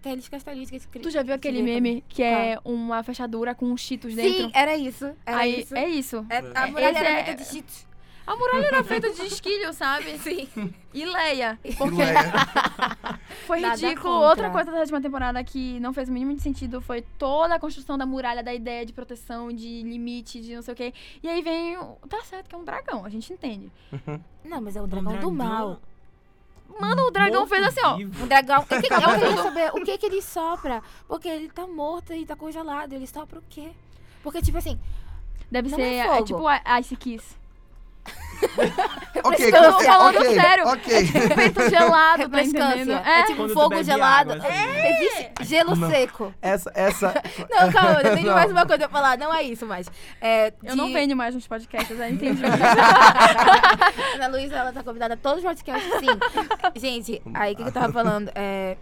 [0.00, 4.46] Aqueles castelinhos que Tu já viu aquele meme que é uma fechadura com cheetos dentro?
[4.46, 5.16] Sim, era isso.
[5.24, 5.76] Era Aí, isso.
[5.76, 6.26] é isso.
[6.28, 7.88] É, a muralha Esse era é- feita de cheats.
[8.26, 10.16] A muralha era feita de esquilho, sabe?
[10.22, 10.48] Sim.
[10.94, 11.58] E Leia.
[11.76, 12.32] Porque Leia.
[13.46, 14.02] Foi Nada ridículo.
[14.14, 14.28] contra.
[14.28, 17.58] Outra coisa da sétima temporada que não fez o mínimo de sentido foi toda a
[17.58, 20.94] construção da muralha, da ideia de proteção, de limite, de não sei o quê.
[21.22, 21.76] E aí vem.
[21.78, 23.70] o- Tá certo que é um dragão, a gente entende.
[24.44, 25.80] Não, mas é o dragão, do mal.
[26.80, 27.96] Mano, o dragão fez assim, ó.
[27.96, 28.62] Um dragão.
[28.62, 30.82] O que, que, eu queria saber o que, que ele sopra.
[31.06, 32.92] Porque ele tá morto e tá congelado.
[32.92, 33.72] Ele sopra o quê?
[34.22, 34.78] Porque, tipo assim,
[35.50, 35.82] Deve Não ser.
[35.82, 37.36] é É, tipo a Ice Kiss.
[39.24, 40.66] Ok, Eu tô ok, falando ok, sério.
[40.68, 41.12] ok.
[41.36, 42.88] Peito gelado, tá entendendo?
[42.90, 43.02] refrescância.
[43.06, 43.20] É.
[43.20, 44.32] É tipo tu fogo gelado.
[44.32, 44.88] água, assim.
[44.88, 45.88] Existe gelo Não.
[45.90, 46.34] seco.
[46.42, 47.14] Essa, essa...
[47.48, 48.34] Não, calma, eu tenho Não.
[48.34, 49.16] mais uma coisa pra falar.
[49.18, 49.86] Não é isso, mas.
[50.20, 52.42] É, Eu não de- venho mais nos podcasts, eu entendi.
[54.14, 56.06] Ana Luísa, ela tá convidada a todos os podcasts, sim.
[56.80, 58.30] Gente, aí o que, que eu tava falando?
[58.34, 58.76] É.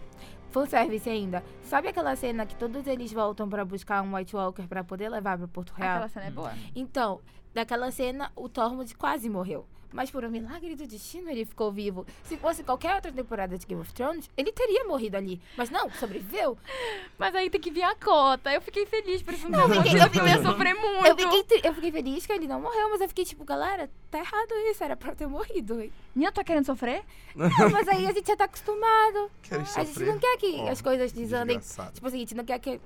[0.51, 1.43] Fanservice ainda.
[1.63, 5.37] Sabe aquela cena que todos eles voltam pra buscar um White Walker pra poder levar
[5.37, 5.91] pra Porto Real?
[5.91, 6.53] Aquela cena é boa.
[6.75, 7.21] Então,
[7.53, 9.65] daquela cena, o Tormund quase morreu.
[9.93, 12.05] Mas por um milagre do destino, ele ficou vivo.
[12.23, 15.41] Se fosse qualquer outra temporada de Game of Thrones, ele teria morrido ali.
[15.57, 16.57] Mas não, sobreviveu.
[17.19, 18.53] Mas aí tem que vir a cota.
[18.53, 21.05] Eu fiquei feliz por isso não eu fiquei- morrido, porque eu ia sofrer muito.
[21.07, 23.89] Eu fiquei, tri- eu fiquei feliz que ele não morreu, mas eu fiquei tipo, galera,
[24.09, 25.91] tá errado isso, era pra eu ter morrido.
[26.15, 27.03] Nina, tá querendo sofrer?
[27.35, 29.29] Não, mas aí a gente já tá acostumado.
[29.43, 30.07] Queres A gente sofrer?
[30.07, 31.57] não quer que Ó, as coisas desandem.
[31.57, 31.93] desgraçado.
[31.95, 32.79] Tipo assim, a gente não quer que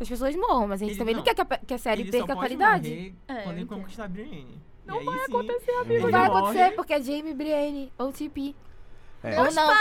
[0.00, 1.24] as pessoas morram, mas a gente Ele também não, não.
[1.24, 3.14] quer que a, que a série Ele perca só a qualidade.
[3.28, 4.60] É, quando ele conquistar a Brienne.
[4.86, 5.94] Não vai sim, acontecer, Não amigo.
[6.06, 6.38] ele vai morre.
[6.40, 8.54] acontecer porque é Jamie Brienne ou TP.
[9.22, 9.74] É, Ou não.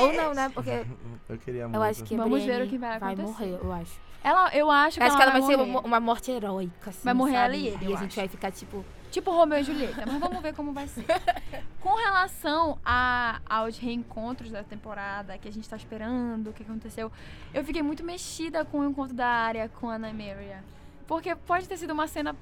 [0.00, 0.50] Ou não, né?
[0.52, 0.84] Porque
[1.28, 1.76] eu queria muito.
[1.76, 3.46] eu acho que a Vamos ver o que vai vai acontecer.
[3.46, 4.00] morrer, eu acho.
[4.22, 5.70] Ela, eu acho que acho ela, que ela vai, ser morrer.
[5.70, 7.44] uma, uma morte heróica, assim, Vai morrer sabe?
[7.46, 8.16] ela e ele, E eu a gente acho.
[8.16, 8.84] vai ficar tipo...
[9.10, 11.04] Tipo Romeu e Julieta, mas vamos ver como vai ser.
[11.80, 17.10] Com relação a, aos reencontros da temporada que a gente tá esperando, o que aconteceu,
[17.54, 20.62] eu fiquei muito mexida com o encontro da área com a Nymeria.
[21.06, 22.36] Porque pode ter sido uma cena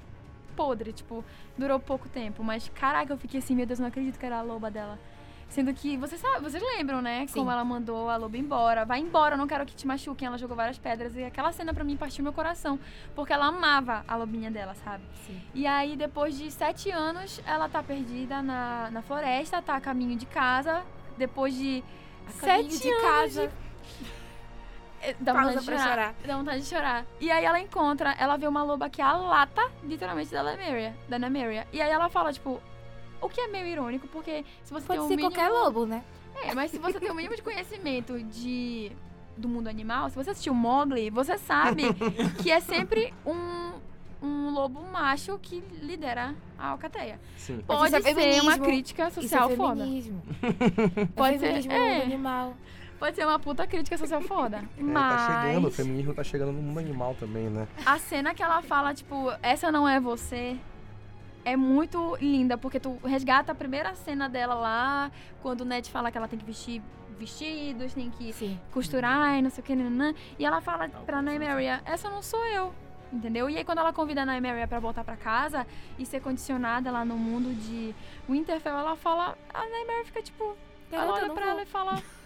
[0.59, 1.23] podre, tipo,
[1.57, 2.43] durou pouco tempo.
[2.43, 4.99] Mas, caraca, eu fiquei assim, meu Deus, não acredito que era a loba dela.
[5.47, 7.25] Sendo que, vocês, sabe, vocês lembram, né?
[7.27, 7.39] Sim.
[7.39, 8.83] Como ela mandou a loba embora.
[8.83, 10.27] Vai embora, eu não quero que te machuquem.
[10.27, 11.15] Ela jogou várias pedras.
[11.15, 12.77] E aquela cena pra mim partiu meu coração.
[13.15, 15.03] Porque ela amava a lobinha dela, sabe?
[15.25, 15.41] Sim.
[15.55, 20.17] E aí, depois de sete anos, ela tá perdida na, na floresta, tá a caminho
[20.17, 20.83] de casa.
[21.17, 21.83] Depois de
[22.27, 23.43] A sete de anos casa.
[23.45, 23.49] Eh,
[25.19, 25.89] Dá Pausa vontade de pra chorar.
[25.89, 26.15] chorar.
[26.25, 27.05] Dá vontade de chorar.
[27.19, 30.95] E aí ela encontra, ela vê uma loba que é a lata, literalmente, da Lemuria.
[31.07, 31.67] Da Nemeria.
[31.71, 32.61] E aí ela fala, tipo,
[33.21, 35.33] o que é meio irônico, porque se você Pode tem um ser mínimo...
[35.33, 36.03] qualquer lobo, né?
[36.43, 38.91] É, mas se você tem o mínimo de conhecimento de
[39.35, 41.83] do mundo animal, se você assistiu Mowgli, você sabe
[42.43, 43.71] que é sempre um,
[44.21, 47.19] um lobo macho que lidera a alcateia.
[47.37, 47.63] Sim.
[47.67, 49.83] Mas Pode isso é ser uma crítica Isso social é foda.
[49.83, 50.21] feminismo.
[51.15, 52.03] Pode é ser, é.
[52.03, 52.53] animal.
[52.99, 54.63] Pode ser uma puta crítica social foda.
[54.77, 57.67] É, mas tá chegando, o feminismo tá chegando no mundo animal também, né?
[57.85, 60.57] a cena que ela fala, tipo, essa não é você,
[61.45, 66.11] é muito linda, porque tu resgata a primeira cena dela lá, quando o Ned fala
[66.11, 66.81] que ela tem que vestir
[67.17, 68.59] vestidos, tem que Sim.
[68.71, 72.45] costurar e não sei o que, nananã, e ela fala pra Nymeria, essa não sou
[72.47, 72.73] eu.
[73.11, 73.49] Entendeu?
[73.49, 75.65] E aí quando ela convida a Nymeria pra voltar pra casa
[75.97, 77.93] e ser condicionada lá no mundo de
[78.29, 80.55] Winterfell, ela fala, a Nymeria fica tipo,
[80.91, 81.53] ela olha não pra vou.
[81.53, 82.01] ela e fala.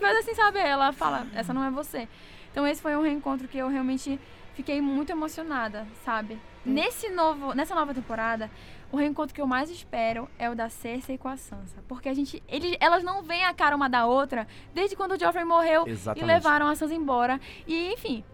[0.00, 0.58] faz assim, sabe?
[0.58, 2.08] Ela fala, essa não é você.
[2.50, 4.18] Então esse foi um reencontro que eu realmente
[4.54, 6.38] fiquei muito emocionada, sabe?
[6.64, 8.50] Nesse novo, nessa nova temporada,
[8.90, 11.82] o reencontro que eu mais espero é o da Cersei com a Sansa.
[11.88, 12.42] Porque a gente.
[12.48, 16.24] Eles, elas não veem a cara uma da outra desde quando o Joffrey morreu Exatamente.
[16.24, 17.40] e levaram a Sansa embora.
[17.66, 18.24] E, enfim,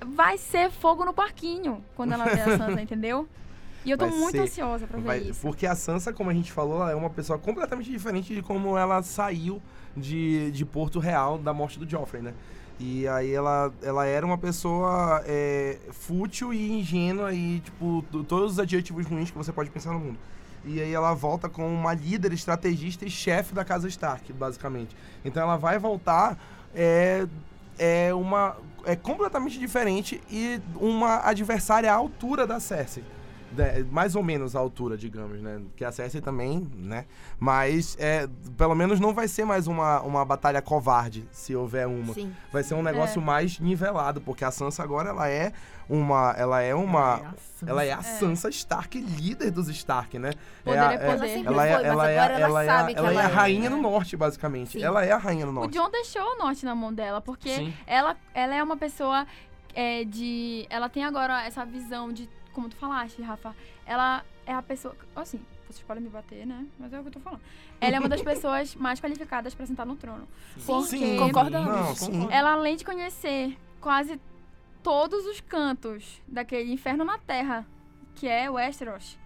[0.00, 3.28] vai ser fogo no parquinho quando ela vê a Sansa, entendeu?
[3.84, 5.40] E eu tô Vai muito ser- ansiosa pra ver Vai- isso.
[5.42, 8.76] porque a Sansa, como a gente falou, ela é uma pessoa completamente diferente de como
[8.78, 9.60] ela saiu
[9.96, 12.34] de, de Porto Real da morte do Joffrey, né?
[12.78, 18.58] E aí ela, ela era uma pessoa é, fútil e ingênua e, tipo, todos os
[18.58, 20.18] adjetivos ruins que você pode pensar no mundo.
[20.64, 24.94] E aí ela volta como uma líder, estrategista e chefe da casa Stark, basicamente.
[25.24, 26.38] Então ela vai voltar
[26.74, 27.26] é,
[27.78, 33.02] é uma é completamente diferente e uma adversária à altura da Cersei.
[33.56, 35.60] De- mais ou menos à altura, digamos, né?
[35.74, 37.06] Que a Cersei também, né?
[37.38, 42.12] Mas é, pelo menos não vai ser mais uma, uma batalha covarde, se houver uma.
[42.14, 42.32] Sim.
[42.52, 43.24] Vai ser um negócio É.
[43.24, 45.52] mais nivelado, porque a Sansa agora ela é
[45.88, 47.34] uma ela é uma
[47.66, 50.32] ela é a Sansa Stark, líder dos Stark, né?
[50.64, 51.08] Poder a- é poder.
[51.10, 53.22] Ela sempre ela é, foi, ela é, ela ela é, a- sabe ela é a
[53.22, 54.72] é, rainha do norte, basicamente.
[54.72, 54.82] Sim.
[54.82, 55.72] Ela é a rainha do O norte.
[55.72, 57.74] John deixou o norte na mão dela, porque Sim.
[57.86, 59.26] ela, ela é uma pessoa
[59.74, 60.66] é, de.
[60.70, 62.28] Ela tem agora essa visão de.
[62.56, 63.54] Como tu falaste, Rafa.
[63.84, 64.96] Ela é a pessoa.
[65.14, 65.38] Assim,
[65.68, 66.64] vocês podem me bater, né?
[66.78, 67.42] Mas é o que eu tô falando.
[67.78, 70.26] Ela é uma das pessoas mais qualificadas pra sentar no trono.
[70.64, 71.68] Porque Sim, concordamos.
[71.68, 72.28] Não, sim.
[72.30, 74.18] ela, além de conhecer quase
[74.82, 77.66] todos os cantos daquele inferno na Terra,
[78.14, 79.18] que é Westeros.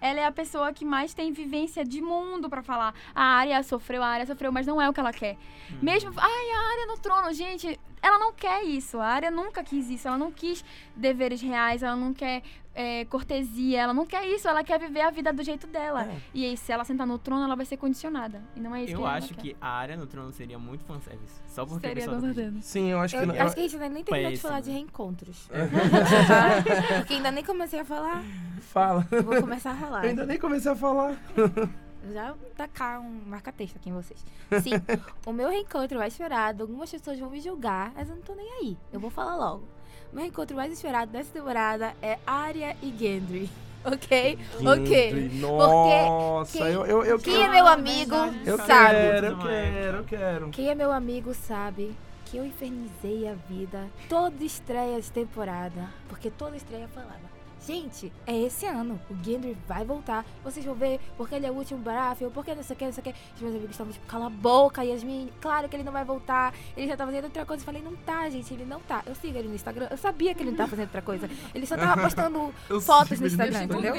[0.00, 2.92] Ela é a pessoa que mais tem vivência de mundo pra falar.
[3.14, 5.36] A área sofreu, a área sofreu, mas não é o que ela quer.
[5.80, 8.98] Mesmo, ai, a área no trono, gente, ela não quer isso.
[8.98, 10.08] A área nunca quis isso.
[10.08, 10.64] Ela não quis
[10.96, 12.42] deveres reais, ela não quer
[12.74, 14.48] é, cortesia, ela não quer isso.
[14.48, 16.04] Ela quer viver a vida do jeito dela.
[16.04, 16.16] É.
[16.34, 18.42] E aí, se ela sentar no trono, ela vai ser condicionada.
[18.56, 19.40] E não é isso que Eu acho quer.
[19.40, 21.40] que a área no trono seria muito fanservice.
[21.46, 22.56] Só porque Seria com certeza.
[22.60, 23.22] Sim, eu acho que.
[23.22, 25.48] Eu, não- acho que a gente ainda nem terminou de falar de reencontros.
[26.98, 28.22] Porque ainda nem comecei a falar.
[28.60, 29.06] Fala.
[29.10, 30.04] Eu vou começar a rolar.
[30.04, 31.16] Eu ainda nem comecei a falar.
[32.12, 34.24] Já tacar um marca-texto aqui em vocês.
[34.62, 34.72] Sim,
[35.26, 38.50] o meu reencontro mais esperado, algumas pessoas vão me julgar, mas eu não tô nem
[38.60, 38.76] aí.
[38.92, 39.62] Eu vou falar logo.
[40.10, 43.48] O meu reencontro mais esperado dessa temporada é Arya e Gendry.
[43.84, 44.38] Ok?
[44.66, 44.86] Ok.
[45.10, 47.44] Gendry, Nossa, quem- eu, eu, eu Quem quero.
[47.52, 48.94] é meu amigo Eu sabe.
[48.94, 50.48] quero, eu quero, eu quero.
[50.50, 51.94] Quem é meu amigo sabe
[52.26, 55.88] que eu infernizei a vida toda estreia de temporada.
[56.08, 57.30] Porque toda estreia falava.
[57.66, 59.00] Gente, é esse ano.
[59.08, 60.24] O Gendry vai voltar.
[60.42, 62.92] Vocês vão ver porque ele é o último Baratheon, porque não sei o que, não
[62.92, 63.14] sei o que.
[63.36, 65.30] Os meus amigos estavam tipo, cala a boca, Yasmin.
[65.40, 66.52] Claro que ele não vai voltar.
[66.76, 67.62] Ele já tá fazendo outra coisa.
[67.62, 69.02] Eu falei, não tá, gente, ele não tá.
[69.06, 69.86] Eu sigo ele no Instagram.
[69.90, 71.30] Eu sabia que ele não tá fazendo outra coisa.
[71.54, 72.52] Ele só tava postando
[72.82, 73.94] fotos sigo no Instagram, entendeu?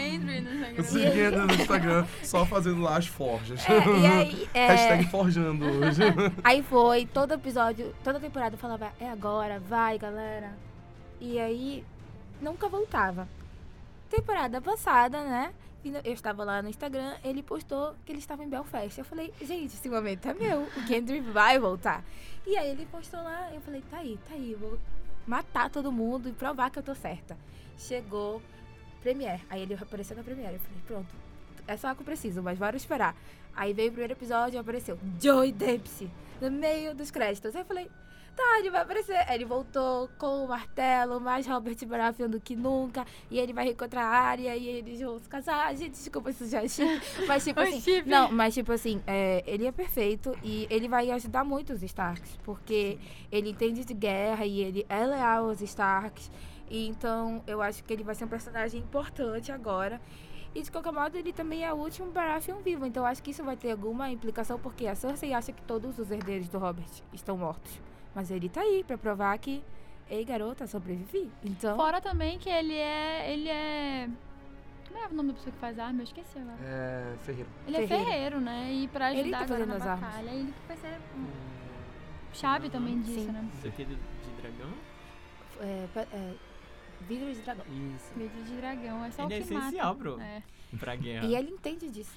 [0.76, 3.64] Eu segui ele no Instagram só fazendo lá as forjas.
[3.70, 6.02] É, e aí, é, Hashtag forjando hoje.
[6.44, 10.52] Aí foi, todo episódio, toda temporada eu falava, é agora, vai galera.
[11.22, 11.86] E aí,
[12.42, 13.28] nunca voltava.
[14.14, 15.52] Temporada passada, né?
[16.04, 19.00] Eu estava lá no Instagram, ele postou que ele estava em Belfast.
[19.00, 22.06] Eu falei, gente, esse momento é meu, o Gendry vai voltar.
[22.46, 24.78] E aí ele postou lá, eu falei, tá aí, tá aí, vou
[25.26, 27.36] matar todo mundo e provar que eu tô certa.
[27.76, 28.40] Chegou
[29.02, 30.54] Premiere, aí ele apareceu na Premiere.
[30.54, 31.16] Eu falei, pronto,
[31.68, 33.16] é só que eu preciso, mas bora esperar.
[33.56, 37.56] Aí veio o primeiro episódio e apareceu Joey Dempsey no meio dos créditos.
[37.56, 37.90] Aí eu falei,
[38.36, 39.16] tá, ele vai aparecer.
[39.28, 43.06] Aí Ele voltou com o martelo, mais Robert Baratheon do que nunca.
[43.30, 45.74] E ele vai reencontrar a Arya e eles vão se casar.
[45.76, 46.68] Gente, desculpa se já é.
[47.28, 47.82] Mas tipo assim.
[47.82, 48.10] chip.
[48.10, 52.38] Não, mas tipo assim, é, ele é perfeito e ele vai ajudar muito os Starks.
[52.44, 52.98] Porque
[53.32, 56.32] ele entende de guerra e ele é leal aos Starks.
[56.70, 60.02] E então eu acho que ele vai ser um personagem importante agora.
[60.56, 62.86] E de qualquer modo, ele também é o último Baratheon vivo.
[62.86, 66.12] Então acho que isso vai ter alguma implicação, porque a Cersei acha que todos os
[66.12, 67.82] herdeiros do Robert estão mortos.
[68.16, 69.64] Mas ele tá aí pra provar que,
[70.10, 71.30] ei garota, sobrevivi.
[71.44, 71.76] Então.
[71.76, 73.32] Fora também que ele é.
[73.32, 74.10] Ele é.
[74.88, 76.00] Como é o nome da pessoa que faz arma?
[76.02, 76.58] Eu esqueci agora.
[76.64, 77.50] É, Ferreira.
[77.68, 78.12] Ele é Ferreiro.
[78.12, 78.72] ferreiro, né?
[78.74, 80.10] E pra Ele ajudar tá agora na fazendo as armas.
[80.10, 80.30] batalha.
[80.32, 81.26] Ele que vai ser um
[82.34, 83.32] chave também disso, Sim.
[83.32, 83.50] né?
[83.58, 84.74] Isso aqui é de, de dragão?
[85.62, 86.34] É, é,
[87.08, 87.66] vidro de dragão.
[87.96, 88.12] Isso.
[88.16, 89.06] Vidro de dragão.
[89.06, 90.00] É só Ele é o que essencial mata.
[90.00, 90.44] pro, É.
[90.80, 91.26] pra guerra.
[91.26, 92.12] E ele entende disso.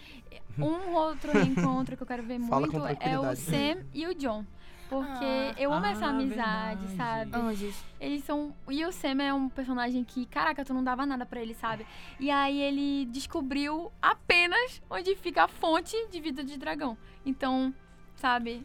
[0.59, 3.34] Um outro reencontro que eu quero ver Fala muito é o.
[3.36, 4.44] Sam e o John.
[4.89, 5.55] Porque Ah.
[5.59, 6.97] eu amo Ah, essa amizade, verdade.
[6.97, 7.37] sabe?
[7.37, 7.74] Anjos.
[8.01, 8.55] Eles são.
[8.68, 11.84] E o Sam é um personagem que, caraca, tu não dava nada pra ele, sabe?
[12.20, 16.97] E aí ele descobriu apenas onde fica a fonte de vida de dragão.
[17.24, 17.74] Então,
[18.16, 18.64] sabe?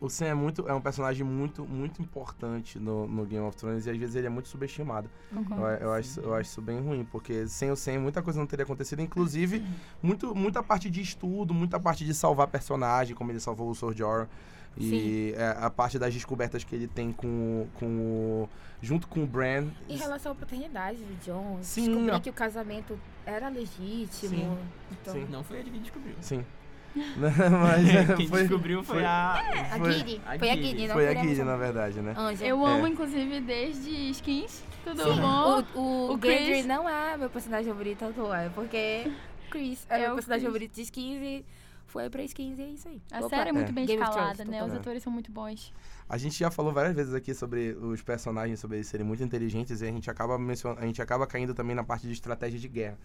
[0.00, 3.86] O Sam é, muito, é um personagem muito, muito importante no, no Game of Thrones
[3.86, 5.08] e às vezes ele é muito subestimado.
[5.32, 5.62] Concordo.
[5.62, 8.46] Eu, eu acho, eu acho isso bem ruim, porque sem o Sam muita coisa não
[8.46, 9.64] teria acontecido, inclusive
[10.02, 13.96] muito, muita parte de estudo, muita parte de salvar personagem, como ele salvou o Sword
[13.96, 14.28] Jorah.
[14.76, 18.48] E é, a parte das descobertas que ele tem com, com o.
[18.80, 19.66] junto com o Bran.
[19.88, 22.20] Em relação à paternidade do John, Sim, descobrir ó.
[22.20, 24.10] que o casamento era legítimo.
[24.30, 24.58] Sim.
[24.90, 25.26] Então, Sim.
[25.30, 26.14] Não foi ele que descobriu.
[26.20, 26.44] Sim.
[27.16, 29.32] Mas é, Quem foi, descobriu foi, foi- a.
[29.72, 30.20] A Foi- Guiri.
[30.26, 30.68] a Foi a Guiri.
[30.72, 32.14] Guiri, não foi a a na verdade, né?
[32.40, 32.70] Eu É.
[32.74, 34.62] amo, inclusive, desde skins.
[34.84, 35.62] Tudo Sim, bom?
[35.74, 39.10] o, o, O Gendry Chris- não é meu personagem favorito à toa, é porque
[39.50, 40.52] Chris é, É meu o personagem Chris.
[40.52, 41.44] favorito de skins e
[41.92, 43.00] foi pra skins e é isso aí.
[43.12, 43.28] A Opa.
[43.28, 43.72] série é muito É.
[43.72, 44.64] bem Game escalada, Thrones, né?
[44.64, 45.72] Os atores são muito bons.
[46.08, 49.82] A gente já falou várias vezes aqui sobre os personagens, sobre eles serem muito inteligentes,
[49.82, 50.74] e a gente acaba mencion...
[50.78, 52.98] a gente acaba caindo também na parte de estratégia de guerra.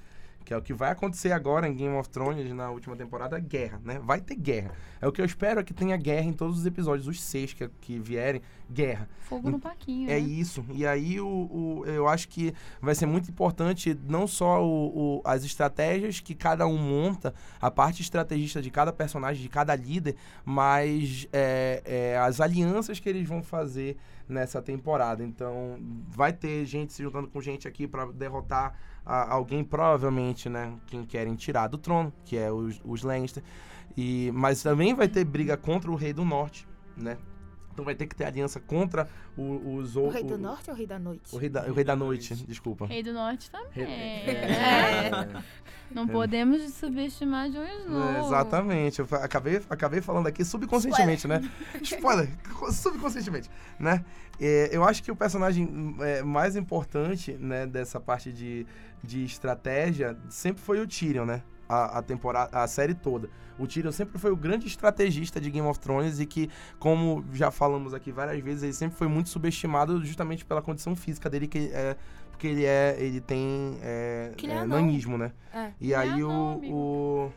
[0.45, 3.81] Que é o que vai acontecer agora em Game of Thrones na última temporada, guerra,
[3.83, 3.99] né?
[4.01, 4.71] Vai ter guerra.
[5.01, 7.51] É o que eu espero é que tenha guerra em todos os episódios, os seis
[7.53, 9.09] que, que vierem, guerra.
[9.19, 10.19] Fogo no paquinho, É né?
[10.19, 10.63] isso.
[10.73, 15.21] E aí o, o- eu acho que vai ser muito importante não só o, o-
[15.25, 20.15] as estratégias que cada um monta, a parte estrategista de cada personagem, de cada líder,
[20.45, 23.97] mas é, é, as alianças que eles vão fazer
[24.29, 25.23] nessa temporada.
[25.25, 25.77] Então
[26.07, 28.73] vai ter gente se juntando com gente aqui para derrotar
[29.07, 30.73] a- alguém, provavelmente, né?
[30.87, 33.41] Quem querem tirar do trono, que é os, os Lannister.
[33.95, 37.17] E, mas também vai ter briga contra o Rei do Norte, né?
[37.73, 40.15] Então vai ter que ter aliança contra o- os O outros.
[40.15, 41.35] Rei do Norte ou o Rei da Noite?
[41.35, 42.87] O rei da, o rei da noite, desculpa.
[42.87, 43.67] Rei do Norte também.
[43.71, 45.09] Rei- É.
[45.09, 45.43] É,
[45.91, 48.01] Não podemos subestimar Jon Snow.
[48.15, 48.99] é, exatamente.
[48.99, 51.39] Eu acabei, acabei falando aqui subconscientemente, né?
[51.81, 52.29] Spoiler,
[52.71, 53.49] subconscientemente,
[53.79, 54.03] né?
[54.39, 58.65] É, eu acho que o personagem é, mais importante, né, dessa parte de,
[59.03, 61.43] de estratégia sempre foi o Tyrion, né?
[61.69, 63.29] A, a temporada, a série toda.
[63.59, 67.51] O Tyrion sempre foi o grande estrategista de Game of Thrones e que, como já
[67.51, 71.69] falamos aqui várias vezes, ele sempre foi muito subestimado justamente pela condição física dele, que
[71.73, 71.97] é,
[72.31, 75.31] porque ele é, ele tem é, é é, nanismo, né?
[75.53, 75.71] É.
[75.81, 77.31] E É aí anão, o,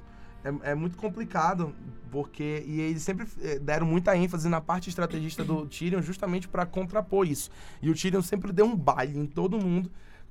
[0.44, 1.74] é, é muito complicado
[2.10, 3.26] porque e eles sempre
[3.62, 7.50] deram muita ênfase na parte estrategista do Tyrion justamente para contrapor isso.
[7.80, 9.90] E o Tyrion sempre deu um baile em todo mundo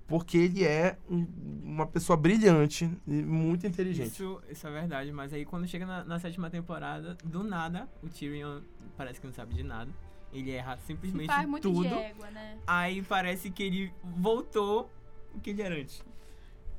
[0.10, 1.26] porque ele é um-
[1.64, 4.08] uma pessoa brilhante e muito inteligente.
[4.08, 8.10] Isso, isso é verdade, mas aí quando chega na, na sétima temporada, do nada, o
[8.10, 8.62] Tyrion
[8.98, 9.90] parece que não sabe de nada.
[10.34, 11.88] Ele erra simplesmente faz muito tudo.
[11.88, 12.58] de égua, né?
[12.68, 14.90] Aí parece que ele voltou
[15.34, 16.04] o que ele era antes.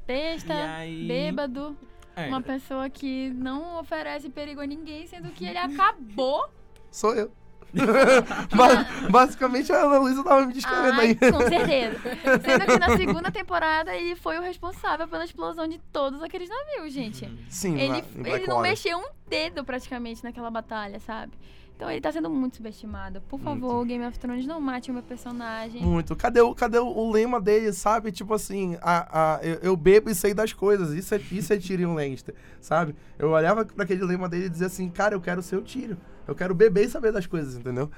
[0.06, 1.76] Besta, aí- bêbado,
[2.16, 6.48] É, uma pessoa que não oferece perigo a ninguém, sendo que ele acabou.
[6.90, 7.30] Sou eu.
[8.56, 11.14] Ba- Basicamente a Ana Luísa tava me descrevendo aí.
[11.14, 11.98] com certeza.
[12.44, 16.92] Sendo que na segunda temporada ele foi o responsável pela explosão de todos aqueles navios,
[16.92, 17.24] gente.
[17.24, 17.36] Uhum.
[17.48, 21.32] Sim, Ele, na, ele não mexeu um dedo praticamente naquela batalha, sabe?
[21.76, 23.22] Então ele tá sendo muito subestimado.
[23.22, 25.80] Por favor, Game of Thrones, não mate o meu personagem.
[25.80, 26.14] Muito.
[26.14, 28.12] Cadê, o, cadê o, o lema dele, sabe?
[28.12, 30.90] Tipo assim, a, a, eu, eu bebo e sei das coisas.
[30.92, 32.94] Isso é, isso é Tyrion Lannister, sabe?
[33.18, 35.96] Eu olhava pra aquele lema dele e dizia assim, cara, eu quero ser o Tyrion.
[36.30, 37.90] Eu quero beber e saber das coisas, entendeu?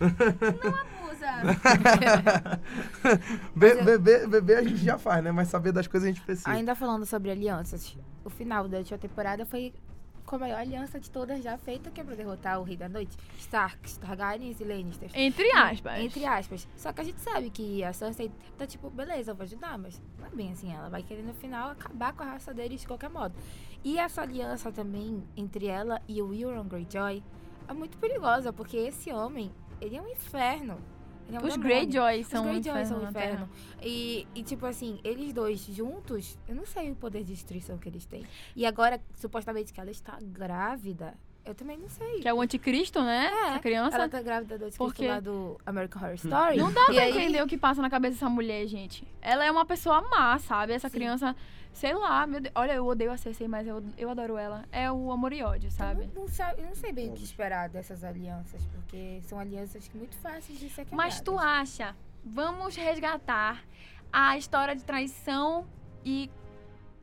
[0.00, 1.34] Abusa.
[3.54, 5.30] Be, eu- beber, beber a gente já faz, né?
[5.30, 6.48] Mas saber das coisas a gente precisa.
[6.48, 7.94] Ainda falando sobre alianças,
[8.24, 9.74] o final da última temporada foi
[10.24, 12.88] com a maior aliança de todas já feita, que é pra derrotar o Rei da
[12.88, 13.14] Noite.
[13.38, 15.12] Starks, Targaryens e Lannisters.
[15.14, 15.98] Entre aspas.
[16.00, 16.66] Entre aspas.
[16.74, 20.00] Só que a gente sabe que a Cersei tá tipo, beleza, eu vou ajudar, mas
[20.18, 20.72] não é bem assim.
[20.74, 23.34] Ela vai querer no final acabar com a raça deles de qualquer modo.
[23.84, 27.22] E essa aliança também entre ela e o Euron Greyjoy
[27.68, 30.78] é muito perigosa, porque esse homem, ele é um inferno.
[31.30, 31.56] É um Os.
[31.56, 33.48] Greyjoy Os são um são inferno um inferno.
[33.82, 37.88] E, e, tipo assim, eles dois juntos, eu não sei o poder de destruição que
[37.88, 38.24] eles têm.
[38.56, 41.14] E agora, supostamente, que ela está grávida,
[41.44, 42.20] eu também não sei.
[42.20, 43.26] Que é o anticristo, né?
[43.32, 43.96] É, Essa criança.
[43.96, 46.56] Ela tá grávida do Porque- escrito lá do American Horror Story.
[46.56, 49.06] Não dá pra aí, entender o que passa na cabeça dessa mulher, gente.
[49.20, 50.72] Ela é uma pessoa má, sabe?
[50.72, 50.94] Essa Sim.
[50.96, 51.36] criança,
[51.72, 52.52] sei lá, meu Deus.
[52.56, 54.64] Olha, eu odeio a Cersei, mas eu, eu adoro ela.
[54.72, 56.08] É o amor e ódio, Eu sabe?
[56.14, 59.90] não, não sabe, eu não sei bem o que esperar dessas alianças, porque são alianças
[59.94, 61.14] muito fáceis de ser quebradas.
[61.14, 63.62] Mas tu acha, vamos resgatar
[64.12, 65.66] a história de traição
[66.04, 66.30] e.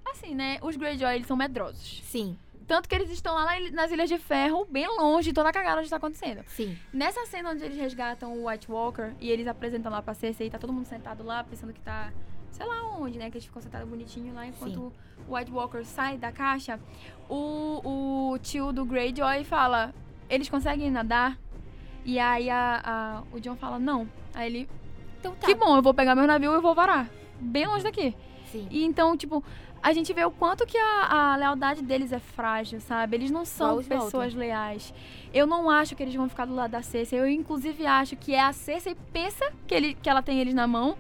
[0.04, 0.58] Assim, né?
[0.62, 2.02] Os Greyjoy, eles são medrosos.
[2.04, 2.38] Sim,
[2.72, 5.52] Tanto que eles estão lá na- nas Ilhas de Ferro, bem longe de toda a
[5.52, 6.42] cagada onde tá acontecendo.
[6.48, 6.78] sim.
[6.94, 10.58] Nessa cena onde eles resgatam o White Walker e eles apresentam lá pra Cersei, tá
[10.58, 12.14] todo mundo sentado lá, pensando que tá,
[12.50, 13.30] sei lá onde, né?
[13.30, 14.94] Que eles ficam sentados bonitinho lá, enquanto
[15.28, 16.80] o White Walker sai da caixa.
[17.30, 19.94] O, o tio do Greyjoy fala,
[20.30, 21.38] eles conseguem nadar?
[22.06, 24.08] E aí a, a- o John fala, não.
[24.34, 24.70] Aí ele,
[25.20, 25.46] Então tá.
[25.46, 27.10] que bom, eu vou pegar meu navio e vou varar.
[27.40, 28.16] Bem longe daqui.
[28.52, 28.68] Sim.
[28.72, 29.44] E então, tipo,
[29.82, 33.18] a gente vê o quanto que a, a lealdade deles é frágil, sabe?
[33.18, 34.94] Eles não são pessoas leais.
[35.34, 37.20] Eu não acho que eles vão ficar do lado da Cersei.
[37.20, 40.68] Eu, inclusive, acho que é a Cersei pensa que, ele, que ela tem eles na
[40.68, 40.98] mão.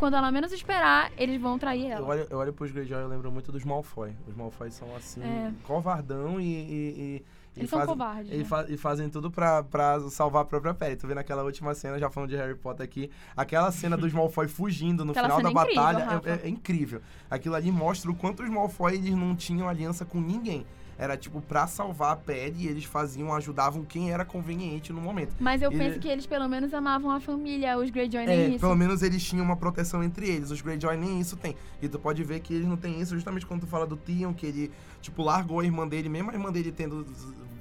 [0.00, 2.06] Quando ela menos esperar, eles vão trair Eu ela.
[2.08, 4.12] olho, eu olho pros Greyjoy e eu lembro muito dos Malfoy.
[4.26, 5.52] Os Malfoy são assim, É.
[5.64, 6.44] covardão e.
[6.44, 7.24] e, e-
[7.56, 8.32] Eles são fazem- covardes.
[8.32, 8.44] E, né?
[8.44, 10.96] fa- e fazem tudo pra, pra salvar a própria pele.
[10.96, 14.48] Tu vê naquela última cena, já falando de Harry Potter aqui, aquela cena dos Malfoy
[14.48, 16.28] fugindo no Aquela final da é incrível, batalha Rafa.
[16.30, 17.02] é, é- é incrível.
[17.30, 20.64] Aquilo ali mostra o quanto os Malfoy eles não tinham aliança com ninguém.
[21.00, 25.34] Era tipo pra salvar a pele e eles faziam, ajudavam quem era conveniente no momento.
[25.40, 28.50] Mas eu Ele- penso que eles pelo menos amavam a família, os Greyjoy É, nem
[28.50, 28.60] isso.
[28.60, 30.50] pelo menos eles tinham uma proteção entre eles.
[30.50, 31.56] Os Greyjoy nem isso tem.
[31.80, 34.34] E tu pode ver que eles não têm isso justamente quando tu fala do Theon,
[34.34, 34.70] que ele,
[35.00, 37.06] tipo, largou a irmã dele, mesmo a irmã dele tendo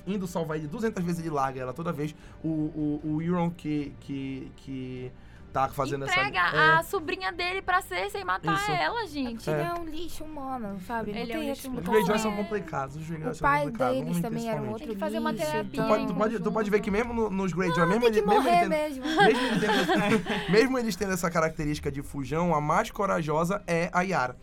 [0.05, 2.13] indo salvar ele 200 vezes, ele larga ela toda vez.
[2.43, 5.11] O, o, o Euron que, que, que
[5.51, 6.79] tá fazendo Entrega essa...
[6.79, 8.71] a sobrinha dele pra Cersei matar Isso.
[8.71, 9.49] ela, gente.
[9.49, 11.11] Ele é um lixo humano, sabe?
[11.11, 11.81] Ele é um lixo Os humano.
[11.81, 12.21] Greyjoy conceito.
[12.21, 13.93] são complicados, os O são pai complicados.
[13.95, 16.39] deles muito também era um outro Tem que fazer uma terapia, Tu pode, tu, pode,
[16.39, 18.59] tu pode ver que mesmo no- nos Greyjoy, mesmo, Tem que ele, mesmo, ele morrer
[18.59, 19.05] tendo, mesmo.
[19.05, 24.01] mesmo, ele tendo, mesmo eles tendo essa característica de fujão, a mais corajosa é a
[24.01, 24.35] Yara.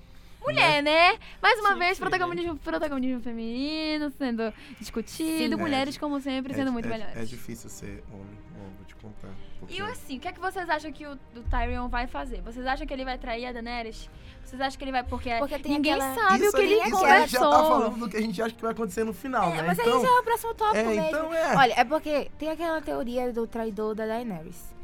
[0.43, 1.19] Mulher, né?
[1.43, 2.11] Mais uma Tinha vez, ser, né?
[2.11, 5.57] protagonismo, protagonismo feminino sendo discutido.
[5.57, 5.61] Sim.
[5.61, 7.17] Mulheres, como sempre, sendo é, muito é, melhores.
[7.17, 8.39] É difícil ser homem,
[8.77, 9.29] vou te contar.
[9.61, 12.41] porque- E assim, o que é que vocês acham que o, o Tyrion vai fazer?
[12.43, 14.09] Vocês acham que ele vai trair a Daenerys?
[14.45, 15.03] Vocês acham que ele vai...
[15.03, 17.31] Porque, Porque tem ninguém aquela- sabe o isso que aí- ele isso aí a gente
[17.33, 17.69] já tá conversou.
[17.81, 19.63] falando do que a gente acha que vai acontecer no final, É, né?
[19.67, 21.03] mas então, aí já é o próximo tópico é, mesmo.
[21.09, 21.57] então é.
[21.57, 24.75] Olha, é porque tem aquela teoria do traidor da Daenerys.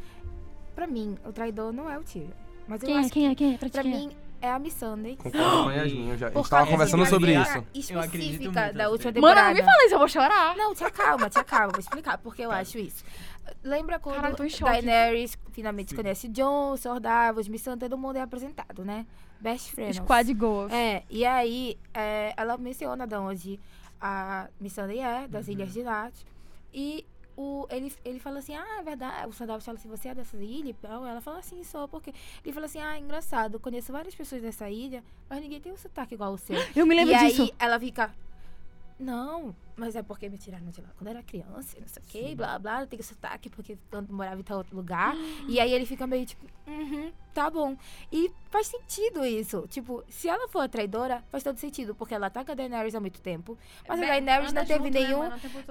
[0.74, 2.30] Pra mim, o traidor não é o Tyrion.
[2.66, 3.00] Mas eu Quem é?
[3.00, 3.34] acho Quem é?
[3.34, 3.58] Quem é?
[3.58, 3.84] Pra, pra é?
[3.84, 4.10] mim,
[4.40, 5.16] é a Missandei.
[5.16, 7.92] Concordo com a Yasmin, eu já, Por conversando sobre isso.
[7.92, 9.20] Eu acredito específica muito da última teoria.
[9.20, 9.48] Mano, temporada.
[9.48, 10.56] não me fala isso, eu vou chorar.
[10.56, 11.68] Não, te acalma, te acalma.
[11.72, 13.04] Vou explicar porque eu acho isso.
[13.62, 14.70] Lembra quando Caralho, tô em choque.
[14.70, 15.96] Daenerys finalmente Sim.
[15.96, 19.06] conhece Jon, Sor Davos, Missandei, todo mundo é apresentado, né?
[19.40, 19.96] Best friends.
[19.96, 20.72] Squad Goals.
[20.72, 23.60] É, e aí é, ela menciona de onde
[24.00, 25.54] a Missandei é, das Uhum.
[25.54, 26.14] Ilhas de Nat.
[26.72, 27.04] E
[27.36, 29.26] o, ele, ele fala assim, ah, é verdade.
[29.28, 30.70] O Sandavos fala assim, você é dessa ilha?
[30.70, 31.04] e tal.
[31.06, 32.12] Ela fala assim, sou, porque...
[32.44, 35.76] Ele fala assim, ah, engraçado, eu conheço várias pessoas dessa ilha, mas ninguém tem um
[35.76, 36.56] sotaque igual o seu.
[36.76, 37.42] Eu me lembro e disso.
[37.42, 38.14] aí ela fica,
[38.98, 42.02] não, mas é porque me tiraram de lá quando eu era criança, e não sei
[42.02, 45.14] o quê, blá, blá, eu tenho sotaque porque quando morava em tal outro lugar.
[45.48, 47.76] e aí ele fica meio tipo, uhum, tá bom.
[48.10, 49.66] E faz sentido isso.
[49.68, 52.94] Tipo, se ela for a traidora, faz todo sentido, porque ela tá com a Daenerys
[52.94, 53.56] há muito tempo.
[53.88, 55.22] Mas a Daenerys não teve né, nenhum,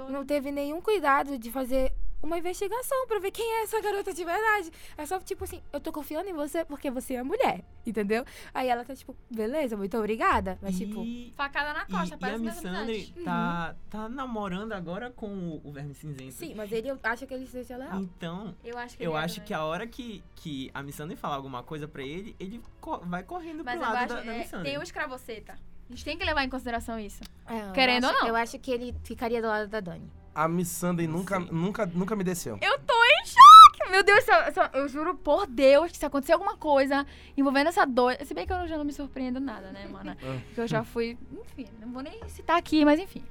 [0.10, 1.94] não teve nenhum cuidado de fazer
[2.24, 4.72] uma investigação pra ver quem é essa garota de verdade.
[4.96, 8.24] É só tipo assim, eu tô confiando em você porque você é mulher, entendeu?
[8.54, 10.58] Aí ela tá tipo, beleza, muito obrigada.
[10.62, 13.24] Mas tipo, E, Facada na e, costa, e a parece minhas Missandei amizades.
[13.26, 16.32] tá, tá namorando agora com o, o Verme Cinzento.
[16.32, 18.00] sim, mas ele acha que ele seja leal.
[18.00, 21.36] Então, Eu acho que eu é acho que a hora que, que a Missandei falar
[21.36, 24.34] alguma coisa pra ele, ele co- vai correndo Mas pro eu lado acho, da, da
[24.34, 24.72] é, Missandei.
[24.72, 25.54] tem o escravoceta.
[25.54, 27.22] A gente tem que levar em consideração isso.
[27.46, 28.28] É, eu Querendo acho- ou não.
[28.30, 30.10] Eu acho que ele ficaria do lado da Dani.
[30.34, 32.58] A Missandei nunca, nunca, nunca me desceu.
[32.62, 33.92] Eu tô em choque!
[33.92, 34.32] Meu Deus, se-
[34.78, 38.24] eu juro por Deus que se acontecer alguma coisa envolvendo essa doida.
[38.24, 40.18] Se bem que eu já não me surpreendo nada, né, mana?
[40.24, 40.40] Ah.
[40.46, 41.18] Porque eu já fui.
[41.34, 43.22] Enfim, não vou nem citar aqui, mas enfim.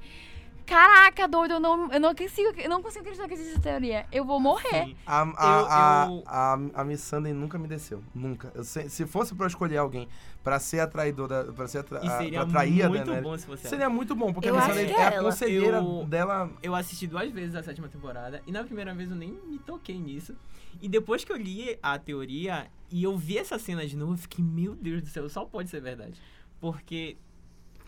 [0.65, 4.05] Caraca, doido, eu não, eu não consigo, eu não consigo acreditar que existe essa teoria.
[4.11, 4.85] Eu vou morrer.
[4.85, 4.95] Sim.
[5.05, 8.03] A, a, Eu- eu- a, a, a Missandei nunca me desceu.
[8.15, 8.51] Nunca.
[8.55, 10.07] Eu se, se fosse pra eu escolher alguém
[10.43, 13.45] pra ser a traidora, pra ser a, tra, E a- seria muito Daenerys, bom se
[13.47, 16.49] você Seria muito bom, porque Eu a Missandei que é é a conselheira Eu- dela.
[16.63, 19.97] Eu assisti duas vezes a sétima temporada e na primeira vez eu nem me toquei
[19.99, 20.35] nisso.
[20.81, 24.17] E depois que eu li a teoria e eu vi essa cena de novo, eu
[24.17, 26.13] fiquei, meu Deus do céu, só pode ser verdade.
[26.59, 27.17] Porque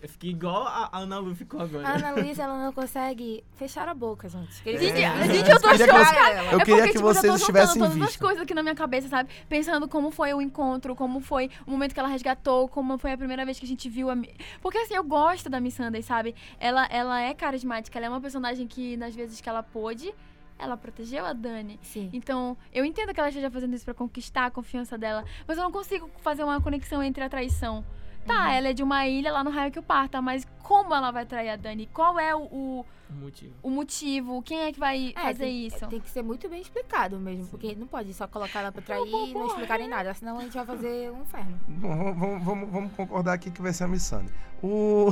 [0.04, 1.88] Eu fiquei igual a Ana Lu ficou agora.
[1.88, 4.62] A Ana Luísa, ela não consegue fechar a boca, gente.
[4.62, 5.34] Que ele- Gente, É.
[5.34, 6.06] gente, eu tô queria que chocada.
[6.06, 8.20] você- Eu é queria porque, que tipo, vocês eu estivessem todas as visto.
[8.20, 9.30] coisas aqui na minha cabeça, sabe?
[9.48, 13.18] Pensando como foi o encontro, como foi o momento que ela resgatou, como foi a
[13.18, 14.18] primeira vez que a gente viu a...
[14.62, 16.36] Porque, assim, eu gosto da Miss Sunday, sabe?
[16.60, 20.14] Ela, ela é carismática, ela é uma personagem que, nas vezes que ela pôde,
[20.60, 21.80] ela protegeu a Dani.
[21.82, 22.10] Sim.
[22.12, 25.64] Então, eu entendo que ela esteja fazendo isso pra conquistar a confiança dela, mas eu
[25.64, 27.86] não consigo fazer uma conexão entre a traição.
[28.26, 28.52] Tá, Uhum.
[28.52, 31.26] ela é de uma ilha lá no raio que o parta, mas como ela vai
[31.26, 31.88] trair a Dani?
[31.94, 33.54] Qual é o, o, O motivo.
[33.62, 34.42] o motivo?
[34.42, 35.88] Quem é que vai É, fazer tem, isso?
[35.88, 39.06] Tem que ser muito bem explicado mesmo, porque não pode só colocar ela pra trair
[39.08, 41.60] e não explicarem nada, senão a gente vai fazer um inferno.
[41.68, 44.34] Bom, vamos, vamos, vamos concordar aqui que vai ser a Missandei.
[44.64, 45.10] O.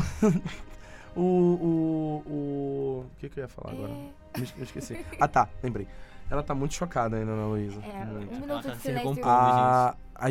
[1.15, 1.21] o.
[1.21, 2.23] O.
[2.25, 3.05] O.
[3.05, 3.91] O que, que eu ia falar agora?
[3.91, 5.05] É, Me esqueci.
[5.19, 5.87] Ah, tá, lembrei.
[6.31, 7.81] Ela tá muito chocada ainda, Ana Luísa.
[7.81, 8.33] é, Muito.
[8.33, 9.09] um minuto de tá silêncio.
[9.09, 9.27] recompondo.
[9.27, 10.27] A- a-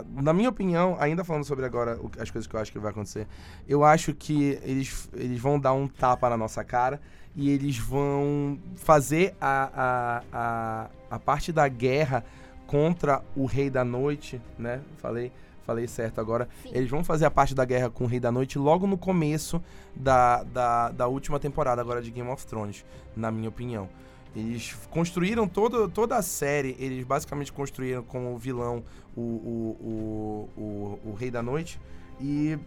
[0.00, 2.78] a- na minha opinião, ainda falando sobre agora o- as coisas que eu acho que
[2.78, 3.26] vai acontecer,
[3.68, 7.00] eu acho que eles, eles vão dar um tapa na nossa cara
[7.36, 12.24] e eles vão fazer a, a, a, a parte da guerra
[12.66, 14.80] contra o Rei da Noite, né?
[14.96, 15.30] Falei,
[15.64, 16.48] falei certo agora.
[16.64, 16.70] Sim.
[16.72, 19.62] Eles vão fazer a parte da guerra com o Rei da Noite logo no começo
[19.94, 22.84] da, da, da última temporada agora de Game of Thrones,
[23.14, 23.88] na minha opinião.
[24.34, 28.82] Eles construíram todo, toda a série, eles basicamente construíram como vilão
[29.16, 31.80] o, o, o, o, o Rei da Noite.
[32.20, 32.58] E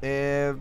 [0.00, 0.54] é,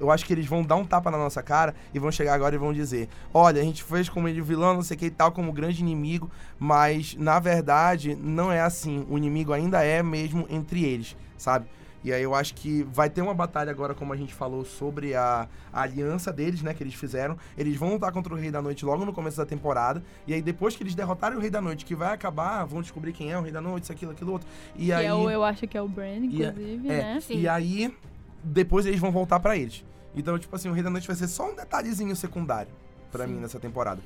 [0.00, 2.54] eu acho que eles vão dar um tapa na nossa cara e vão chegar agora
[2.54, 5.10] e vão dizer: Olha, a gente fez como ele vilão, não sei o que e
[5.10, 9.06] tal, como grande inimigo, mas na verdade não é assim.
[9.08, 11.66] O inimigo ainda é mesmo entre eles, sabe?
[12.04, 15.14] E aí eu acho que vai ter uma batalha agora, como a gente falou, sobre
[15.14, 17.36] a, a aliança deles, né, que eles fizeram.
[17.56, 20.02] Eles vão lutar contra o Rei da Noite logo no começo da temporada.
[20.26, 23.12] E aí depois que eles derrotarem o Rei da Noite, que vai acabar, vão descobrir
[23.12, 24.48] quem é o Rei da Noite, isso, aquilo, aquilo outro.
[24.74, 25.06] E que aí...
[25.06, 27.20] é o, eu acho que é o Brand, E é- inclusive, é, né?
[27.20, 27.38] Sim.
[27.38, 27.96] E aí,
[28.42, 29.84] depois eles vão voltar pra eles.
[30.14, 32.72] Então, tipo assim, o Rei da Noite vai ser só um detalhezinho secundário
[33.10, 33.32] pra Sim.
[33.32, 34.00] mim nessa temporada.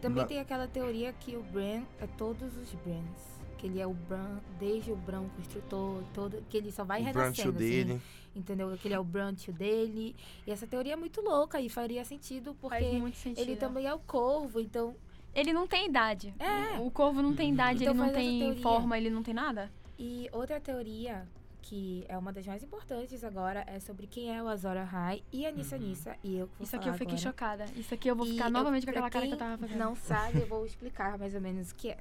[0.00, 3.39] Também tem aquela teoria que o Bran é todos os Brans.
[3.60, 7.04] Que ele é o Bran, desde o Bran construtor, todo, que ele só vai o
[7.04, 7.92] renascendo, brunch dele.
[7.92, 8.02] assim,
[8.34, 8.74] entendeu?
[8.78, 10.16] Que ele é o Brunch dele.
[10.46, 13.42] E essa teoria é muito louca e faria sentido Faz porque muito sentido.
[13.46, 14.96] ele também é o corvo, então...
[15.34, 16.34] Ele não tem idade.
[16.38, 16.78] É.
[16.80, 19.70] O corvo não tem idade, Então ele não tem forma, ele não tem nada.
[19.98, 21.28] E outra teoria,
[21.60, 25.44] que é uma das mais importantes agora, é sobre quem é o Azora High e
[25.44, 26.16] a Nissa Nissa.
[26.24, 27.18] E eu Isso aqui eu fiquei agora.
[27.22, 27.64] chocada.
[27.76, 29.78] Isso aqui eu vou E ficar eu- novamente com aquela cara que eu tava fazendo.
[29.78, 31.98] Não sabe, eu vou explicar mais ou menos o que é.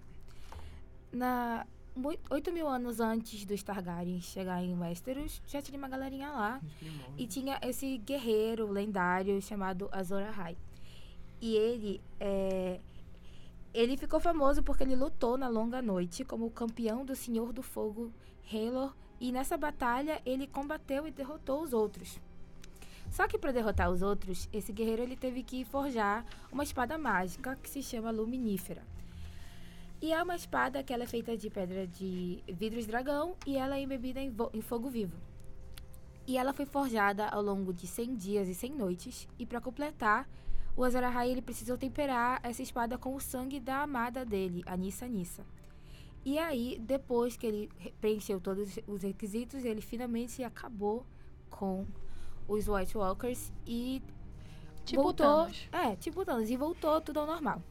[1.11, 6.29] Na mui- 8 mil anos antes dos Targaryen chegar em Westeros, já tinha uma galerinha
[6.31, 6.61] lá.
[7.17, 10.55] E tinha esse guerreiro lendário chamado Azor Ahai.
[11.41, 12.79] E ele é,
[13.73, 17.63] ele ficou famoso porque ele lutou na longa noite como o campeão do Senhor do
[17.63, 18.11] Fogo,
[18.51, 22.19] Halor, e nessa batalha ele combateu e derrotou os outros.
[23.09, 27.55] Só que para derrotar os outros, esse guerreiro ele teve que forjar uma espada mágica
[27.55, 28.83] que se chama Luminífera.
[30.01, 33.77] E é uma espada que ela é feita de pedra de vidros dragão e ela
[33.77, 35.17] é embebida em, em fogo vivo.
[36.25, 39.27] E ela foi forjada ao longo de 100 dias e 100 noites.
[39.37, 40.29] E para completar,
[40.77, 44.77] o Azor Ahai ele precisou temperar essa espada com o sangue da amada dele, a
[44.77, 45.43] Nissa Nissa.
[46.23, 51.05] E aí, depois que ele re- preencheu todos os requisitos, ele finalmente acabou
[51.49, 51.85] com
[52.47, 54.01] os White Walkers e
[54.85, 55.25] Tipo voltou.
[55.25, 55.67] Thanos.
[55.71, 57.61] É, tipo Thanos, e voltou tudo ao normal.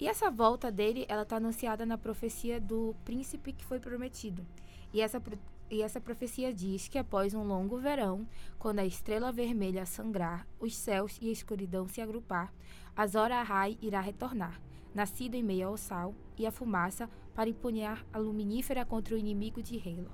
[0.00, 4.46] E essa volta dele, ela tá anunciada na profecia do príncipe que foi prometido.
[4.92, 5.20] E essa,
[5.68, 8.26] e essa profecia diz que após um longo verão,
[8.58, 12.52] quando a estrela vermelha sangrar, os céus e a escuridão se agrupar,
[12.96, 14.60] Azor Ahai irá retornar,
[14.94, 19.62] nascido em meio ao sal e a fumaça, para empunhar a luminífera contra o inimigo
[19.62, 20.10] de Halo.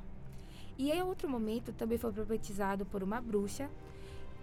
[0.77, 3.71] E em outro momento também foi profetizado por uma bruxa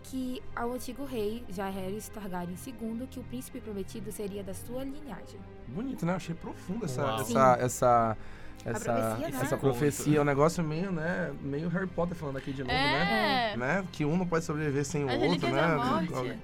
[0.03, 5.39] que ao antigo rei, Jaehaerys Targaryen II, que o príncipe prometido seria da sua linhagem.
[5.67, 6.13] Bonito, né?
[6.13, 7.21] Eu achei profundo essa, Uau.
[7.21, 8.17] essa, essa,
[8.65, 9.39] essa, profecia, né?
[9.41, 10.17] essa profecia.
[10.17, 11.33] É um negócio meio, né?
[11.41, 13.51] Meio Harry Potter falando aqui de novo, né?
[13.53, 13.57] É.
[13.57, 13.87] né?
[13.91, 15.61] Que um não pode sobreviver sem o As outro, né?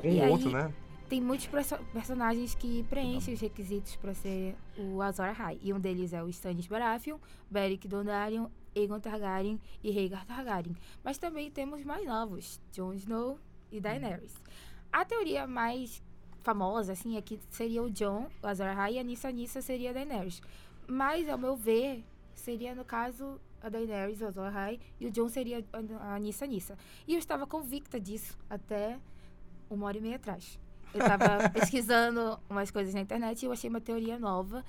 [0.02, 0.72] Com E o aí- outro, né?
[1.10, 5.58] Tem muitos perso- personagens que preenchem os requisitos para ser o Azor Ahai.
[5.62, 7.18] E um deles é o Stannis Baratheon,
[7.50, 10.76] Beric Dondarrion, Aegon Targaryen e Rhaegar Targaryen.
[11.02, 13.40] Mas também temos mais novos, Jon Snow
[13.72, 14.34] e Daenerys.
[14.92, 16.02] A teoria mais
[16.42, 19.90] famosa, assim, é que seria o Jon, o Azor Ahai, e a Nissa Nissa seria
[19.90, 20.42] a Daenerys.
[20.88, 25.28] Mas, ao meu ver, seria, no caso, a Daenerys, o Azor Ahai, e o Jon
[25.28, 26.78] seria a, Nissa Nissa.
[27.08, 28.98] E eu estava convicta disso até
[29.70, 30.58] uma hora e meia atrás.
[30.94, 34.64] Eu tava pesquisando umas coisas na internet e eu achei uma teoria nova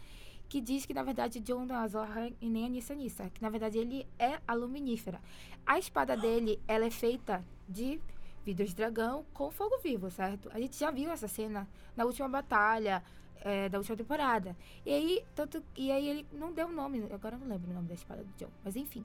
[0.48, 3.30] que diz que, na verdade, John não é Azor Ahai e nem a Nissa Nissa.
[3.30, 5.20] Que, na verdade, ele é a luminífera.
[5.64, 8.00] A espada dele, ela é feita de
[8.48, 10.48] vidros de dragão com fogo vivo, certo?
[10.54, 13.02] A gente já viu essa cena na última batalha
[13.42, 14.56] é, da última temporada.
[14.86, 17.74] E aí, tanto, e aí ele não deu o nome, agora eu não lembro o
[17.74, 19.04] nome da espada do John, mas enfim.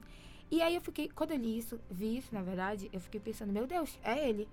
[0.50, 3.52] E aí eu fiquei, quando eu li isso, vi isso, na verdade, eu fiquei pensando,
[3.52, 4.48] meu Deus, é ele.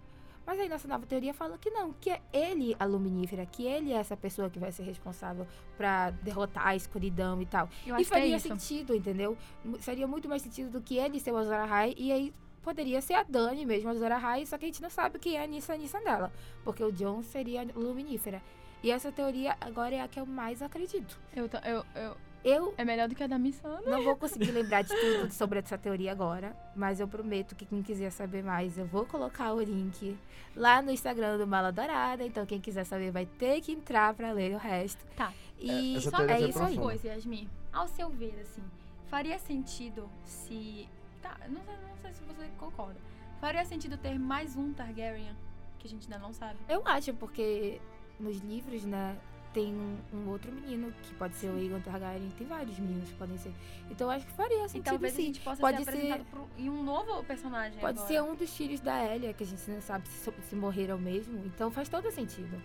[0.46, 3.94] Mas aí nossa nova teoria fala que não, que é ele a luminífera, que ele
[3.94, 7.70] é essa pessoa que vai ser responsável pra derrotar a escuridão e tal.
[7.88, 8.50] Eu e é faria isso.
[8.50, 9.38] sentido, entendeu?
[9.80, 12.34] Faria muito mais sentido do que ele ser o Ahai e aí
[12.64, 15.38] poderia ser a Dani mesmo, a Azor Ahai, só que a gente não sabe quem
[15.38, 16.32] é a Nissa Nissa dela,
[16.64, 18.41] porque o John seria a luminífera.
[18.84, 21.20] E essa teoria agora é a que eu mais acredito.
[21.36, 23.88] Eu, tô- eu, eu, Eu é melhor do que a da Missandra.
[23.91, 27.84] não vou conseguir lembrar de tudo sobre essa teoria agora, mas eu prometo que quem
[27.84, 30.18] quiser saber mais, eu vou colocar o link
[30.55, 32.26] lá no Instagram do Mala Dourada.
[32.26, 35.05] Então, quem quiser saber vai ter que entrar pra ler o resto.
[35.16, 35.32] Tá.
[35.59, 36.76] E É, só teoria é isso aí.
[36.76, 37.47] coisa, Yasmin.
[37.72, 38.64] Ao seu ver, assim,
[39.05, 40.89] faria sentido se.
[41.22, 42.99] Tá, não sei, não sei se você concorda.
[43.39, 45.36] Faria sentido ter mais um Targaryen,
[45.80, 46.57] que a gente ainda não sabe.
[46.69, 47.80] Eu acho, porque
[48.19, 49.17] nos livros, né,
[49.53, 52.32] tem um, um outro menino que pode ser o Aegon Targaryen.
[52.38, 53.51] Tem vários meninos que podem ser.
[53.89, 55.24] Então, eu acho que faria E sentido talvez a sim.
[55.26, 57.80] gente possa Pode ser ser- apresentado pro, em um novo personagem.
[57.80, 58.13] Pode agora.
[58.13, 61.43] ser um dos filhos da Elia, que a gente não sabe se, se morreram mesmo.
[61.45, 62.61] Então, faz todo sentido.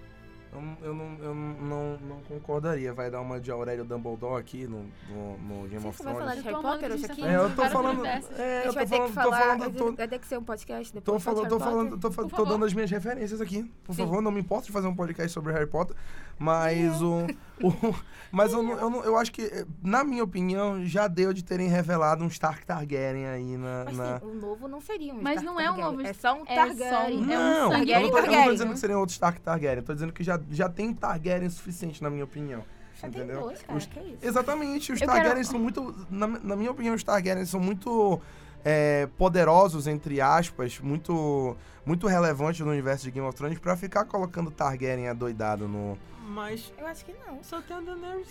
[0.52, 2.92] Eu, não- eu, não, eu não, não, concordaria.
[2.94, 6.32] Vai dar uma de Aurélio Dumbledore aqui no, no, no Game Você of vai falar
[6.32, 6.36] Thrones.
[6.36, 7.24] de tô Harry Potter hoje aqui?
[7.26, 8.06] É, eu tô falando.
[8.06, 8.18] É,
[8.66, 9.38] eu tô falando, que tô falar.
[9.38, 11.22] falando, tô, Vai ter que ser um podcast Tô, depois.
[11.22, 12.24] falando, tô, Harry falando, Potter.
[12.30, 13.64] tô, tô dando as minhas referências aqui.
[13.84, 14.02] Por Sim.
[14.02, 15.94] favor, não me importa de fazer um podcast sobre Harry Potter.
[16.38, 17.26] Mas o.
[17.62, 17.94] o-
[18.30, 21.68] mas eu, não, eu, não- eu acho que, na minha opinião, já deu de terem
[21.68, 23.84] revelado um Stark Targaryen aí na.
[23.86, 26.08] Mas na- sim, o novo não seria um Mas Stark não é um Targaryen, novo
[26.08, 26.90] É só um é Targaryen.
[26.90, 28.52] só um- Não, é um eu não, tô, eu não tô Targaryen.
[28.52, 29.78] dizendo que seria outro Stark Targaryen.
[29.78, 32.62] Eu tô dizendo que já, já tem Targaryen suficiente, na minha opinião.
[33.00, 33.40] Já tem entendeu?
[33.42, 33.78] dois, cara.
[33.78, 34.18] Os- Que isso?
[34.22, 35.94] Exatamente, os Eu quero- Targaryens são muito.
[36.10, 38.20] Na, na minha opinião, os Targaryens são muito
[38.64, 44.04] é, poderosos, entre aspas, muito, muito relevantes no universo de Game of Thrones pra ficar
[44.06, 45.96] colocando Targaryen adoidado no.
[46.28, 47.42] Mas Eu acho que não.
[47.44, 48.26] só tem a Daenerys.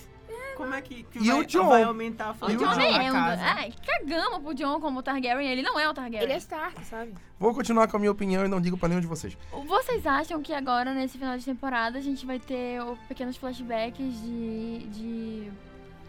[0.57, 1.67] Como é que, que E vai, o Jon?
[1.67, 3.15] vai aumentar a O força o John é um.
[3.17, 5.51] Ai, cagamos pro John como Targaryen.
[5.51, 6.23] Ele não é o Targaryen.
[6.23, 7.13] Ele é Stark, sabe?
[7.37, 9.37] Vou continuar com a minha opinião e não digo pra nenhum de vocês.
[9.67, 14.79] Vocês acham que agora, nesse final de temporada, a gente vai ter pequenos flashbacks de.
[14.87, 15.51] de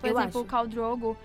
[0.00, 0.40] por Eu exemplo, acho.
[0.40, 1.16] o Khal Drogo,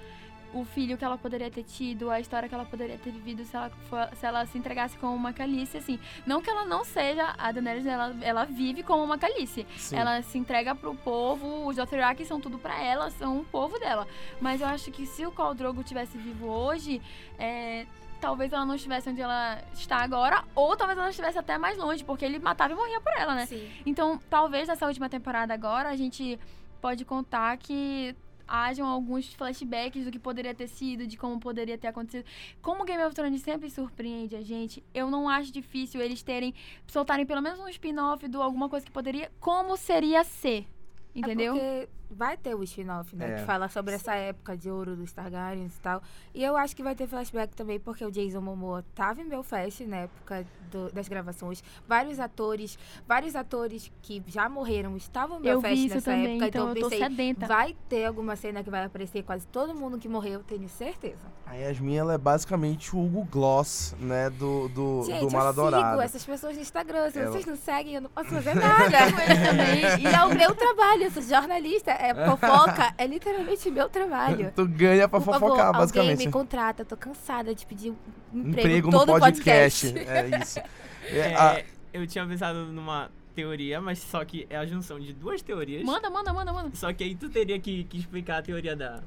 [0.54, 3.56] o filho que ela poderia ter tido, a história que ela poderia ter vivido se
[3.56, 6.00] ela, for- se, ela se entregasse como uma calice, assim.
[6.26, 9.66] Não que ela não seja, a Daenerys, ela, ela vive como uma calice.
[9.78, 9.96] Sim.
[9.98, 14.08] Ela se entrega pro povo, os Dothraki são tudo pra ela, são o povo dela.
[14.40, 17.02] Mas eu acho que se o Khal Drogo tivesse vivo hoje,
[17.40, 17.86] é,
[18.20, 22.04] talvez ela não estivesse onde ela está agora, ou talvez ela estivesse até mais longe,
[22.04, 23.46] porque ele matava e morria por ela, né?
[23.46, 23.70] Sim.
[23.86, 26.38] Então, talvez nessa última temporada agora, a gente
[26.82, 28.16] pode contar que
[28.52, 32.26] hajam alguns flashbacks do que poderia ter sido, de como poderia ter acontecido.
[32.62, 36.54] Como Game of Thrones sempre surpreende a gente, eu não acho difícil eles terem,
[36.86, 40.68] soltarem pelo menos um spin-off do alguma coisa que poderia, como seria ser,
[41.16, 41.56] entendeu?
[41.56, 43.32] É porque vai ter o spin-off, né?
[43.34, 43.36] É.
[43.40, 46.02] Que fala sobre essa época de ouro dos Targaryens e tal.
[46.34, 49.86] E eu acho que vai ter flashback também, porque o Jason Momoa tava em Belfast
[49.86, 51.64] na época do- das gravações.
[51.88, 56.32] Vários atores, vários atores que já morreram estavam em eu Belfast vi isso nessa também,
[56.32, 56.48] época.
[56.48, 57.48] então eu tô pensei, sedenta.
[57.48, 61.20] vai ter alguma cena que vai aparecer quase todo mundo que morreu, tenho certeza.
[61.46, 65.66] A Yasmin, ela é basicamente o Hugo Gloss, né, do, do, Gente, do Mala eu
[65.72, 67.12] sigo essas pessoas no Instagram.
[67.12, 68.98] Se Ela- vocês não seguem, eu não posso fazer nada.
[70.00, 71.04] e é o meu trabalho.
[71.04, 71.92] Eu sou jornalista.
[72.10, 72.94] É fofoca.
[72.98, 74.52] É literalmente meu trabalho.
[74.56, 76.26] Tu ganha pra Por favor, fofocar, alguém basicamente.
[76.26, 76.84] me contrata.
[76.86, 77.96] Tô cansada de pedir um
[78.40, 79.88] emprego, Emprego todo no podcast.
[79.94, 80.10] podcast.
[80.10, 80.60] É isso.
[81.04, 85.12] É, É, a- Eu tinha pensado numa teoria, mas só que é a junção de
[85.14, 85.84] duas teorias.
[85.84, 86.70] Manda, manda, manda, manda.
[86.76, 89.02] Só que aí tu teria que, que explicar a teoria da,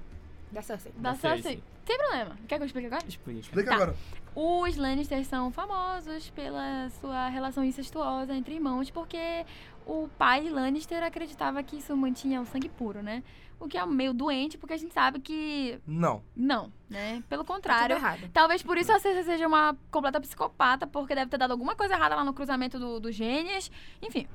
[0.50, 0.92] Da Cersei.
[0.96, 1.62] Da da Cersei.
[1.86, 2.36] Sem problema.
[2.48, 3.02] Quer que eu explique agora?
[3.06, 3.40] Explica.
[3.40, 3.76] Explica Tá.
[3.76, 3.94] agora.
[4.36, 9.46] Os Lannisters são famosos pela sua relação incestuosa entre irmãos, porque
[9.86, 13.22] o pai Lannister acreditava que isso mantinha o sangue puro, né?
[13.60, 16.22] O que é meio doente, porque a gente sabe que Não.
[16.36, 17.22] não, né?
[17.28, 17.96] Pelo Tá tudo contrário.
[17.96, 18.28] errado.
[18.32, 21.94] Talvez por isso a Cersei seja uma completa psicopata, porque deve ter dado alguma coisa
[21.94, 23.70] errada lá no cruzamento do- dos genes.
[24.02, 24.26] Enfim.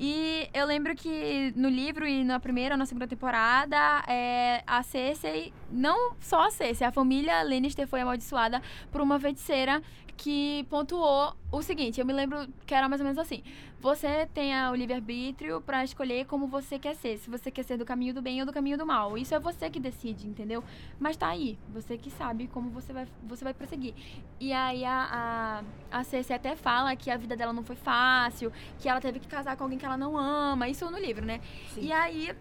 [0.00, 3.76] E eu lembro que no livro e na primeira ou na segunda temporada,
[4.08, 8.60] é, a Cersei, não só a Cersei, a família Lannister foi amaldiçoada
[8.90, 9.80] por uma feiticeira
[10.22, 13.42] que pontuou o seguinte, eu me lembro que era mais ou menos assim.
[13.80, 17.18] Você tem o livre-arbítrio pra escolher como você quer ser.
[17.18, 19.18] Se você quer ser do caminho do bem ou do caminho do mal.
[19.18, 20.62] Isso é você que decide, entendeu?
[21.00, 21.58] Mas tá aí.
[21.74, 23.94] Você que sabe como você vai, você vai prosseguir.
[24.38, 28.52] E aí a, a, a Cersei até fala que a vida dela não foi fácil,
[28.78, 30.68] que ela teve que casar com alguém que ela não ama.
[30.68, 31.40] Isso no livro, né?
[31.74, 31.86] Sim.
[31.86, 32.32] E aí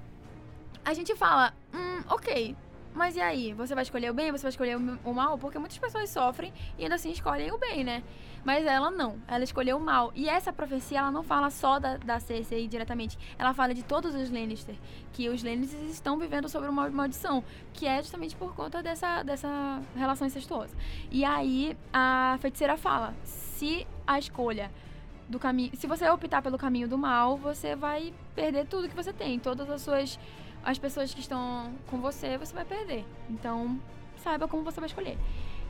[0.86, 2.56] a gente fala, hum, ok.
[2.94, 3.54] Mas e aí?
[3.54, 4.32] Você vai escolher o bem?
[4.32, 5.38] Você vai escolher o mal?
[5.38, 8.04] Porque muitas pessoas sofrem e ainda assim escolhem o bem, né?
[8.44, 9.18] Mas ela não.
[9.28, 10.12] Ela escolheu o mal.
[10.16, 13.18] E essa profecia, ela não fala só da, da Cersei diretamente.
[13.38, 14.76] Ela fala de todos os Lannister.
[15.14, 17.44] Que os Lannister estão vivendo sobre uma maldição.
[17.74, 20.76] Que é justamente por conta dessa, dessa relação incestuosa.
[21.12, 24.72] E aí, a feiticeira fala: se a escolha
[25.32, 25.72] do caminho.
[25.76, 29.40] Se você optar pelo caminho do mal, você vai perder tudo que você tem.
[29.40, 30.20] Todas as suas.
[30.64, 33.06] As pessoas que estão com você, você vai perder.
[33.30, 33.80] Então,
[34.18, 35.18] saiba como você vai escolher.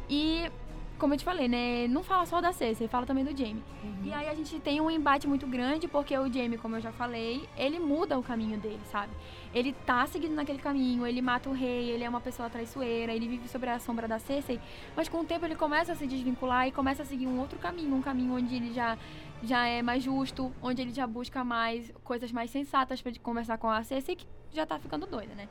[0.09, 0.51] E,
[0.99, 1.87] como eu te falei, né?
[1.87, 3.63] Não fala só da Cersei, fala também do Jaime.
[4.03, 6.91] E aí a gente tem um embate muito grande, porque o Jaime, como eu já
[6.91, 9.13] falei, ele muda o caminho dele, sabe?
[9.53, 13.27] Ele tá seguindo naquele caminho, ele mata o rei, ele é uma pessoa traiçoeira, ele
[13.27, 14.59] vive sobre a sombra da Cersei,
[14.95, 17.57] mas com o tempo ele começa a se desvincular e começa a seguir um outro
[17.57, 18.97] caminho, um caminho onde ele já
[19.43, 23.69] já é mais justo, onde ele já busca mais coisas mais sensatas pra conversar com
[23.69, 25.47] a Cersei, que já tá ficando doida, né?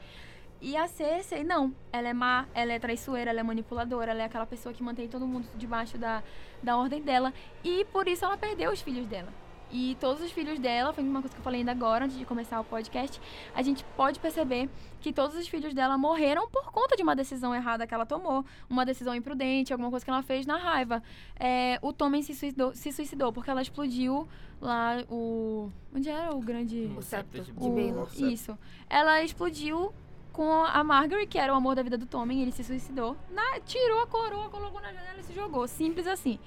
[0.60, 1.74] E a Cersei, não.
[1.90, 5.08] Ela é má, ela é traiçoeira, ela é manipuladora, ela é aquela pessoa que mantém
[5.08, 6.22] todo mundo debaixo da,
[6.62, 7.32] da ordem dela.
[7.64, 9.32] E por isso ela perdeu os filhos dela.
[9.72, 12.24] E todos os filhos dela, foi uma coisa que eu falei ainda agora, antes de
[12.24, 13.20] começar o podcast,
[13.54, 14.68] a gente pode perceber
[15.00, 18.44] que todos os filhos dela morreram por conta de uma decisão errada que ela tomou,
[18.68, 21.02] uma decisão imprudente, alguma coisa que ela fez na raiva.
[21.38, 24.26] É, o Tommen se suicidou, se suicidou porque ela explodiu
[24.60, 25.70] lá o.
[25.94, 26.90] Onde era o grande.
[26.96, 28.08] O septo de Baelor.
[28.16, 28.58] Isso.
[28.88, 29.92] Ela explodiu
[30.32, 33.16] com a Margaery, que era o amor da vida do Tommen, ele se suicidou.
[33.30, 35.66] Na- tirou a coroa, colocou na janela e se jogou.
[35.66, 36.38] Simples assim.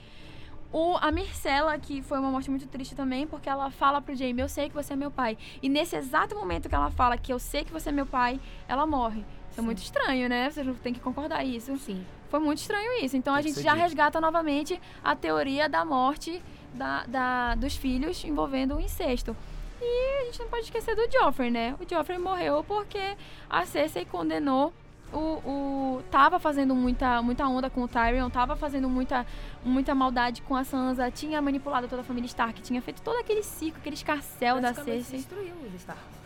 [0.73, 4.41] O, a Myrcella, que foi uma morte muito triste também, porque ela fala pro Jaime,
[4.41, 5.37] eu sei que você é meu pai.
[5.61, 8.39] E nesse exato momento que ela fala que eu sei que você é meu pai,
[8.67, 9.23] ela morre.
[9.51, 10.49] Isso é muito estranho, né?
[10.49, 11.77] Vocês não tem que concordar isso.
[11.77, 12.03] Sim.
[12.27, 13.15] Foi muito estranho isso.
[13.15, 13.83] Então a Tem que gente já dito.
[13.83, 16.41] resgata novamente a teoria da morte
[16.73, 19.37] da, da- dos filhos envolvendo o incesto.
[19.79, 21.75] E a gente não pode esquecer do Joffrey, né?
[21.79, 23.15] O Joffrey morreu porque
[23.47, 24.73] a Cersei condenou
[25.13, 29.25] o, o tava fazendo muita, muita onda com o Tyrion, tava fazendo muita,
[29.63, 33.43] muita maldade com a Sansa, tinha manipulado toda a família Stark, tinha feito todo aquele
[33.43, 35.19] ciclo, aquele escarcel da Cersei.
[35.19, 36.17] destruiu os Starks.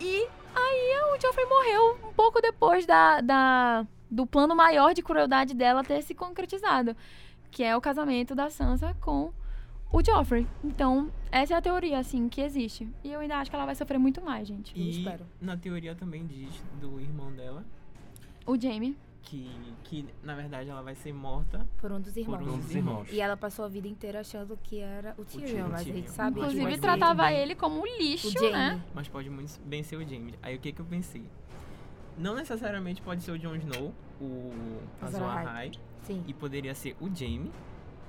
[0.00, 5.54] E aí o Joffrey morreu um pouco depois da, da- do plano maior de crueldade
[5.54, 6.96] dela ter se concretizado.
[7.50, 9.30] Que é o casamento da Sansa com
[9.92, 10.46] o Joffrey.
[10.64, 12.88] Então, essa é a teoria, assim, que existe.
[13.04, 14.72] E eu ainda acho que ela vai sofrer muito mais, gente.
[14.74, 15.26] Eu E espero.
[15.40, 17.62] na teoria também diz do irmão dela
[18.46, 18.96] O Jamie.
[19.22, 19.48] que,
[19.84, 22.38] que na verdade ela vai ser morta Por um dos irmãos.
[22.38, 23.08] por um dos irmãos.
[23.12, 25.96] E ela passou a vida inteira achando que era o Tyrion, Tyrion, mas a Tyrion.
[25.96, 27.38] gente sabe Inclusive, tratava bem.
[27.38, 28.82] ele como um o lixo, né?
[28.94, 30.34] Mas pode muito bem ser o Jaime.
[30.42, 31.24] Aí o que que eu pensei?
[32.18, 34.52] Não necessariamente pode ser o Jon Snow, o
[35.00, 35.70] Azor Ahai.
[36.02, 37.50] Sim, e poderia ser o Jaime.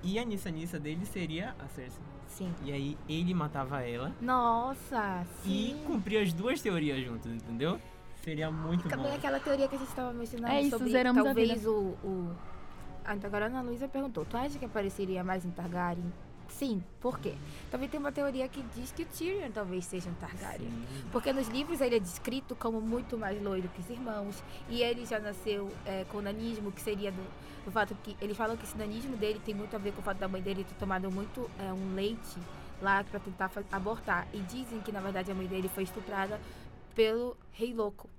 [0.04, 2.04] E a Nissa Nissa dele seria a Cersei.
[2.28, 2.52] sim.
[2.66, 5.84] E aí ele matava ela Nossa, e sim.
[5.88, 7.80] cumpria as duas teorias juntas, entendeu?
[8.24, 9.16] Seria muito Também bom.
[9.16, 11.72] aquela teoria que a gente estava mencionando É isso, sobre zeramos a talvez o,
[12.04, 12.36] o...
[13.04, 16.12] Ah, então Agora a Ana Luísa perguntou, tu acha que apareceria mais um Targaryen?
[16.48, 17.34] Sim, por quê?
[17.70, 20.70] Também tem uma teoria que diz que o Tyrion talvez seja um Targaryen.
[20.70, 21.04] Sim.
[21.12, 24.42] Porque nos livros ele é descrito como muito mais loiro que os irmãos.
[24.70, 27.24] E ele já nasceu é, com nanismo, que seria do,
[27.66, 28.16] do fato que.
[28.22, 30.42] Eles falam que esse nanismo dele tem muito a ver com o fato da mãe
[30.42, 32.38] dele ter tomado muito é, um leite
[32.82, 34.28] lá pra tentar abortar.
[34.32, 36.40] E dizem que na verdade a mãe dele foi estuprada
[36.96, 38.10] pelo rei louco.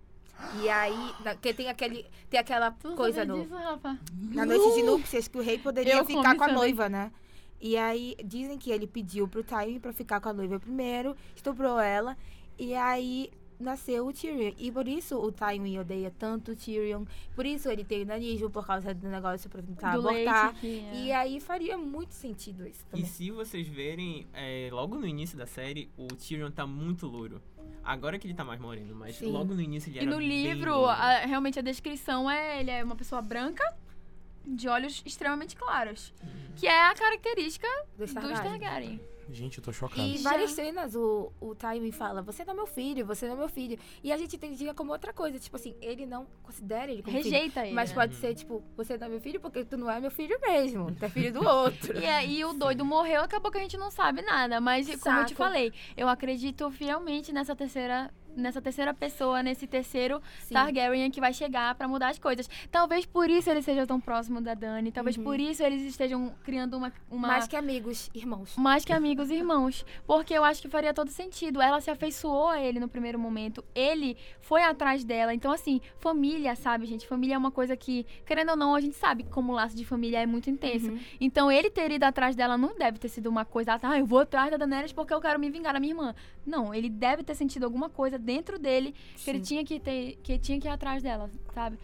[0.62, 2.04] E aí, na- que tem aquele.
[2.28, 3.40] Tem aquela Tu coisa no.
[3.40, 3.98] disso, Rafa?
[4.32, 6.54] Na noite de núpcias que o rei poderia Eu ficar com a também.
[6.56, 7.12] noiva, né?
[7.60, 11.78] E aí dizem que ele pediu pro Tywin pra ficar com a noiva primeiro, estuprou
[11.80, 12.16] ela,
[12.58, 14.52] e aí nasceu o Tyrion.
[14.58, 18.50] E por isso o Tywin odeia tanto o Tyrion, por isso ele tem o nanismo,
[18.50, 20.46] por causa do negócio pra tentar Do abortar.
[20.48, 20.80] leite que...
[20.80, 21.04] é.
[21.04, 23.06] E aí faria muito sentido isso E também.
[23.06, 27.40] se vocês verem, é, logo no início da série, o Tyrion tá muito louro.
[27.82, 29.30] Agora que ele tá mais moreno, mas Sim.
[29.30, 30.88] logo no início ele E era no bem livro, louro.
[30.90, 33.62] a- realmente a descrição é ele é uma pessoa branca
[34.46, 36.12] de olhos extremamente claros,
[36.56, 39.00] que é a característica Dos dos Targaryen.
[39.30, 40.02] Gente, eu tô chocado.
[40.02, 40.30] E Já.
[40.30, 43.48] várias cenas o, o Tywin fala, você não é meu filho, você não é meu
[43.48, 43.78] filho.
[44.02, 47.32] E a gente entendia como outra coisa, tipo assim, ele não considera ele como filho.
[47.32, 47.74] Rejeita ele.
[47.74, 47.94] Mas né?
[47.94, 50.94] pode ser, tipo, você não é meu filho porque tu não é meu filho mesmo.
[50.94, 51.94] Tu é filho do outro.
[52.04, 54.60] E, e o doido morreu, acabou que a gente não sabe nada.
[54.60, 58.12] Mas, como eu te falei, eu acredito fielmente nessa terceira.
[58.36, 60.54] Nessa terceira pessoa, nesse terceiro Sim.
[60.54, 62.48] Targaryen que vai chegar pra mudar as coisas.
[62.70, 64.90] Talvez por isso ele seja tão próximo da Dani.
[64.92, 65.24] Talvez Uhum.
[65.24, 66.92] por isso eles estejam criando uma.
[67.10, 67.28] uma...
[67.28, 68.56] Mais que amigos, irmãos.
[68.56, 69.84] Mais que amigos irmãos.
[70.06, 71.60] Porque eu acho que faria todo sentido.
[71.60, 73.64] Ela se afeiçoou a ele no primeiro momento.
[73.74, 75.34] Ele foi atrás dela.
[75.34, 77.06] Então, assim, família, sabe, gente?
[77.06, 79.84] Família é uma coisa que, querendo ou não, a gente sabe como o laço de
[79.84, 80.90] família é muito intenso.
[80.90, 80.98] Uhum.
[81.20, 84.20] Então, ele ter ido atrás dela não deve ter sido uma coisa, ah, eu vou
[84.20, 86.14] atrás da Daenerys porque eu quero me vingar da minha irmã.
[86.46, 90.38] Não, ele deve ter sentido alguma coisa dentro dele que ele tinha que ter, que
[90.38, 91.78] tinha que ir atrás dela, sabe?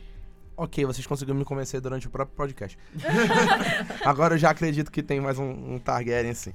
[0.57, 2.79] Ok, vocês conseguiram me convencer durante o próprio podcast.
[4.05, 6.53] Agora eu já acredito que tem mais um, um Targaryen, sim.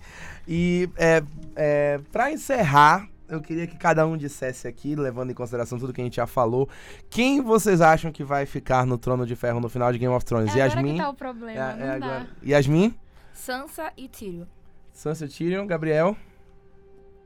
[0.48, 1.24] E é,
[1.56, 6.02] é, pra encerrar, eu queria que cada um dissesse aqui, levando em consideração tudo que
[6.02, 6.70] a gente já falou,
[7.10, 10.24] quem vocês acham que vai ficar no Trono de Ferro no final de Game of
[10.24, 10.56] Thrones?
[10.56, 10.94] É agora Yasmin?
[10.94, 12.28] que tá o problema, É- é agora.
[12.46, 12.94] Yasmin?
[13.34, 14.46] Sansa e Tyrion.
[14.94, 15.66] Sansa Tyrion?
[15.66, 16.16] Gabriel?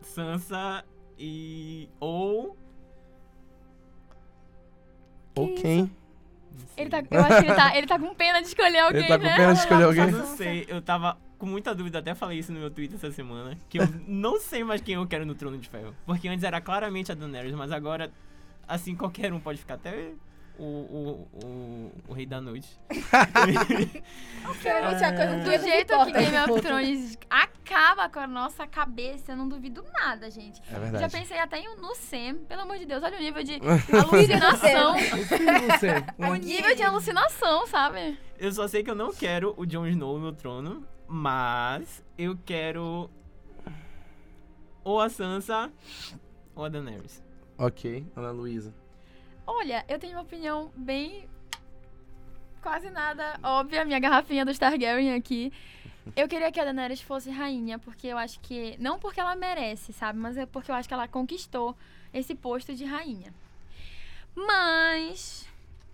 [0.01, 0.83] Sansa
[1.19, 1.89] e.
[1.99, 2.57] Ou.
[5.35, 5.91] Ou quem?
[6.75, 9.17] Ele tá, eu acho que ele tá, ele tá com pena de escolher alguém, tá
[9.17, 9.35] com né?
[9.35, 10.11] pena de escolher Eu alguém?
[10.11, 13.57] não sei, eu tava com muita dúvida, até falei isso no meu Twitter essa semana,
[13.69, 15.95] que eu não sei mais quem eu quero no Trono de Ferro.
[16.05, 18.11] Porque antes era claramente a Daenerys, mas agora,
[18.67, 20.11] assim, qualquer um pode ficar, até
[20.59, 22.67] o, o, o, o Rei da Noite.
[24.43, 25.11] A coisa
[25.43, 30.29] Do jeito que Game of Thrones acaba com a nossa cabeça, eu não duvido nada,
[30.29, 30.61] gente.
[30.69, 31.11] É Já verdade.
[31.17, 33.59] pensei até em- no Sam, pelo amor de Deus, olha o nível de
[33.93, 34.95] alucinação.
[36.29, 38.17] o nível de alucinação, sabe?
[38.37, 43.09] Eu só sei que eu não quero o Jon Snow no trono, mas eu quero
[44.83, 45.71] ou a Sansa
[46.55, 47.23] ou a Daenerys.
[47.57, 48.73] ok, Ana Luísa.
[49.51, 51.27] Olha, eu tenho uma opinião bem.
[52.61, 55.51] quase nada óbvia, minha garrafinha do Targaryen aqui.
[56.15, 58.77] Eu queria que a Daenerys fosse rainha, porque eu acho que.
[58.79, 60.19] Não porque ela merece, sabe?
[60.19, 61.75] Mas é porque eu acho que ela conquistou
[62.13, 63.33] esse posto de rainha.
[64.35, 65.47] Mas.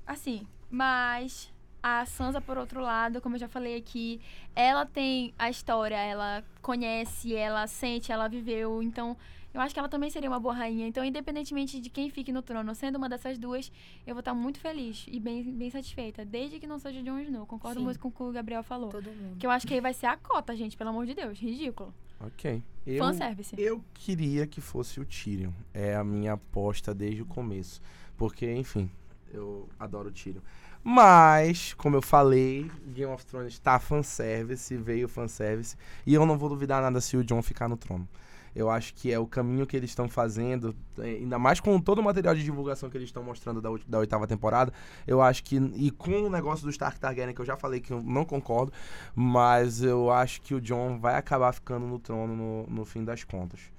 [0.05, 1.49] Assim, mas.
[1.81, 4.19] A Sansa, por outro lado, como eu já falei aqui,
[4.53, 8.83] ela tem a história, ela conhece, ela sente, ela viveu.
[8.83, 9.15] Então,
[9.55, 10.85] eu acho que ela também seria uma boa rainha.
[10.85, 13.71] Então, independentemente de quem fique no trono, sendo uma dessas duas,
[14.05, 16.25] eu vou estar muito feliz e bem, bem satisfeita.
[16.25, 17.45] Desde que não seja Jon Snow.
[17.45, 17.85] Concordo Sim.
[17.85, 18.89] muito com o que o Gabriel falou.
[18.89, 19.37] Todo mundo.
[19.39, 21.39] Que eu acho que aí vai ser a cota, gente, pelo amor de Deus.
[21.39, 21.93] Ridículo.
[22.19, 22.61] Ok.
[22.85, 23.55] Eu, Fanservice.
[23.57, 25.51] eu queria que fosse o Tyrion.
[25.73, 27.81] É a minha aposta desde o começo.
[28.17, 28.91] Porque, enfim,
[29.33, 30.41] eu adoro o Tyrion.
[30.83, 35.77] Mas, como eu falei, Game of Thrones tá fanservice, veio fanservice.
[36.05, 38.05] E eu não vou duvidar nada se o John ficar no trono.
[38.55, 41.99] Eu acho que é o caminho que eles estão fazendo, é, ainda mais com todo
[41.99, 44.71] o material de divulgação que eles estão mostrando da, da oitava temporada.
[45.05, 47.91] Eu acho que, e com o negócio do Stark Targaryen, que eu já falei que
[47.91, 48.71] eu não concordo,
[49.13, 53.23] mas eu acho que o John vai acabar ficando no trono no, no fim das
[53.23, 53.74] contas.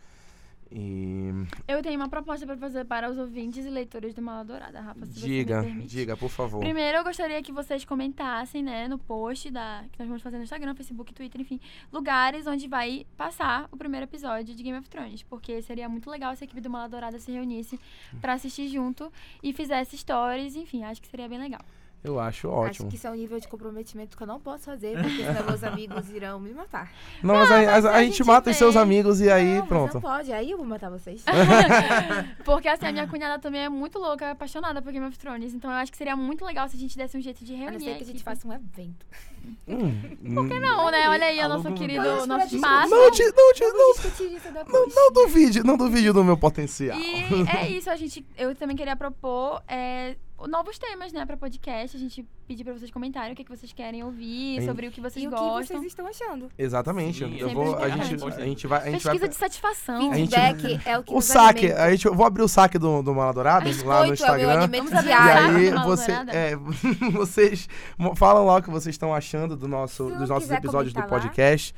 [0.71, 1.31] E
[1.69, 5.07] Eu tenho uma proposta pra fazer para os ouvintes e leitores do Mala Dourada, Rafa,
[5.07, 5.89] se diga, você me permite.
[5.89, 6.61] diga, por favor.
[6.61, 10.43] Primeiro, eu gostaria que vocês comentassem, né, no post da, que nós vamos fazer no
[10.45, 11.61] Instagram, Facebook, Twitter, enfim,
[11.93, 15.23] lugares onde vai passar o primeiro episódio de Game of Thrones.
[15.23, 17.79] Porque seria muito legal se a equipe do Mala Dourada se reunisse
[18.21, 19.13] pra assistir junto
[19.43, 21.61] e fizesse stories, enfim, acho que seria bem legal.
[22.07, 22.89] Eu acho Acho ótimo.
[22.89, 25.63] que isso é um nível de comprometimento que eu não posso fazer, porque senão meus
[25.65, 26.91] amigos irão me matar.
[27.23, 29.59] Não, mas, a, a- a a gente gente mata os seus amigos e aí não,
[29.61, 29.95] mas pronto.
[29.95, 31.25] não pode, aí eu vou matar vocês.
[32.45, 35.55] Porque, assim, a minha cunhada também é muito louca, apaixonada por Game of Thrones.
[35.55, 37.57] Então, eu acho que seria muito legal se a gente desse um jeito de A
[37.57, 39.07] reunir não ser que a gente faça um evento.
[39.69, 39.91] Hum,
[40.35, 41.09] Por que não, né?
[41.09, 42.89] Olha aí o nosso querido, nosso Não.
[42.89, 46.99] Não, te, não, te, não, não, não duvide, não duvide do meu potencial.
[46.99, 47.25] E
[47.57, 50.17] é isso, a gente, eu também queria propor é,
[50.49, 51.97] novos temas, né, pra podcast.
[51.97, 54.67] A gente pedir pra vocês comentarem o que, que vocês querem ouvir, Hein?
[54.67, 55.79] sobre o que vocês E o que gostam.
[55.79, 56.51] vocês estão achando?
[56.59, 57.25] Exatamente.
[57.25, 60.13] Sim, eu vou, a gente, a gente vai, a gente vai Pesquisa de satisfação.
[60.13, 61.83] A gente- Feedback é o que o saque, alimenta.
[61.85, 64.13] a gente, eu vou abrir o saque do, do Maladourado lá no é o meu
[64.15, 64.47] Instagram.
[64.69, 66.57] Vamos abrir E aí, você, é,
[67.13, 67.69] vocês
[68.17, 71.75] falam lá o que vocês estão achando do nosso, dos nossos episódios do podcast.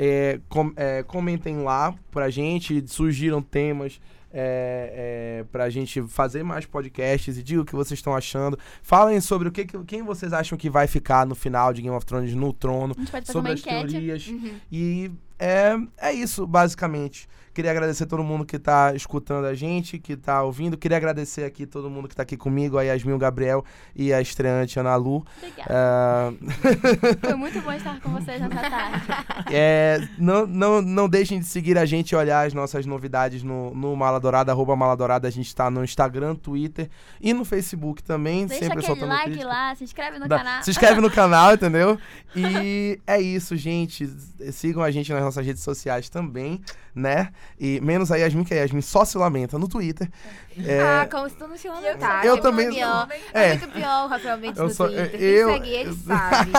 [0.00, 4.00] É, com- é, comentem lá pra gente, sugiram temas
[4.32, 8.58] é, é, pra gente fazer mais podcasts e digam o que vocês estão achando.
[8.82, 11.94] Falem sobre o que, que- quem vocês acham que vai ficar no final de Game
[11.96, 13.86] of Thrones no trono, A gente pode fazer sobre as enquete.
[13.88, 14.26] teorias.
[14.28, 14.50] Uhum.
[14.70, 17.28] E é, é isso, basicamente.
[17.58, 20.78] Queria agradecer todo mundo que tá escutando a gente, que tá ouvindo.
[20.78, 23.64] Queria agradecer aqui todo mundo que tá aqui comigo, a Yasmin, o Gabriel
[23.96, 25.26] e a estreante Ana Lu.
[25.38, 25.68] Obrigada.
[25.68, 26.32] Ah,
[27.20, 29.06] Foi muito bom estar com vocês nessa tarde.
[29.52, 33.74] é, não, não, não deixem de seguir a gente e olhar as nossas novidades no,
[33.74, 35.26] no Mala Dourada, arroba Mala Dourada.
[35.26, 36.88] A gente tá no Instagram, Twitter
[37.20, 38.46] e no Facebook também.
[38.46, 39.48] Deixa sempre aquele soltando like crítica.
[39.48, 40.62] lá, se inscreve no Dá- canal.
[40.62, 41.98] Se inscreve no canal, entendeu?
[42.36, 44.06] E é isso, gente.
[44.52, 46.60] Sigam a gente nas nossas redes sociais também,
[46.94, 47.30] né?
[47.58, 50.08] E menos a Yasmin, que a Yasmin só se lamenta no Twitter.
[50.64, 52.24] É, Ah, como se tu não se lamentar.
[52.24, 53.08] Eu é também- pior.
[53.32, 53.44] É.
[53.44, 53.48] É.
[53.58, 55.20] muito pior o Rafael Mendes Eu no sou- Twitter.
[55.22, 56.50] eu- Quem segue ele eu- sabe.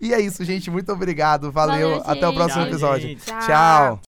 [0.00, 0.70] e é isso, gente.
[0.70, 1.50] Muito obrigado.
[1.50, 1.98] Valeu.
[2.00, 3.16] Valeu, Até o próximo episódio.
[3.16, 3.38] Tchau.
[3.40, 4.13] Tchau.